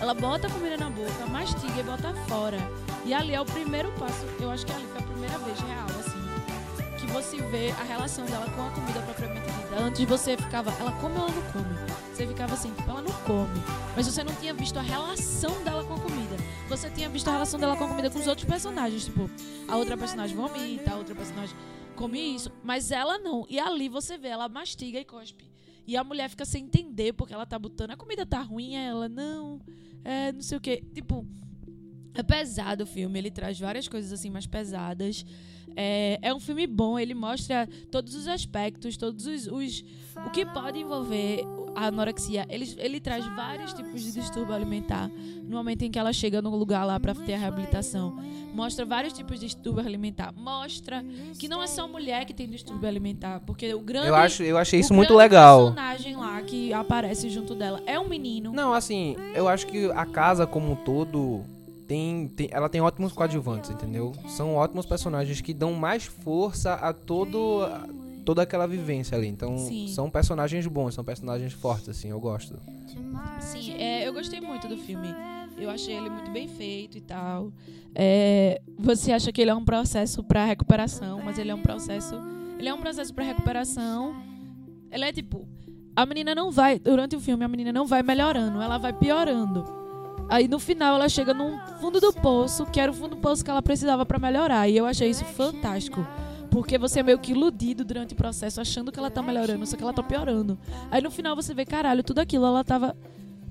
Ela 0.00 0.14
bota 0.14 0.48
a 0.48 0.50
comida 0.50 0.76
na 0.76 0.90
boca, 0.90 1.26
mastiga 1.30 1.78
e 1.78 1.82
bota 1.84 2.12
fora. 2.26 2.58
E 3.04 3.14
ali 3.14 3.34
é 3.34 3.40
o 3.40 3.44
primeiro 3.44 3.90
passo, 3.92 4.24
eu 4.40 4.50
acho 4.50 4.64
que 4.66 4.72
ali 4.72 4.84
foi 4.86 5.00
a 5.00 5.04
primeira 5.04 5.38
vez 5.38 5.58
real, 5.60 5.86
assim, 6.00 6.98
que 6.98 7.06
você 7.06 7.36
vê 7.36 7.72
a 7.80 7.84
relação 7.84 8.24
dela 8.26 8.46
com 8.50 8.66
a 8.66 8.70
comida 8.70 9.00
propriamente 9.00 9.46
dita. 9.46 9.76
Antes 9.76 10.04
você 10.04 10.36
ficava, 10.36 10.72
ela 10.80 10.92
come 10.92 11.16
ou 11.18 11.22
ela 11.22 11.32
não 11.32 11.42
come? 11.52 12.01
Você 12.12 12.26
ficava 12.26 12.54
assim, 12.54 12.72
tipo, 12.74 12.90
ela 12.90 13.00
não 13.00 13.12
come. 13.22 13.58
Mas 13.96 14.06
você 14.06 14.22
não 14.22 14.34
tinha 14.34 14.52
visto 14.52 14.78
a 14.78 14.82
relação 14.82 15.64
dela 15.64 15.82
com 15.84 15.94
a 15.94 16.00
comida. 16.00 16.36
Você 16.68 16.90
tinha 16.90 17.08
visto 17.08 17.28
a 17.28 17.32
relação 17.32 17.58
dela 17.58 17.76
com 17.76 17.84
a 17.84 17.88
comida 17.88 18.10
com 18.10 18.18
os 18.18 18.26
outros 18.26 18.46
personagens. 18.46 19.06
Tipo, 19.06 19.30
a 19.66 19.76
outra 19.76 19.96
personagem 19.96 20.36
vomita, 20.36 20.92
a 20.92 20.96
outra 20.96 21.14
personagem 21.14 21.56
come 21.96 22.18
isso. 22.34 22.52
Mas 22.62 22.90
ela 22.90 23.18
não. 23.18 23.46
E 23.48 23.58
ali 23.58 23.88
você 23.88 24.18
vê, 24.18 24.28
ela 24.28 24.48
mastiga 24.48 24.98
e 24.98 25.04
cospe. 25.04 25.50
E 25.86 25.96
a 25.96 26.04
mulher 26.04 26.28
fica 26.28 26.44
sem 26.44 26.64
entender 26.64 27.12
porque 27.12 27.32
ela 27.32 27.46
tá 27.46 27.58
botando. 27.58 27.92
A 27.92 27.96
comida 27.96 28.26
tá 28.26 28.40
ruim, 28.40 28.76
ela, 28.76 29.08
não. 29.08 29.60
É, 30.04 30.32
não 30.32 30.42
sei 30.42 30.58
o 30.58 30.60
quê. 30.60 30.84
Tipo, 30.94 31.26
é 32.14 32.22
pesado 32.22 32.84
o 32.84 32.86
filme, 32.86 33.18
ele 33.18 33.30
traz 33.30 33.58
várias 33.58 33.88
coisas 33.88 34.12
assim 34.12 34.30
mais 34.30 34.46
pesadas. 34.46 35.24
É, 35.76 36.18
é 36.22 36.34
um 36.34 36.40
filme 36.40 36.66
bom, 36.66 36.98
ele 36.98 37.14
mostra 37.14 37.68
todos 37.90 38.14
os 38.14 38.26
aspectos, 38.28 38.96
todos 38.96 39.26
os. 39.26 39.46
os- 39.46 39.84
o 40.26 40.28
que 40.28 40.44
pode 40.44 40.78
envolver 40.78 41.42
a 41.74 41.86
anorexia. 41.86 42.46
Ele, 42.50 42.70
ele 42.76 43.00
traz 43.00 43.24
vários 43.34 43.72
tipos 43.72 44.02
de 44.02 44.12
distúrbio 44.12 44.54
alimentar. 44.54 45.10
No 45.42 45.56
momento 45.56 45.82
em 45.82 45.90
que 45.90 45.98
ela 45.98 46.12
chega 46.12 46.42
no 46.42 46.54
lugar 46.54 46.84
lá 46.84 47.00
pra 47.00 47.14
ter 47.14 47.32
a 47.32 47.38
reabilitação, 47.38 48.14
mostra 48.54 48.84
vários 48.84 49.14
tipos 49.14 49.40
de 49.40 49.46
distúrbio 49.46 49.82
alimentar. 49.84 50.30
Mostra 50.36 51.02
que 51.38 51.48
não 51.48 51.62
é 51.62 51.66
só 51.66 51.88
mulher 51.88 52.26
que 52.26 52.34
tem 52.34 52.46
distúrbio 52.46 52.86
alimentar, 52.86 53.40
porque 53.46 53.72
o 53.72 53.80
grande. 53.80 54.08
Eu, 54.08 54.14
acho, 54.14 54.42
eu 54.42 54.58
achei 54.58 54.80
o 54.80 54.82
isso 54.82 54.92
muito 54.92 55.14
legal. 55.14 55.72
personagem 55.72 56.14
lá 56.14 56.42
que 56.42 56.74
aparece 56.74 57.30
junto 57.30 57.54
dela 57.54 57.82
é 57.86 57.98
um 57.98 58.06
menino. 58.06 58.52
Não, 58.52 58.74
assim, 58.74 59.16
eu 59.34 59.48
acho 59.48 59.66
que 59.66 59.90
a 59.92 60.04
casa 60.04 60.46
como 60.46 60.72
um 60.72 60.76
todo 60.76 61.42
tem, 61.92 62.26
tem- 62.28 62.48
ela 62.50 62.70
tem 62.70 62.80
ótimos 62.80 63.12
coadjuvantes, 63.12 63.68
entendeu? 63.68 64.12
São 64.26 64.54
ótimos 64.54 64.86
personagens 64.86 65.42
que 65.42 65.52
dão 65.52 65.74
mais 65.74 66.04
força 66.04 66.72
a 66.72 66.90
todo 66.90 67.62
a 67.64 67.86
toda 68.24 68.40
aquela 68.40 68.66
vivência 68.66 69.14
ali. 69.18 69.26
Então, 69.26 69.58
Sim. 69.58 69.88
são 69.88 70.08
personagens 70.08 70.66
bons, 70.66 70.94
são 70.94 71.04
personagens 71.04 71.52
fortes 71.52 71.90
assim, 71.90 72.08
eu 72.08 72.18
gosto. 72.18 72.58
Sim, 73.40 73.74
é, 73.74 74.06
eu 74.08 74.12
gostei 74.14 74.40
muito 74.40 74.66
do 74.68 74.76
filme. 74.78 75.08
Eu 75.58 75.68
achei 75.68 75.94
ele 75.94 76.08
muito 76.08 76.30
bem 76.30 76.48
feito 76.48 76.96
e 76.96 77.00
tal. 77.02 77.52
É, 77.94 78.62
você 78.78 79.12
acha 79.12 79.30
que 79.30 79.42
ele 79.42 79.50
é 79.50 79.54
um 79.54 79.64
processo 79.64 80.24
para 80.24 80.46
recuperação, 80.46 81.20
mas 81.22 81.36
ele 81.36 81.50
é 81.50 81.54
um 81.54 81.60
processo. 81.60 82.14
Ele 82.58 82.68
é 82.70 82.72
um 82.72 82.80
processo 82.80 83.12
para 83.12 83.24
recuperação. 83.24 84.14
Ele 84.90 85.04
é 85.04 85.12
tipo. 85.12 85.46
A 85.94 86.06
menina 86.06 86.34
não 86.34 86.50
vai. 86.50 86.78
Durante 86.78 87.16
o 87.16 87.20
filme, 87.20 87.44
a 87.44 87.48
menina 87.48 87.70
não 87.70 87.86
vai 87.86 88.02
melhorando, 88.02 88.62
ela 88.62 88.78
vai 88.78 88.94
piorando. 88.94 89.81
Aí 90.32 90.48
no 90.48 90.58
final 90.58 90.94
ela 90.94 91.10
chega 91.10 91.34
num 91.34 91.58
fundo 91.78 92.00
do 92.00 92.10
poço, 92.10 92.64
que 92.64 92.80
era 92.80 92.90
o 92.90 92.94
fundo 92.94 93.16
do 93.16 93.20
poço 93.20 93.44
que 93.44 93.50
ela 93.50 93.60
precisava 93.60 94.06
para 94.06 94.18
melhorar. 94.18 94.66
E 94.66 94.74
eu 94.74 94.86
achei 94.86 95.10
isso 95.10 95.26
fantástico. 95.26 96.06
Porque 96.50 96.78
você 96.78 97.00
é 97.00 97.02
meio 97.02 97.18
que 97.18 97.32
iludido 97.32 97.84
durante 97.84 98.14
o 98.14 98.16
processo, 98.16 98.58
achando 98.58 98.90
que 98.90 98.98
ela 98.98 99.10
tá 99.10 99.22
melhorando, 99.22 99.66
só 99.66 99.76
que 99.76 99.82
ela 99.82 99.92
tá 99.92 100.02
piorando. 100.02 100.58
Aí 100.90 101.02
no 101.02 101.10
final 101.10 101.36
você 101.36 101.52
vê, 101.52 101.66
caralho, 101.66 102.02
tudo 102.02 102.20
aquilo 102.20 102.46
ela 102.46 102.64
tava 102.64 102.96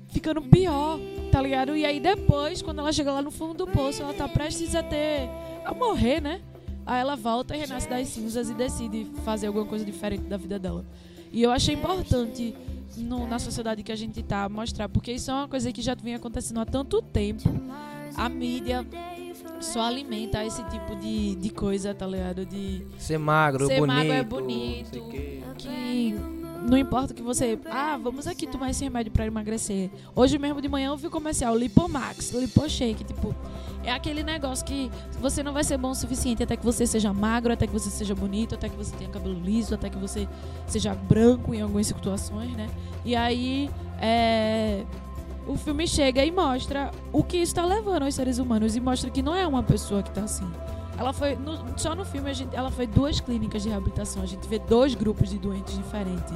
ficando 0.08 0.42
pior, 0.42 0.98
tá 1.30 1.40
ligado? 1.40 1.76
E 1.76 1.86
aí 1.86 2.00
depois, 2.00 2.60
quando 2.62 2.80
ela 2.80 2.92
chega 2.92 3.12
lá 3.12 3.22
no 3.22 3.30
fundo 3.30 3.54
do 3.54 3.66
poço, 3.68 4.02
ela 4.02 4.12
tá 4.12 4.26
prestes 4.26 4.74
a 4.74 4.82
ter. 4.82 5.30
a 5.64 5.72
morrer, 5.72 6.20
né? 6.20 6.40
Aí 6.84 7.00
ela 7.00 7.14
volta 7.14 7.54
e 7.54 7.60
renasce 7.60 7.88
das 7.88 8.08
cinzas 8.08 8.50
e 8.50 8.54
decide 8.54 9.06
fazer 9.24 9.46
alguma 9.46 9.66
coisa 9.66 9.84
diferente 9.84 10.24
da 10.24 10.36
vida 10.36 10.58
dela. 10.58 10.84
E 11.30 11.44
eu 11.44 11.52
achei 11.52 11.76
importante 11.76 12.56
no- 12.96 13.26
na 13.26 13.38
sociedade 13.38 13.82
que 13.82 13.92
a 13.92 13.96
gente 13.96 14.22
tá 14.22 14.48
mostrar, 14.48 14.88
porque 14.88 15.12
isso 15.12 15.30
é 15.30 15.34
uma 15.34 15.48
coisa 15.48 15.72
que 15.72 15.80
já 15.82 15.94
vem 15.94 16.14
acontecendo 16.14 16.60
há 16.60 16.64
tanto 16.66 17.00
tempo. 17.02 17.42
A 18.16 18.28
mídia 18.28 18.86
só 19.60 19.82
alimenta 19.82 20.44
esse 20.44 20.62
tipo 20.64 20.96
de, 20.96 21.34
de 21.36 21.50
coisa, 21.50 21.94
tá 21.94 22.06
ligado? 22.06 22.44
De 22.44 22.82
Ser 22.98 23.18
magro, 23.18 23.66
Ser 23.66 23.78
bonito. 23.78 23.96
magro 23.96 24.12
é 24.12 24.22
bonito. 24.24 25.00
que 25.56 26.14
não 26.68 26.78
importa 26.78 27.12
que 27.12 27.22
você. 27.22 27.58
Ah, 27.70 27.98
vamos 28.02 28.26
aqui 28.26 28.46
tomar 28.46 28.70
esse 28.70 28.84
remédio 28.84 29.12
pra 29.12 29.26
emagrecer. 29.26 29.90
Hoje 30.14 30.38
mesmo 30.38 30.60
de 30.60 30.68
manhã 30.68 30.88
eu 30.88 30.96
vi 30.96 31.06
o 31.06 31.10
comercial 31.10 31.56
Lipomax, 31.56 32.30
Liposhake. 32.32 33.04
Tipo, 33.04 33.34
é 33.82 33.92
aquele 33.92 34.22
negócio 34.22 34.64
que 34.64 34.90
você 35.20 35.42
não 35.42 35.52
vai 35.52 35.64
ser 35.64 35.76
bom 35.76 35.90
o 35.90 35.94
suficiente 35.94 36.42
até 36.42 36.56
que 36.56 36.64
você 36.64 36.86
seja 36.86 37.12
magro, 37.12 37.52
até 37.52 37.66
que 37.66 37.72
você 37.72 37.90
seja 37.90 38.14
bonito, 38.14 38.54
até 38.54 38.68
que 38.68 38.76
você 38.76 38.94
tenha 38.96 39.10
cabelo 39.10 39.38
liso, 39.40 39.74
até 39.74 39.90
que 39.90 39.98
você 39.98 40.28
seja 40.66 40.94
branco 40.94 41.54
em 41.54 41.60
algumas 41.60 41.86
situações, 41.86 42.52
né? 42.56 42.68
E 43.04 43.14
aí. 43.16 43.70
É, 44.00 44.84
o 45.46 45.56
filme 45.56 45.86
chega 45.88 46.24
e 46.24 46.30
mostra 46.30 46.90
o 47.12 47.22
que 47.22 47.38
está 47.38 47.64
levando 47.64 48.04
aos 48.04 48.14
seres 48.14 48.38
humanos 48.38 48.76
e 48.76 48.80
mostra 48.80 49.10
que 49.10 49.22
não 49.22 49.34
é 49.34 49.46
uma 49.46 49.62
pessoa 49.62 50.02
que 50.02 50.08
está 50.08 50.22
assim. 50.22 50.48
Ela 50.98 51.12
foi 51.12 51.34
no- 51.36 51.78
só 51.78 51.94
no 51.94 52.04
filme 52.04 52.30
a 52.30 52.32
gente, 52.32 52.54
ela 52.54 52.70
foi 52.70 52.86
duas 52.86 53.20
clínicas 53.20 53.62
de 53.62 53.68
reabilitação. 53.68 54.22
A 54.22 54.26
gente 54.26 54.46
vê 54.48 54.58
dois 54.58 54.94
grupos 54.94 55.30
de 55.30 55.38
doentes 55.38 55.76
diferentes, 55.76 56.32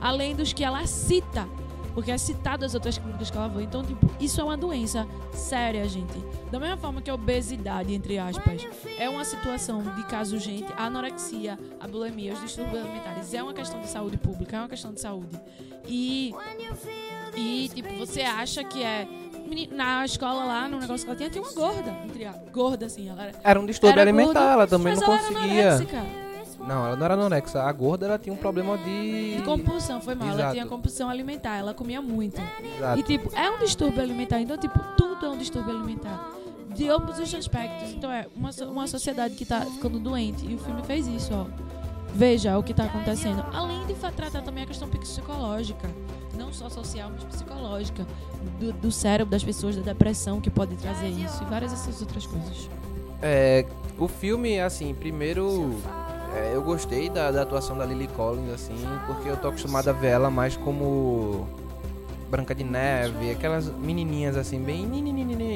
além 0.00 0.34
dos 0.34 0.52
que 0.52 0.64
ela 0.64 0.86
cita, 0.86 1.46
porque 1.94 2.10
é 2.10 2.18
citado 2.18 2.64
as 2.64 2.74
outras 2.74 2.96
clínicas 2.96 3.30
que 3.30 3.36
ela 3.36 3.50
foi. 3.50 3.64
Então, 3.64 3.82
tipo, 3.84 4.08
isso 4.20 4.40
é 4.40 4.44
uma 4.44 4.56
doença 4.56 5.06
séria, 5.32 5.86
gente. 5.88 6.16
Da 6.50 6.58
mesma 6.58 6.76
forma 6.76 7.02
que 7.02 7.10
a 7.10 7.14
obesidade, 7.14 7.92
entre 7.92 8.18
aspas, 8.18 8.66
é 8.98 9.08
uma 9.10 9.24
situação 9.24 9.82
de 9.82 10.04
caso 10.04 10.36
urgente, 10.36 10.72
a 10.76 10.84
anorexia, 10.86 11.58
a 11.80 11.86
bulimia, 11.88 12.32
os 12.34 12.40
distúrbios 12.40 12.80
alimentares 12.84 13.34
é 13.34 13.42
uma 13.42 13.52
questão 13.52 13.80
de 13.80 13.88
saúde 13.88 14.16
pública, 14.16 14.56
é 14.56 14.60
uma 14.60 14.68
questão 14.68 14.92
de 14.92 15.00
saúde. 15.00 15.38
E 15.86 16.32
e, 17.36 17.68
tipo, 17.74 17.88
você 17.98 18.22
acha 18.22 18.64
que 18.64 18.82
é. 18.82 19.06
Meni- 19.48 19.68
Na 19.72 20.04
escola 20.04 20.44
lá, 20.44 20.68
no 20.68 20.78
negócio 20.78 21.04
que 21.04 21.10
ela 21.10 21.16
tinha, 21.16 21.30
tinha 21.30 21.42
uma 21.42 21.52
gorda. 21.52 21.94
entre 22.04 22.24
a- 22.24 22.34
Gorda, 22.52 22.86
assim. 22.86 23.08
Ela 23.08 23.22
era. 23.24 23.32
Era 23.42 23.60
um 23.60 23.66
distúrbio 23.66 24.00
era 24.00 24.10
alimentar, 24.10 24.32
gorda, 24.34 24.52
ela 24.52 24.66
também 24.66 24.94
não 24.94 25.02
ela 25.02 25.18
conseguia. 25.18 25.78
Não, 26.60 26.86
ela 26.86 26.96
não 26.96 27.04
era 27.04 27.14
anorexa. 27.14 27.62
A 27.62 27.72
gorda 27.72 28.06
ela 28.06 28.18
tinha 28.18 28.32
um 28.32 28.36
problema 28.36 28.76
de. 28.78 29.36
De 29.36 29.42
compulsão, 29.42 30.00
foi 30.00 30.14
mal. 30.14 30.28
Ela 30.28 30.36
Exato. 30.38 30.52
tinha 30.54 30.66
compulsão 30.66 31.08
alimentar, 31.08 31.56
ela 31.56 31.72
comia 31.72 32.02
muito. 32.02 32.40
Exato. 32.76 33.00
E, 33.00 33.02
tipo, 33.04 33.34
é 33.36 33.50
um 33.50 33.58
distúrbio 33.58 34.02
alimentar. 34.02 34.40
Então, 34.40 34.56
tipo, 34.58 34.78
tudo 34.96 35.24
é 35.24 35.28
um 35.30 35.38
distúrbio 35.38 35.74
alimentar. 35.74 36.30
De 36.74 36.88
ambos 36.88 37.18
os 37.18 37.34
aspectos. 37.34 37.90
Então, 37.92 38.10
é 38.10 38.26
uma, 38.36 38.50
uma 38.70 38.86
sociedade 38.86 39.34
que 39.34 39.44
tá 39.46 39.60
ficando 39.62 39.98
doente. 39.98 40.44
E 40.46 40.54
o 40.54 40.58
filme 40.58 40.82
fez 40.82 41.06
isso, 41.06 41.30
ó. 41.32 41.46
Veja 42.12 42.58
o 42.58 42.62
que 42.62 42.74
tá 42.74 42.84
acontecendo. 42.84 43.44
Além 43.52 43.86
de 43.86 43.94
tratar 43.94 44.42
também 44.42 44.64
a 44.64 44.66
questão 44.66 44.88
psicológica. 44.88 45.88
Não 46.38 46.52
só 46.52 46.68
social, 46.68 47.10
mas 47.12 47.24
psicológica. 47.24 48.06
Do, 48.60 48.72
do 48.72 48.92
cérebro 48.92 49.30
das 49.30 49.42
pessoas, 49.42 49.76
da 49.76 49.82
depressão 49.82 50.40
que 50.40 50.48
pode 50.48 50.76
trazer 50.76 51.08
isso. 51.08 51.42
E 51.42 51.46
várias 51.46 51.72
dessas 51.72 52.00
outras 52.00 52.26
coisas. 52.26 52.70
É, 53.20 53.66
o 53.98 54.06
filme, 54.06 54.60
assim, 54.60 54.94
primeiro. 54.94 55.74
é, 56.36 56.54
eu 56.54 56.62
gostei 56.62 57.10
da, 57.10 57.32
da 57.32 57.42
atuação 57.42 57.76
da 57.76 57.84
Lily 57.84 58.06
Collins, 58.08 58.50
assim, 58.50 58.76
porque 59.06 59.28
eu 59.28 59.36
tô 59.36 59.48
acostumado 59.48 59.88
a 59.88 59.92
ver 59.92 60.08
ela 60.08 60.30
mais 60.30 60.56
como. 60.56 61.48
Branca 62.28 62.54
de 62.54 62.62
Neve, 62.64 63.30
aquelas 63.30 63.68
menininhas 63.68 64.36
assim, 64.36 64.60
bem. 64.60 64.86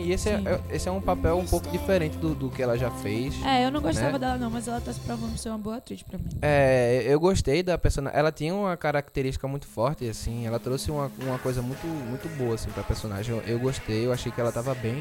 E 0.04 0.12
esse 0.12 0.28
é, 0.30 0.38
Sim. 0.38 0.44
é- 0.48 0.60
esse 0.74 0.88
é 0.88 0.92
um 0.92 1.00
papel 1.00 1.36
um 1.38 1.46
pouco 1.46 1.68
diferente 1.70 2.16
do, 2.16 2.34
do 2.34 2.50
que 2.50 2.62
ela 2.62 2.76
já 2.78 2.90
fez. 2.90 3.34
É, 3.44 3.64
eu 3.66 3.70
não 3.70 3.80
gostava 3.80 4.12
Né? 4.12 4.18
dela 4.18 4.38
não, 4.38 4.50
mas 4.50 4.66
ela 4.68 4.80
tá 4.80 4.92
se 4.92 5.00
provando 5.00 5.36
ser 5.36 5.50
uma 5.50 5.58
boa 5.58 5.76
atriz 5.76 6.02
pra 6.02 6.18
mim. 6.18 6.24
É, 6.40 7.02
eu 7.06 7.20
gostei 7.20 7.62
da 7.62 7.76
personagem. 7.76 8.18
Ela 8.18 8.32
tinha 8.32 8.54
uma 8.54 8.76
característica 8.76 9.46
muito 9.46 9.66
forte, 9.66 10.08
assim. 10.08 10.46
Ela 10.46 10.58
trouxe 10.58 10.90
uma, 10.90 11.10
uma 11.20 11.38
coisa 11.38 11.60
muito, 11.62 11.86
muito 11.86 12.28
boa, 12.36 12.54
assim, 12.54 12.70
pra 12.70 12.82
personagem. 12.82 13.36
Eu, 13.36 13.42
eu 13.46 13.58
gostei, 13.58 14.06
eu 14.06 14.12
achei 14.12 14.32
que 14.32 14.40
ela 14.40 14.50
tava 14.52 14.74
bem, 14.74 14.94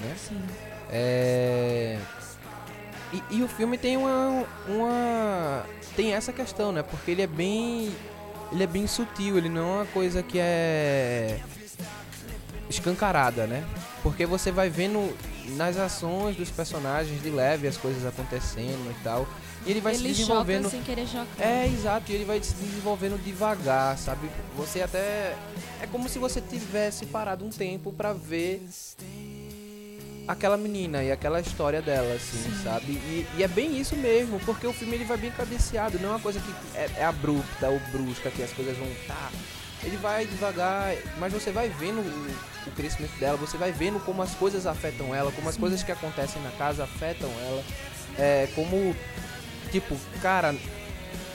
né? 0.00 0.14
Sim. 0.16 0.40
É... 0.90 1.98
E, 3.12 3.36
e 3.36 3.42
o 3.42 3.48
filme 3.48 3.78
tem 3.78 3.96
uma, 3.96 4.44
uma. 4.68 5.64
Tem 5.94 6.12
essa 6.12 6.32
questão, 6.32 6.72
né? 6.72 6.82
Porque 6.82 7.12
ele 7.12 7.22
é 7.22 7.26
bem. 7.26 7.92
Ele 8.52 8.62
é 8.62 8.66
bem 8.66 8.86
sutil, 8.86 9.36
ele 9.36 9.48
não 9.48 9.62
é 9.62 9.76
uma 9.78 9.86
coisa 9.86 10.22
que 10.22 10.38
é. 10.38 11.40
escancarada, 12.68 13.46
né? 13.46 13.64
Porque 14.02 14.26
você 14.26 14.50
vai 14.52 14.68
vendo 14.68 15.14
nas 15.56 15.76
ações 15.76 16.36
dos 16.36 16.50
personagens 16.50 17.22
de 17.22 17.30
leve 17.30 17.66
as 17.68 17.76
coisas 17.76 18.04
acontecendo 18.06 18.90
e 18.90 19.02
tal. 19.02 19.26
E 19.64 19.70
ele 19.70 19.80
vai 19.80 19.94
se 19.94 20.00
Ele 20.00 20.08
desenvolvendo. 20.10 20.64
choca 20.64 20.76
sem 20.76 20.82
querer 20.82 21.06
chocar. 21.06 21.26
É, 21.40 21.66
exato, 21.66 22.12
e 22.12 22.14
ele 22.14 22.24
vai 22.24 22.40
se 22.40 22.54
desenvolvendo 22.54 23.20
devagar, 23.22 23.98
sabe? 23.98 24.30
Você 24.56 24.80
até. 24.80 25.34
É 25.80 25.86
como 25.90 26.08
se 26.08 26.18
você 26.20 26.40
tivesse 26.40 27.06
parado 27.06 27.44
um 27.44 27.50
tempo 27.50 27.92
pra 27.92 28.12
ver 28.12 28.62
aquela 30.26 30.56
menina 30.56 31.02
e 31.02 31.12
aquela 31.12 31.40
história 31.40 31.80
dela, 31.80 32.14
assim, 32.14 32.50
sabe? 32.62 32.92
E, 32.92 33.26
e 33.36 33.42
é 33.42 33.48
bem 33.48 33.78
isso 33.78 33.96
mesmo, 33.96 34.40
porque 34.40 34.66
o 34.66 34.72
filme 34.72 34.94
ele 34.94 35.04
vai 35.04 35.16
bem 35.16 35.30
cadenciado, 35.30 35.98
não 35.98 36.10
é 36.10 36.12
uma 36.12 36.20
coisa 36.20 36.40
que 36.40 36.52
é, 36.76 36.90
é 36.98 37.04
abrupta 37.04 37.68
ou 37.68 37.80
brusca, 37.92 38.30
que 38.30 38.42
as 38.42 38.52
coisas 38.52 38.76
vão. 38.76 38.88
Tá. 39.06 39.30
Ele 39.84 39.96
vai 39.98 40.26
devagar, 40.26 40.94
mas 41.18 41.32
você 41.32 41.50
vai 41.50 41.68
vendo 41.68 42.00
o, 42.00 42.68
o 42.68 42.70
crescimento 42.72 43.16
dela, 43.18 43.36
você 43.36 43.56
vai 43.56 43.70
vendo 43.70 44.00
como 44.00 44.22
as 44.22 44.34
coisas 44.34 44.66
afetam 44.66 45.14
ela, 45.14 45.30
como 45.32 45.48
as 45.48 45.56
coisas 45.56 45.82
que 45.82 45.92
acontecem 45.92 46.42
na 46.42 46.50
casa 46.52 46.84
afetam 46.84 47.30
ela. 47.46 47.62
É, 48.18 48.48
como, 48.54 48.96
tipo, 49.70 49.96
cara, 50.22 50.54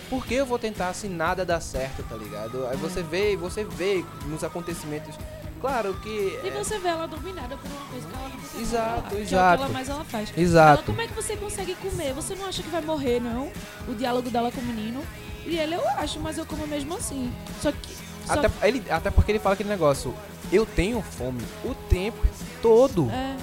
por 0.09 0.25
que 0.25 0.33
eu 0.33 0.45
vou 0.45 0.59
tentar 0.59 0.93
se 0.93 1.07
nada 1.07 1.45
dá 1.45 1.61
certo, 1.61 2.03
tá 2.03 2.15
ligado? 2.15 2.67
Aí 2.67 2.75
você 2.75 3.01
vê, 3.01 3.37
você 3.37 3.63
vê 3.63 4.03
nos 4.25 4.43
acontecimentos. 4.43 5.15
Claro 5.61 5.93
que. 6.01 6.39
E 6.43 6.47
é, 6.47 6.51
você 6.51 6.79
vê 6.79 6.87
ela 6.89 7.07
dominada 7.07 7.55
por 7.55 7.69
uma 7.71 7.85
coisa 7.91 8.07
que 8.07 8.13
ela 8.15 8.23
não 8.29 8.37
consegue 8.37 8.61
Exato, 8.63 8.93
controlar, 8.93 9.09
Que 9.09 9.15
é 9.15 9.17
o 9.17 9.17
que 9.19 9.21
exato. 9.33 9.63
ela 9.63 9.71
mais 9.73 9.89
ela 9.89 10.03
faz. 10.05 10.33
Exato. 10.35 10.73
Ela, 10.79 10.83
como 10.83 11.01
é 11.01 11.07
que 11.07 11.13
você 11.13 11.37
consegue 11.37 11.75
comer? 11.75 12.13
Você 12.13 12.35
não 12.35 12.45
acha 12.47 12.63
que 12.63 12.69
vai 12.69 12.81
morrer, 12.81 13.19
não? 13.21 13.51
O 13.87 13.93
diálogo 13.93 14.29
dela 14.29 14.51
com 14.51 14.59
o 14.59 14.63
menino. 14.65 15.01
E 15.45 15.57
ele, 15.57 15.75
eu 15.75 15.87
acho, 15.91 16.19
mas 16.19 16.37
eu 16.37 16.45
como 16.45 16.65
mesmo 16.67 16.95
assim. 16.95 17.31
Só 17.61 17.71
que. 17.71 17.93
Só 18.25 18.33
Até, 18.33 18.49
ele, 18.67 18.83
até 18.89 19.09
porque 19.11 19.31
ele 19.31 19.39
fala 19.39 19.53
aquele 19.53 19.69
negócio, 19.69 20.13
eu 20.51 20.65
tenho 20.65 21.01
fome 21.01 21.41
o 21.63 21.73
tempo 21.73 22.19
todo. 22.61 23.09
É, 23.09 23.35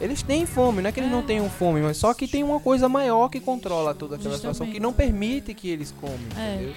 Eles 0.00 0.22
têm 0.22 0.44
fome, 0.44 0.82
não 0.82 0.88
é 0.88 0.92
que 0.92 0.98
eles 0.98 1.10
É. 1.10 1.14
não 1.14 1.22
tenham 1.22 1.48
fome, 1.48 1.80
mas 1.80 1.96
só 1.98 2.12
que 2.12 2.26
tem 2.26 2.42
uma 2.42 2.58
coisa 2.58 2.88
maior 2.88 3.28
que 3.28 3.38
controla 3.38 3.94
toda 3.94 4.16
aquela 4.16 4.34
situação, 4.34 4.50
Justamente. 4.66 4.74
que 4.74 4.80
não 4.80 4.92
permite 4.92 5.54
que 5.54 5.68
eles 5.70 5.94
comem, 6.00 6.18
É. 6.36 6.54
entendeu? 6.56 6.74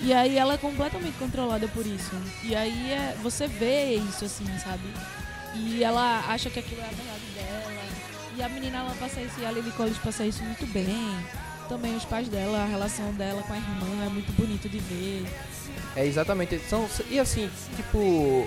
E 0.00 0.12
aí 0.12 0.36
ela 0.38 0.54
é 0.54 0.58
completamente 0.58 1.18
controlada 1.18 1.66
por 1.68 1.84
isso. 1.84 2.12
E 2.44 2.54
aí 2.54 2.92
é, 2.92 3.16
você 3.22 3.46
vê 3.46 3.94
isso, 3.94 4.24
assim, 4.24 4.46
sabe? 4.58 4.88
E 5.54 5.82
ela 5.82 6.24
acha 6.28 6.48
que 6.48 6.60
aquilo 6.60 6.80
é 6.80 6.84
a 6.84 6.88
verdade 6.88 7.24
dela. 7.34 7.72
E 8.36 8.42
a 8.42 8.48
menina, 8.48 8.78
ela 8.78 8.94
passa 9.00 9.20
isso, 9.20 9.40
e 9.40 9.46
a 9.46 9.50
Lily 9.50 9.72
Collins 9.72 9.98
passa 9.98 10.24
isso 10.24 10.44
muito 10.44 10.64
bem. 10.66 10.86
Também 11.68 11.96
os 11.96 12.04
pais 12.04 12.28
dela, 12.28 12.62
a 12.62 12.66
relação 12.66 13.12
dela 13.14 13.42
com 13.42 13.52
a 13.52 13.56
irmã 13.56 14.06
é 14.06 14.08
muito 14.08 14.32
bonito 14.32 14.68
de 14.68 14.78
ver. 14.78 15.26
É 15.96 16.06
exatamente. 16.06 16.58
São, 16.60 16.88
e 17.10 17.18
assim, 17.18 17.50
tipo. 17.74 18.46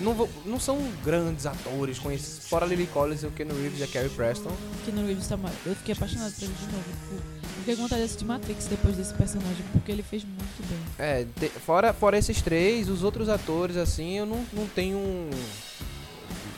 Não, 0.00 0.12
vou- 0.14 0.28
não 0.44 0.58
são 0.58 0.78
grandes 1.04 1.46
atores 1.46 1.98
conhecidos. 1.98 2.48
Fora 2.48 2.66
Lily 2.66 2.86
Collins 2.88 3.22
e 3.22 3.26
o 3.26 3.30
Ken 3.30 3.44
Reeves 3.46 3.78
e 3.80 3.82
a 3.84 3.86
Carrie 3.86 4.08
Preston. 4.10 4.50
Que 4.84 4.90
no 4.92 5.06
Reeves 5.06 5.28
tá 5.28 5.36
mal. 5.36 5.52
Eu 5.64 5.74
fiquei 5.76 5.94
apaixonada 5.94 6.30
por 6.32 6.42
ele 6.44 6.52
de 6.52 6.66
novo. 6.66 6.84
Tipo, 6.84 7.14
Eu 7.14 7.58
fiquei 7.60 7.76
com 7.76 7.82
vontade 7.82 8.16
de 8.16 8.24
Matrix 8.24 8.64
depois 8.66 8.96
desse 8.96 9.14
personagem, 9.14 9.64
porque 9.72 9.90
ele 9.92 10.02
fez 10.02 10.24
muito 10.24 10.68
bem. 10.68 10.78
É, 10.98 11.24
te- 11.38 11.48
fora, 11.60 11.92
fora 11.94 12.18
esses 12.18 12.42
três, 12.42 12.88
os 12.90 13.02
outros 13.02 13.28
atores, 13.28 13.76
assim, 13.76 14.18
eu 14.18 14.26
não, 14.26 14.44
não 14.52 14.66
tenho 14.66 14.98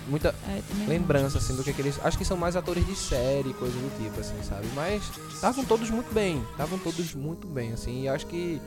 muita 0.08 0.34
É, 0.48 0.60
lembrança, 0.88 1.38
assim, 1.38 1.54
do 1.54 1.62
que, 1.62 1.72
que 1.72 1.82
eles. 1.82 1.98
Acho 2.04 2.16
que 2.16 2.24
são 2.24 2.36
mais 2.36 2.56
atores 2.56 2.84
de 2.86 2.96
série, 2.96 3.52
coisa 3.54 3.74
do 3.76 4.02
tipo, 4.02 4.18
assim, 4.20 4.34
sabe? 4.48 4.66
Mas 4.74 5.02
estavam 5.32 5.64
todos 5.64 5.90
muito 5.90 6.12
bem. 6.12 6.42
Estavam 6.52 6.78
todos 6.78 7.14
muito 7.14 7.46
bem, 7.46 7.72
assim. 7.72 8.02
E 8.04 8.08
acho 8.08 8.26
que. 8.26 8.60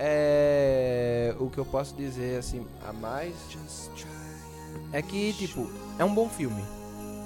É. 0.00 1.34
O 1.38 1.50
que 1.50 1.58
eu 1.58 1.64
posso 1.64 1.94
dizer, 1.94 2.38
assim, 2.38 2.66
a 2.88 2.92
mais. 2.92 3.34
É 4.92 5.02
que, 5.02 5.32
tipo, 5.34 5.70
é 5.98 6.04
um 6.04 6.14
bom 6.14 6.28
filme. 6.28 6.62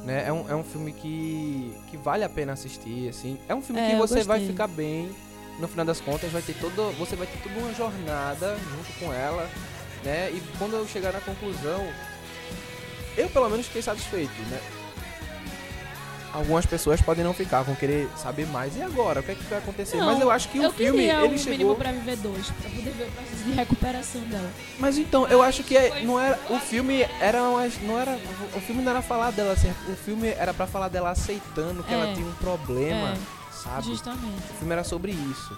Né? 0.05 0.25
É, 0.27 0.33
um, 0.33 0.51
é 0.51 0.55
um 0.55 0.65
filme 0.65 0.93
que, 0.93 1.75
que 1.91 1.97
vale 1.97 2.25
a 2.25 2.29
pena 2.29 2.53
assistir, 2.53 3.09
assim. 3.09 3.39
É 3.49 3.55
um 3.55 3.63
filme 3.63 3.81
É, 3.81 3.91
que 3.91 3.97
você 3.97 4.23
vai 4.23 4.45
ficar 4.45 4.67
bem. 4.67 5.11
No 5.59 5.69
final 5.69 5.87
das 5.87 6.01
contas, 6.01 6.33
vai 6.33 6.43
ter 6.43 6.55
todo, 6.55 6.93
você 6.99 7.15
vai 7.15 7.29
ter 7.29 7.39
toda 7.39 7.57
uma 7.61 7.73
jornada 7.73 8.57
junto 8.59 8.99
com 8.99 9.13
ela, 9.13 9.49
né? 10.03 10.29
E 10.33 10.43
quando 10.59 10.75
eu 10.75 10.87
chegar 10.89 11.13
na 11.13 11.21
conclusão, 11.21 11.87
eu 13.17 13.31
pelo 13.31 13.49
menos 13.49 13.67
fiquei 13.67 13.81
satisfeito, 13.81 14.35
né? 14.51 14.61
Algumas 16.35 16.67
pessoas 16.67 17.01
podem 17.01 17.23
não 17.25 17.33
ficar, 17.33 17.63
vão 17.63 17.77
querer 17.77 18.09
saber 18.17 18.45
mais. 18.49 18.77
E 18.77 18.83
agora? 18.83 19.21
O 19.21 19.23
que 19.23 19.31
é 19.31 19.35
que 19.37 19.45
vai 19.45 19.59
acontecer? 19.61 19.97
Não, 19.99 20.07
Mas 20.07 20.21
eu 20.21 20.31
acho 20.31 20.49
que 20.49 20.59
o 20.59 20.65
eu 20.65 20.73
filme, 20.73 20.99
queria 20.99 21.25
ele 21.25 21.35
o 21.37 21.39
chegou... 21.39 21.51
mínimo 21.53 21.77
pra 21.77 21.93
viver 21.93 22.17
dois, 22.17 22.47
pra 22.51 22.69
poder 22.71 22.91
ver 22.91 23.05
o 23.05 23.11
processo 23.13 23.45
de 23.45 23.53
recuperação 23.53 24.21
dela. 24.23 24.51
Mas 24.81 24.99
então, 24.99 25.29
eu 25.29 25.41
acho 25.41 25.63
que 25.63 25.77
é- 25.77 26.03
não 26.03 26.19
era 26.19 26.37
o 26.51 26.59
filme 26.59 27.03
era 27.21 27.41
umas- 27.43 27.81
não 27.83 27.99
era 27.99 28.19
o 28.57 28.61
filme 28.61 28.83
não 28.83 28.91
era 28.91 29.01
falar 29.01 29.31
dela 29.31 29.53
assim, 29.53 29.73
o 29.89 29.95
filme 29.97 30.27
era 30.29 30.53
pra 30.53 30.67
falar 30.67 30.89
dela 30.89 31.11
aceitando 31.11 31.85
que 31.85 31.95
É. 31.95 31.97
ela 31.97 32.13
tinha 32.13 32.27
um 32.27 32.33
problema, 32.33 33.11
É. 33.11 33.17
sabe? 33.53 33.87
Justamente. 33.87 34.51
O 34.51 34.55
filme 34.59 34.73
era 34.73 34.83
sobre 34.83 35.13
isso. 35.13 35.57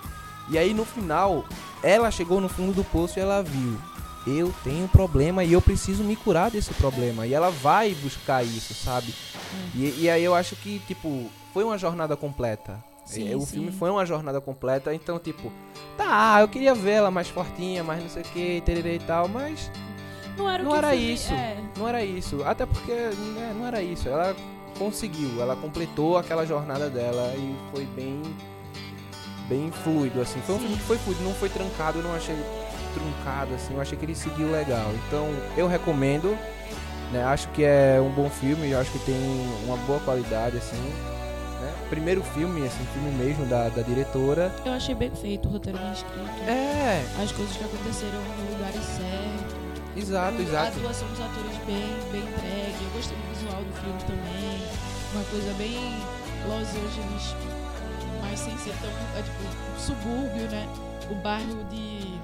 E 0.51 0.59
aí 0.59 0.74
no 0.74 0.85
final, 0.85 1.45
ela 1.83 2.11
chegou 2.11 2.39
no 2.41 2.49
fundo 2.51 2.72
do 2.74 2.85
poço 2.85 3.18
e 3.18 3.22
ela 3.22 3.43
viu, 3.43 3.79
eu 4.27 4.53
tenho 4.64 4.85
um 4.85 4.89
problema 4.89 5.45
e 5.45 5.53
eu 5.53 5.62
preciso 5.62 6.03
me 6.03 6.16
curar 6.16 6.51
desse 6.51 6.72
problema. 6.74 7.27
E 7.27 7.33
ela 7.35 7.51
vai 7.51 7.95
buscar 7.95 8.43
isso, 8.45 8.74
sabe? 8.74 9.14
E, 9.74 10.03
e 10.03 10.11
aí 10.11 10.22
eu 10.24 10.35
acho 10.35 10.57
que, 10.57 10.79
tipo, 10.81 11.31
foi 11.53 11.62
uma 11.64 11.79
jornada 11.79 12.16
completa. 12.16 12.83
Sim, 13.05 13.31
É, 13.33 13.37
o 13.37 13.41
sim. 13.41 13.47
filme 13.47 13.70
foi 13.72 13.89
uma 13.89 14.05
jornada 14.05 14.41
completa, 14.41 14.93
então, 14.93 15.18
tipo, 15.18 15.53
Tá, 15.97 16.39
eu 16.41 16.49
queria 16.49 16.74
ver 16.74 16.91
ela 16.93 17.11
mais 17.11 17.29
fortinha, 17.29 17.85
mais 17.85 18.03
não 18.03 18.11
sei 18.11 18.22
o 18.22 18.24
que, 18.27 18.61
tererê 18.66 18.97
e 18.97 18.99
tal, 18.99 19.29
mas 19.29 19.70
Não 20.37 20.51
era, 20.51 20.61
o 20.62 20.66
Não 20.66 20.72
que 20.72 20.79
era 20.79 20.91
filme- 20.91 21.12
isso. 21.14 21.33
É, 21.33 21.57
não 21.79 21.89
era 21.89 22.05
isso. 22.05 22.43
Até 22.45 22.66
porque 22.66 22.93
né, 22.93 23.55
não 23.57 23.64
era 23.66 23.81
isso. 23.81 24.09
Ela 24.09 24.35
conseguiu, 24.77 25.41
ela 25.41 25.55
completou 25.57 26.18
aquela 26.18 26.45
jornada 26.45 26.91
dela 26.91 27.33
e 27.37 27.57
foi 27.72 27.85
bem 27.87 28.20
bem 29.49 29.70
fluido, 29.70 30.20
assim. 30.20 30.41
Foi 30.45 30.57
um 30.57 30.59
filme 30.59 30.77
que 30.77 30.83
foi 30.83 30.99
fluido, 30.99 31.22
não 31.22 31.33
foi 31.35 31.49
trancado, 31.49 32.03
não 32.03 32.12
achei 32.14 32.35
truncado, 33.01 33.55
assim. 33.55 33.74
Eu 33.74 33.80
achei 33.80 33.97
que 33.99 34.05
ele 34.05 34.14
seguiu 34.14 34.51
legal. 34.51 34.90
Então, 35.07 35.28
eu 35.57 35.66
recomendo. 35.68 36.36
Né, 37.12 37.22
acho 37.22 37.47
que 37.51 37.62
é 37.62 38.01
um 38.01 38.11
bom 38.11 38.28
filme, 38.28 38.68
eu 38.72 38.80
acho 38.80 38.90
que 38.90 38.99
tem 39.01 39.14
uma 39.64 39.76
boa 39.86 40.01
qualidade, 40.01 40.57
assim. 40.57 40.76
Né? 41.61 41.72
Primeiro 41.88 42.20
filme, 42.34 42.66
assim, 42.66 42.84
filme 42.92 43.12
mesmo 43.12 43.47
da, 43.47 43.68
da 43.68 43.80
diretora. 43.82 44.53
eu 44.64 44.72
achei 44.72 44.92
bem 44.92 45.12
feito, 45.12 45.47
o 45.49 45.53
roteiro 45.53 45.78
bem 45.78 45.92
escrito. 45.92 46.18
É, 46.49 47.05
As 47.22 47.30
coisas 47.30 47.57
que 47.57 47.62
aconteceram 47.62 48.18
no 48.18 48.53
lugares 48.57 48.80
certos. 48.82 49.55
exato, 49.97 50.36
A 50.36 50.42
exato. 50.42 50.78
atuação 50.80 51.07
dos 51.09 51.20
atores 51.20 51.57
bem, 51.64 51.97
bem 52.11 52.22
entregue. 52.22 52.82
Eu 52.82 52.90
gostei 52.97 53.16
do 53.16 53.38
visual 53.38 53.62
do 53.62 53.72
filme 53.80 54.01
também. 54.03 54.62
Uma 55.14 55.24
coisa 55.30 55.55
bem 55.55 55.78
Los 56.49 56.68
Angeles, 56.70 57.36
mas 58.20 58.40
sem 58.40 58.59
ser 58.59 58.74
tão. 58.82 58.90
É, 59.16 59.22
tipo, 59.22 59.80
subúrbio, 59.80 60.51
né? 60.51 60.66
O 61.09 61.14
bairro 61.22 61.62
de. 61.70 62.18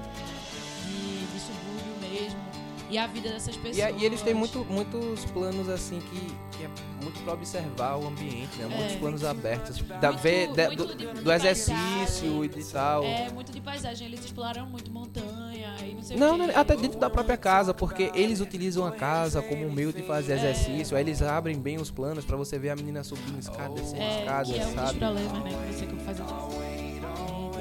E 2.93 2.97
a 2.99 3.07
vida 3.07 3.29
dessas 3.29 3.55
pessoas. 3.57 3.77
E, 3.77 3.81
a- 3.81 3.89
e 3.89 4.05
eles 4.05 4.21
têm 4.21 4.35
muito, 4.35 4.63
muitos 4.69 5.25
planos 5.25 5.67
assim 5.67 5.99
que, 5.99 6.57
que 6.57 6.63
é 6.63 6.69
muito 7.01 7.19
pra 7.23 7.33
observar 7.33 7.95
o 7.97 8.07
ambiente, 8.07 8.55
né? 8.59 8.67
Muitos 8.67 8.93
É. 8.95 8.97
planos 8.99 9.23
abertos. 9.23 9.77
Da, 9.99 10.09
Muito- 10.11 10.21
ver, 10.21 10.53
da- 10.53 10.67
muito 10.67 10.85
do, 10.85 10.95
de- 10.95 11.07
do 11.07 11.23
de 11.23 11.31
exercício 11.31 12.45
e 12.45 12.47
de 12.47 12.63
tal. 12.65 13.03
É, 13.03 13.29
muito 13.31 13.51
de 13.51 13.59
paisagem. 13.59 14.05
Eles 14.07 14.23
exploraram 14.23 14.67
muito 14.67 14.91
montanha 14.91 15.75
e 15.83 15.95
não 15.95 16.03
sei 16.03 16.17
Não, 16.17 16.35
o 16.35 16.37
não, 16.37 16.47
quê. 16.49 16.53
até 16.55 16.75
dentro 16.75 16.99
da 16.99 17.09
própria 17.09 17.35
casa, 17.35 17.73
porque 17.73 18.11
eles 18.13 18.39
utilizam 18.41 18.85
a 18.85 18.91
casa 18.91 19.41
como 19.41 19.65
um 19.65 19.71
meio 19.71 19.91
de 19.91 20.03
fazer 20.03 20.33
É. 20.33 20.35
exercício. 20.35 20.95
Aí 20.95 21.01
eles 21.03 21.19
abrem 21.23 21.57
bem 21.59 21.77
os 21.77 21.89
planos 21.89 22.23
pra 22.23 22.37
você 22.37 22.59
ver 22.59 22.69
a 22.69 22.75
menina 22.75 23.03
subindo 23.03 23.39
escada, 23.39 23.73
descendo 23.73 24.01
É, 24.03 24.19
escada, 24.19 24.45
que 24.45 24.59
é 24.59 24.67
um 24.67 24.75
dos 24.75 24.91
problemas, 24.93 25.43
né? 25.43 25.67
Que 25.67 25.73
você 25.73 25.85
que 25.87 25.93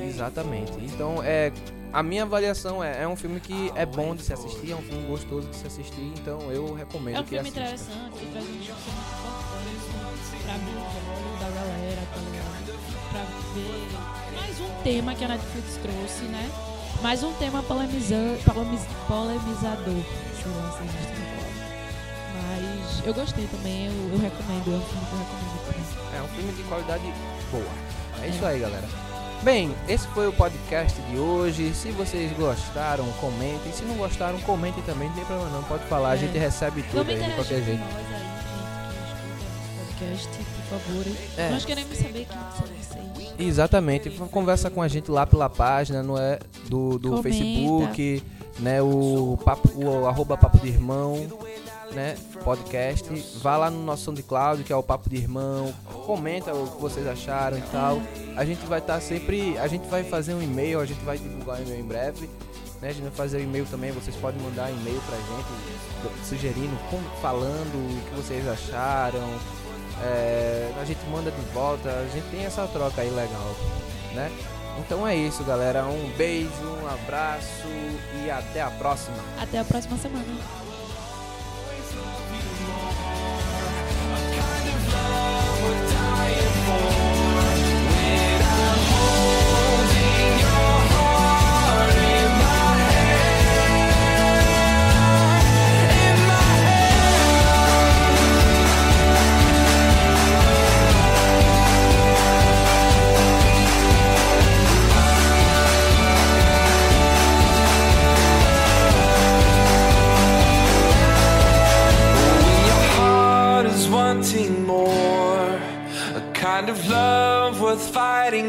Exatamente. 0.09 0.72
Então, 0.83 1.22
é, 1.22 1.51
a 1.93 2.03
minha 2.03 2.22
avaliação 2.22 2.82
é, 2.82 3.03
é 3.03 3.09
um 3.09 3.16
filme 3.16 3.38
que 3.40 3.70
é 3.74 3.84
bom 3.84 4.14
de 4.14 4.22
se 4.22 4.32
assistir, 4.32 4.72
é 4.72 4.76
um 4.76 4.82
filme 4.82 5.07
gostoso 5.07 5.49
de 5.49 5.57
se 5.57 5.66
assistir, 5.66 6.12
então 6.16 6.51
eu 6.51 6.72
recomendo 6.74 7.16
É 7.16 7.20
um 7.20 7.22
que 7.24 7.30
filme 7.30 7.49
assista. 7.49 7.61
interessante 7.61 8.18
que 8.18 8.26
traz 8.32 8.47
um 8.49 8.59
discurso 8.59 8.90
muito 8.93 9.86
importante 9.93 10.43
pra 10.43 11.12
olho 11.12 11.38
da 11.38 11.51
galera, 11.61 12.03
ligado? 12.20 12.72
Pra 13.11 13.20
ver 13.55 14.36
mais 14.40 14.61
um 14.61 14.82
tema 14.82 15.14
que 15.14 15.24
a 15.24 15.28
Netflix 15.28 15.76
trouxe, 15.82 16.24
né? 16.24 16.51
Mais 17.03 17.22
um 17.22 17.32
tema 17.34 17.62
polemiz, 17.64 18.09
polemizador. 19.07 20.03
Sei 20.43 20.51
lá 20.57 20.72
se 20.72 20.84
existe 20.84 21.12
essa 21.12 21.22
palavra. 21.36 21.53
Mas 22.43 23.07
eu 23.07 23.14
gostei 23.14 23.47
também, 23.49 23.86
eu, 23.86 23.93
eu 24.12 24.18
recomendo, 24.18 24.72
é 24.72 24.76
um 24.76 24.80
filme 24.80 25.07
que 25.07 25.12
eu 25.12 25.18
recomendo 25.18 25.66
também. 25.66 26.18
É 26.18 26.22
um 26.22 26.28
filme 26.28 26.53
de 26.53 26.62
qualidade 26.64 27.05
boa. 27.51 28.22
É 28.22 28.28
isso 28.28 28.45
aí, 28.47 28.61
galera. 28.61 28.88
Bem, 29.43 29.74
esse 29.88 30.07
foi 30.09 30.28
o 30.28 30.32
podcast 30.32 31.01
de 31.03 31.18
hoje. 31.18 31.74
Se 31.74 31.90
vocês 31.90 32.30
gostaram, 32.36 33.05
comentem. 33.20 33.72
Se 33.72 33.82
não 33.84 33.97
gostaram, 33.97 34.38
comentem 34.43 34.82
também. 34.84 35.09
Não 35.09 35.16
tem 35.16 35.24
problema 35.24 35.51
não, 35.51 35.62
pode 35.64 35.84
falar. 35.86 36.11
A 36.11 36.14
É. 36.14 36.18
gente 36.18 36.38
recebe 36.38 36.82
tudo 36.84 37.11
aí 37.11 37.18
de 37.20 37.30
qualquer 37.34 37.62
jeito. 37.62 37.80
nós 37.80 37.97
aí, 40.01 40.16
gente 40.16 40.28
que 40.28 40.45
por 40.45 40.78
favor. 40.78 41.07
É. 41.36 41.51
Nós 41.51 41.64
queremos 41.64 41.97
saber 41.97 42.26
quem 42.26 42.38
são 42.57 42.66
vocês. 42.66 43.34
Exatamente. 43.38 44.11
Conversa 44.11 44.70
com 44.70 44.80
a 44.80 44.86
gente 44.86 45.11
lá 45.11 45.26
pela 45.26 45.49
página, 45.51 46.03
não 46.05 46.16
é? 46.16 46.38
Do, 46.68 46.99
do 46.99 47.09
Comenta. 47.11 47.22
Facebook, 47.24 48.22
né? 48.61 48.80
O, 48.80 49.36
papo, 49.45 49.68
o 49.74 50.07
arroba 50.07 50.36
Papo 50.36 50.59
de 50.59 50.68
Irmão, 50.68 51.26
né? 51.95 52.16
Podcast. 52.45 53.09
Vá 53.38 53.57
lá 53.57 53.70
no 53.70 53.82
nosso 53.82 54.05
SoundCloud, 54.05 54.64
que 54.64 54.72
é 54.72 54.76
o 54.76 54.82
Papo 54.82 55.09
de 55.09 55.16
Irmão. 55.16 55.72
Comenta 56.07 56.53
o 56.53 56.68
que 56.68 56.80
vocês 56.80 57.07
acharam 57.07 57.59
e 57.59 57.62
tal. 57.72 58.01
A 58.36 58.45
gente 58.45 58.64
vai 58.66 58.78
estar 58.78 59.01
sempre. 59.01 59.57
A 59.59 59.66
gente 59.66 59.86
vai 59.88 60.05
fazer 60.05 60.34
um 60.34 60.43
e-mail, 60.43 60.80
a 60.80 60.86
gente 60.86 61.05
vai 61.05 61.18
divulgar 61.18 61.59
um 61.59 61.62
e-mail 61.62 61.80
em 61.80 61.86
breve. 61.86 62.30
Né? 62.80 62.88
A 62.88 62.93
gente 62.93 63.05
vai 63.05 63.12
fazer 63.12 63.38
um 63.38 63.43
e-mail 63.43 63.66
também. 63.66 63.93
Vocês 63.93 64.16
podem 64.16 64.40
mandar 64.43 64.70
e-mail 64.70 65.01
pra 65.03 65.16
gente, 65.16 66.26
sugerindo, 66.26 66.76
falando 67.20 67.74
o 67.74 68.11
que 68.11 68.16
vocês 68.16 68.47
acharam. 68.49 69.22
É, 70.03 70.72
a 70.80 70.84
gente 70.84 71.01
manda 71.07 71.30
de 71.30 71.40
volta, 71.53 71.88
a 71.88 72.09
gente 72.09 72.28
tem 72.30 72.45
essa 72.45 72.66
troca 72.66 73.03
aí 73.03 73.11
legal, 73.11 73.55
né? 74.14 74.32
Então 74.78 75.07
é 75.07 75.14
isso, 75.14 75.45
galera. 75.45 75.84
Um 75.84 76.11
beijo, 76.16 76.51
um 76.82 76.88
abraço 76.88 77.68
e 78.24 78.30
até 78.30 78.62
a 78.62 78.70
próxima. 78.70 79.16
Até 79.40 79.59
a 79.59 79.64
próxima 79.64 79.97
semana. 79.99 80.61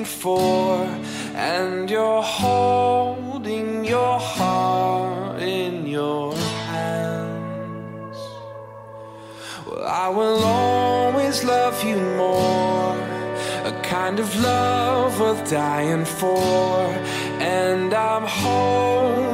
For, 0.04 0.86
and 1.36 1.90
you're 1.90 2.22
holding 2.22 3.86
your 3.86 4.20
heart 4.20 5.42
in 5.42 5.88
your 5.88 6.36
hands. 6.36 8.18
Well, 9.66 9.86
I 9.86 10.10
will 10.10 10.44
always 10.44 11.44
love 11.44 11.84
you 11.84 11.98
more, 12.18 12.96
a 13.66 13.82
kind 13.84 14.20
of 14.20 14.30
love 14.42 15.20
worth 15.20 15.50
dying 15.50 16.06
for, 16.06 16.78
and 17.40 17.94
I'm 17.94 18.26
holding 18.26 19.33